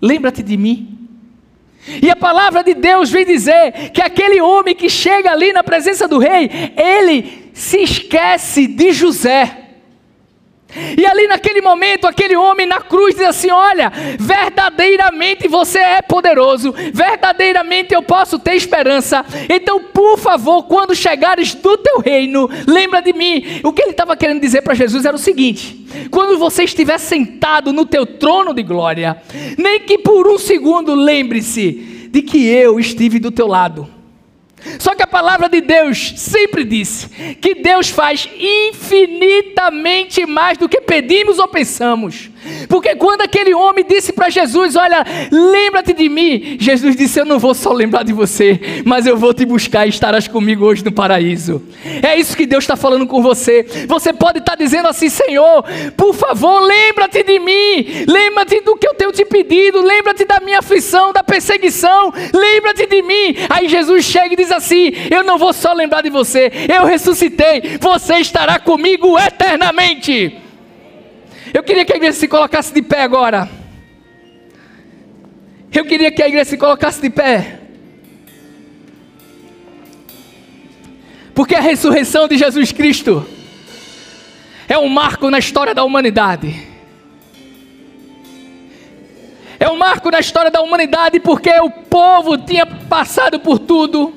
lembra-te 0.00 0.42
de 0.42 0.56
mim. 0.56 0.92
E 2.02 2.10
a 2.10 2.16
palavra 2.16 2.64
de 2.64 2.74
Deus 2.74 3.10
vem 3.10 3.24
dizer 3.24 3.90
que 3.92 4.02
aquele 4.02 4.40
homem 4.40 4.74
que 4.74 4.90
chega 4.90 5.30
ali 5.30 5.52
na 5.52 5.62
presença 5.62 6.08
do 6.08 6.18
rei, 6.18 6.50
ele 6.76 7.50
se 7.54 7.78
esquece 7.78 8.66
de 8.66 8.92
José. 8.92 9.65
E 10.96 11.06
ali 11.06 11.26
naquele 11.26 11.60
momento, 11.60 12.06
aquele 12.06 12.36
homem 12.36 12.66
na 12.66 12.80
cruz 12.80 13.14
diz 13.14 13.26
assim: 13.26 13.50
Olha, 13.50 13.92
verdadeiramente 14.18 15.48
você 15.48 15.78
é 15.78 16.02
poderoso, 16.02 16.74
verdadeiramente 16.92 17.94
eu 17.94 18.02
posso 18.02 18.38
ter 18.38 18.54
esperança. 18.54 19.24
Então, 19.48 19.80
por 19.80 20.18
favor, 20.18 20.64
quando 20.64 20.94
chegares 20.94 21.54
do 21.54 21.76
teu 21.78 22.00
reino, 22.00 22.48
lembra 22.66 23.00
de 23.00 23.12
mim. 23.12 23.60
O 23.62 23.72
que 23.72 23.82
ele 23.82 23.90
estava 23.92 24.16
querendo 24.16 24.40
dizer 24.40 24.62
para 24.62 24.74
Jesus 24.74 25.04
era 25.04 25.16
o 25.16 25.18
seguinte: 25.18 25.86
quando 26.10 26.38
você 26.38 26.64
estiver 26.64 26.98
sentado 26.98 27.72
no 27.72 27.86
teu 27.86 28.06
trono 28.06 28.52
de 28.52 28.62
glória, 28.62 29.16
nem 29.56 29.80
que 29.80 29.98
por 29.98 30.28
um 30.28 30.38
segundo 30.38 30.94
lembre-se 30.94 32.08
de 32.10 32.22
que 32.22 32.46
eu 32.46 32.78
estive 32.78 33.18
do 33.18 33.30
teu 33.30 33.46
lado. 33.46 33.95
Só 34.78 34.94
que 34.94 35.02
a 35.02 35.06
palavra 35.06 35.48
de 35.48 35.60
Deus 35.60 36.14
sempre 36.16 36.64
disse 36.64 37.08
que 37.40 37.54
Deus 37.54 37.88
faz 37.88 38.28
infinitamente 38.38 40.26
mais 40.26 40.58
do 40.58 40.68
que 40.68 40.80
pedimos 40.80 41.38
ou 41.38 41.48
pensamos. 41.48 42.30
Porque 42.68 42.94
quando 42.96 43.22
aquele 43.22 43.54
homem 43.54 43.84
disse 43.88 44.12
para 44.12 44.28
Jesus: 44.28 44.76
Olha, 44.76 45.04
lembra-te 45.30 45.92
de 45.92 46.08
mim, 46.08 46.56
Jesus 46.58 46.96
disse: 46.96 47.20
Eu 47.20 47.24
não 47.24 47.38
vou 47.38 47.54
só 47.54 47.72
lembrar 47.72 48.02
de 48.02 48.12
você, 48.12 48.82
mas 48.84 49.06
eu 49.06 49.16
vou 49.16 49.32
te 49.32 49.44
buscar 49.44 49.86
e 49.86 49.90
estarás 49.90 50.28
comigo 50.28 50.64
hoje 50.64 50.84
no 50.84 50.92
paraíso. 50.92 51.62
É 52.02 52.18
isso 52.18 52.36
que 52.36 52.46
Deus 52.46 52.64
está 52.64 52.76
falando 52.76 53.06
com 53.06 53.22
você. 53.22 53.64
Você 53.86 54.12
pode 54.12 54.38
estar 54.38 54.52
tá 54.52 54.62
dizendo 54.62 54.88
assim: 54.88 55.08
Senhor, 55.08 55.64
por 55.96 56.14
favor, 56.14 56.60
lembra-te 56.60 57.22
de 57.22 57.38
mim, 57.38 58.04
lembra-te 58.06 58.60
do 58.60 58.76
que 58.76 58.86
eu 58.86 58.94
tenho 58.94 59.12
te 59.12 59.24
pedido, 59.24 59.80
lembra-te 59.80 60.24
da 60.24 60.40
minha 60.40 60.58
aflição, 60.58 61.12
da 61.12 61.22
perseguição, 61.22 62.12
lembra-te 62.32 62.86
de 62.86 63.02
mim. 63.02 63.36
Aí 63.48 63.68
Jesus 63.68 64.04
chega 64.04 64.34
e 64.34 64.36
diz 64.36 64.50
assim: 64.50 64.92
Eu 65.10 65.22
não 65.22 65.38
vou 65.38 65.52
só 65.52 65.72
lembrar 65.72 66.02
de 66.02 66.10
você, 66.10 66.50
eu 66.72 66.84
ressuscitei, 66.84 67.78
você 67.80 68.16
estará 68.16 68.58
comigo 68.58 69.18
eternamente. 69.18 70.45
Eu 71.56 71.62
queria 71.62 71.86
que 71.86 71.92
a 71.94 71.96
igreja 71.96 72.18
se 72.18 72.28
colocasse 72.28 72.74
de 72.74 72.82
pé 72.82 73.00
agora. 73.00 73.48
Eu 75.72 75.86
queria 75.86 76.10
que 76.10 76.22
a 76.22 76.28
igreja 76.28 76.44
se 76.44 76.58
colocasse 76.58 77.00
de 77.00 77.08
pé. 77.08 77.60
Porque 81.34 81.54
a 81.54 81.60
ressurreição 81.60 82.28
de 82.28 82.36
Jesus 82.36 82.72
Cristo 82.72 83.26
é 84.68 84.76
um 84.76 84.86
marco 84.90 85.30
na 85.30 85.38
história 85.38 85.74
da 85.74 85.82
humanidade. 85.82 86.68
É 89.58 89.66
um 89.70 89.78
marco 89.78 90.10
na 90.10 90.20
história 90.20 90.50
da 90.50 90.60
humanidade 90.60 91.20
porque 91.20 91.58
o 91.60 91.70
povo 91.70 92.36
tinha 92.36 92.66
passado 92.66 93.40
por 93.40 93.58
tudo 93.58 94.12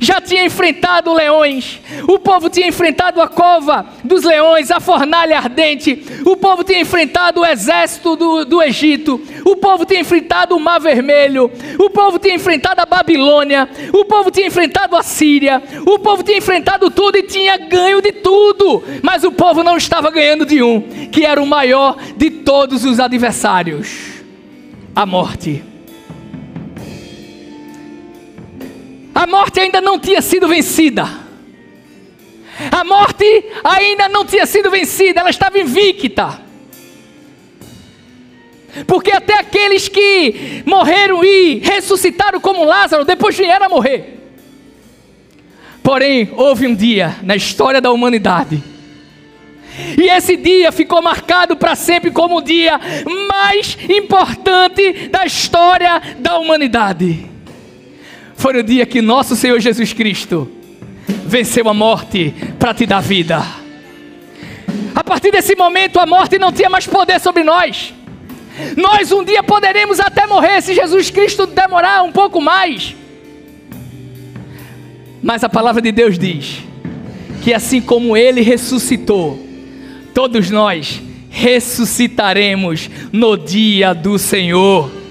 já 0.00 0.20
tinha 0.20 0.44
enfrentado 0.44 1.12
leões, 1.12 1.80
o 2.08 2.18
povo 2.18 2.48
tinha 2.48 2.68
enfrentado 2.68 3.20
a 3.20 3.28
cova 3.28 3.86
dos 4.02 4.24
leões, 4.24 4.70
a 4.70 4.80
fornalha 4.80 5.36
ardente, 5.36 6.02
o 6.24 6.36
povo 6.36 6.64
tinha 6.64 6.80
enfrentado 6.80 7.40
o 7.40 7.46
exército 7.46 8.16
do, 8.16 8.44
do 8.44 8.62
Egito, 8.62 9.20
o 9.44 9.56
povo 9.56 9.84
tinha 9.84 10.00
enfrentado 10.00 10.56
o 10.56 10.60
Mar 10.60 10.80
Vermelho, 10.80 11.50
o 11.78 11.90
povo 11.90 12.18
tinha 12.18 12.34
enfrentado 12.34 12.80
a 12.80 12.86
Babilônia, 12.86 13.68
o 13.92 14.04
povo 14.04 14.30
tinha 14.30 14.46
enfrentado 14.46 14.96
a 14.96 15.02
Síria, 15.02 15.62
o 15.86 15.98
povo 15.98 16.22
tinha 16.22 16.38
enfrentado 16.38 16.90
tudo 16.90 17.18
e 17.18 17.22
tinha 17.22 17.56
ganho 17.56 18.00
de 18.00 18.12
tudo, 18.12 18.82
mas 19.02 19.24
o 19.24 19.32
povo 19.32 19.62
não 19.62 19.76
estava 19.76 20.10
ganhando 20.10 20.46
de 20.46 20.62
um, 20.62 20.80
que 21.10 21.24
era 21.24 21.42
o 21.42 21.46
maior 21.46 21.96
de 22.16 22.30
todos 22.30 22.84
os 22.84 22.98
adversários. 22.98 24.14
A 24.94 25.04
morte. 25.04 25.73
A 29.14 29.26
morte 29.26 29.60
ainda 29.60 29.80
não 29.80 29.98
tinha 29.98 30.20
sido 30.20 30.48
vencida. 30.48 31.08
A 32.70 32.84
morte 32.84 33.24
ainda 33.62 34.08
não 34.08 34.24
tinha 34.24 34.46
sido 34.46 34.70
vencida, 34.70 35.20
ela 35.20 35.30
estava 35.30 35.58
invicta. 35.58 36.42
Porque 38.86 39.12
até 39.12 39.34
aqueles 39.38 39.88
que 39.88 40.62
morreram 40.66 41.24
e 41.24 41.60
ressuscitaram 41.60 42.40
como 42.40 42.64
Lázaro, 42.64 43.04
depois 43.04 43.36
vieram 43.36 43.66
a 43.66 43.68
morrer. 43.68 44.18
Porém, 45.82 46.30
houve 46.36 46.66
um 46.66 46.74
dia 46.74 47.16
na 47.22 47.36
história 47.36 47.80
da 47.80 47.92
humanidade, 47.92 48.62
e 49.98 50.08
esse 50.08 50.36
dia 50.36 50.72
ficou 50.72 51.02
marcado 51.02 51.56
para 51.56 51.74
sempre 51.74 52.10
como 52.10 52.38
o 52.38 52.42
dia 52.42 52.80
mais 53.28 53.76
importante 53.88 55.08
da 55.08 55.26
história 55.26 56.00
da 56.18 56.38
humanidade 56.38 57.33
foi 58.44 58.58
o 58.58 58.62
dia 58.62 58.84
que 58.84 59.00
nosso 59.00 59.34
Senhor 59.34 59.58
Jesus 59.58 59.94
Cristo 59.94 60.46
venceu 61.24 61.66
a 61.66 61.72
morte 61.72 62.34
para 62.58 62.74
te 62.74 62.84
dar 62.84 63.00
vida. 63.00 63.42
A 64.94 65.02
partir 65.02 65.30
desse 65.30 65.56
momento, 65.56 65.98
a 65.98 66.04
morte 66.04 66.38
não 66.38 66.52
tinha 66.52 66.68
mais 66.68 66.86
poder 66.86 67.18
sobre 67.20 67.42
nós. 67.42 67.94
Nós 68.76 69.10
um 69.12 69.24
dia 69.24 69.42
poderemos 69.42 69.98
até 69.98 70.26
morrer 70.26 70.60
se 70.60 70.74
Jesus 70.74 71.08
Cristo 71.08 71.46
demorar 71.46 72.02
um 72.02 72.12
pouco 72.12 72.38
mais. 72.38 72.94
Mas 75.22 75.42
a 75.42 75.48
palavra 75.48 75.80
de 75.80 75.90
Deus 75.90 76.18
diz 76.18 76.58
que 77.42 77.54
assim 77.54 77.80
como 77.80 78.14
ele 78.14 78.42
ressuscitou, 78.42 79.42
todos 80.12 80.50
nós 80.50 81.00
ressuscitaremos 81.30 82.90
no 83.10 83.38
dia 83.38 83.94
do 83.94 84.18
Senhor. 84.18 85.03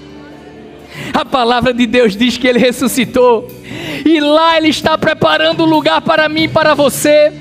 A 1.12 1.24
palavra 1.24 1.74
de 1.74 1.86
Deus 1.86 2.16
diz 2.16 2.36
que 2.36 2.46
ele 2.46 2.58
ressuscitou, 2.58 3.50
e 4.04 4.20
lá 4.20 4.56
ele 4.56 4.68
está 4.68 4.96
preparando 4.96 5.64
lugar 5.64 6.00
para 6.00 6.28
mim 6.28 6.44
e 6.44 6.48
para 6.48 6.74
você. 6.74 7.32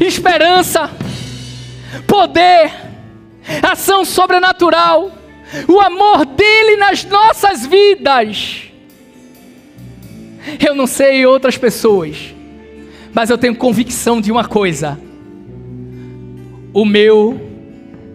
Esperança, 0.00 0.90
poder, 2.06 2.72
ação 3.62 4.04
sobrenatural, 4.04 5.12
o 5.68 5.80
amor 5.80 6.26
dele 6.26 6.76
nas 6.76 7.04
nossas 7.04 7.66
vidas. 7.66 8.64
Eu 10.60 10.74
não 10.74 10.86
sei 10.86 11.24
outras 11.24 11.56
pessoas, 11.56 12.34
mas 13.14 13.30
eu 13.30 13.38
tenho 13.38 13.54
convicção 13.54 14.20
de 14.20 14.32
uma 14.32 14.44
coisa: 14.44 14.98
o 16.72 16.84
meu 16.84 17.40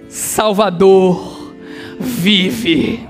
Salvador 0.09 1.53
vive. 1.99 3.06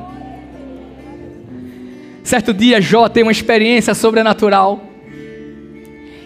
Certo 2.28 2.54
dia, 2.54 2.82
Jó 2.82 3.08
tem 3.08 3.24
uma 3.24 3.32
experiência 3.32 3.96
sobrenatural. 3.96 4.84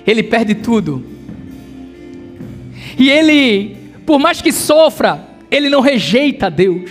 Ele 0.08 0.24
perde 0.24 0.56
tudo. 0.56 1.06
E 2.98 3.08
ele, 3.08 3.78
por 4.04 4.18
mais 4.18 4.42
que 4.42 4.52
sofra, 4.52 5.24
ele 5.52 5.70
não 5.70 5.80
rejeita 5.80 6.50
Deus. 6.50 6.90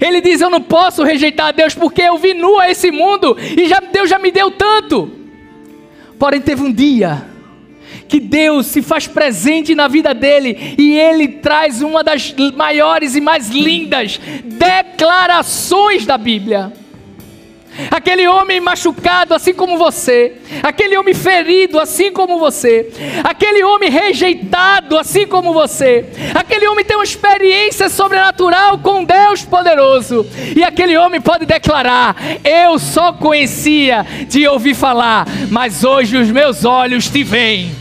Ele 0.00 0.22
diz: 0.22 0.40
Eu 0.40 0.48
não 0.48 0.62
posso 0.62 1.02
rejeitar 1.02 1.52
Deus 1.52 1.74
porque 1.74 2.00
eu 2.00 2.16
vi 2.16 2.32
nu 2.32 2.58
a 2.58 2.70
esse 2.70 2.90
mundo 2.90 3.36
e 3.38 3.68
já, 3.68 3.80
Deus 3.80 4.08
já 4.08 4.18
me 4.18 4.30
deu 4.32 4.50
tanto. 4.52 5.12
Porém, 6.18 6.40
teve 6.40 6.62
um 6.62 6.72
dia 6.72 7.22
que 8.08 8.18
Deus 8.18 8.64
se 8.64 8.80
faz 8.80 9.06
presente 9.06 9.74
na 9.74 9.88
vida 9.88 10.14
dele 10.14 10.74
e 10.78 10.98
ele 10.98 11.28
traz 11.28 11.82
uma 11.82 12.02
das 12.02 12.34
maiores 12.56 13.14
e 13.14 13.20
mais 13.20 13.50
lindas 13.50 14.18
declarações 14.42 16.06
da 16.06 16.16
Bíblia 16.16 16.72
aquele 17.90 18.26
homem 18.26 18.60
machucado 18.60 19.34
assim 19.34 19.52
como 19.52 19.78
você, 19.78 20.34
aquele 20.62 20.96
homem 20.96 21.14
ferido 21.14 21.78
assim 21.78 22.12
como 22.12 22.38
você, 22.38 22.90
aquele 23.24 23.62
homem 23.64 23.90
rejeitado 23.90 24.98
assim 24.98 25.26
como 25.26 25.52
você, 25.52 26.04
aquele 26.34 26.66
homem 26.68 26.84
tem 26.84 26.96
uma 26.96 27.04
experiência 27.04 27.88
sobrenatural 27.88 28.78
com 28.78 29.04
Deus 29.04 29.42
poderoso, 29.42 30.26
e 30.54 30.62
aquele 30.62 30.96
homem 30.96 31.20
pode 31.20 31.46
declarar: 31.46 32.16
Eu 32.44 32.78
só 32.78 33.12
conhecia 33.12 34.06
de 34.28 34.46
ouvir 34.46 34.74
falar, 34.74 35.26
mas 35.50 35.84
hoje 35.84 36.16
os 36.16 36.30
meus 36.30 36.64
olhos 36.64 37.08
te 37.08 37.22
veem. 37.22 37.74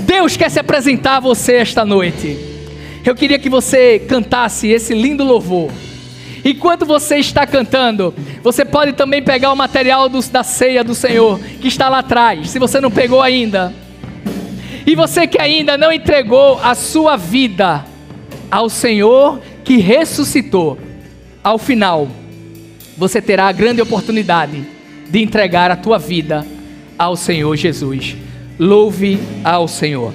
Deus 0.00 0.36
quer 0.36 0.50
se 0.50 0.60
apresentar 0.60 1.16
a 1.16 1.20
você 1.20 1.56
esta 1.56 1.84
noite. 1.84 2.38
Eu 3.04 3.14
queria 3.14 3.38
que 3.38 3.48
você 3.48 3.98
cantasse 3.98 4.68
esse 4.68 4.94
lindo 4.94 5.24
louvor. 5.24 5.70
Enquanto 6.48 6.86
você 6.86 7.16
está 7.16 7.44
cantando, 7.44 8.14
você 8.40 8.64
pode 8.64 8.92
também 8.92 9.20
pegar 9.20 9.52
o 9.52 9.56
material 9.56 10.08
do, 10.08 10.22
da 10.30 10.44
ceia 10.44 10.84
do 10.84 10.94
Senhor, 10.94 11.40
que 11.40 11.66
está 11.66 11.88
lá 11.88 11.98
atrás, 11.98 12.50
se 12.50 12.60
você 12.60 12.80
não 12.80 12.88
pegou 12.88 13.20
ainda. 13.20 13.74
E 14.86 14.94
você 14.94 15.26
que 15.26 15.40
ainda 15.42 15.76
não 15.76 15.90
entregou 15.90 16.60
a 16.62 16.76
sua 16.76 17.16
vida 17.16 17.84
ao 18.48 18.68
Senhor 18.68 19.40
que 19.64 19.78
ressuscitou, 19.78 20.78
ao 21.42 21.58
final, 21.58 22.06
você 22.96 23.20
terá 23.20 23.48
a 23.48 23.52
grande 23.52 23.82
oportunidade 23.82 24.64
de 25.10 25.20
entregar 25.20 25.72
a 25.72 25.76
tua 25.76 25.98
vida 25.98 26.46
ao 26.96 27.16
Senhor 27.16 27.56
Jesus. 27.56 28.16
Louve 28.56 29.18
ao 29.42 29.66
Senhor. 29.66 30.14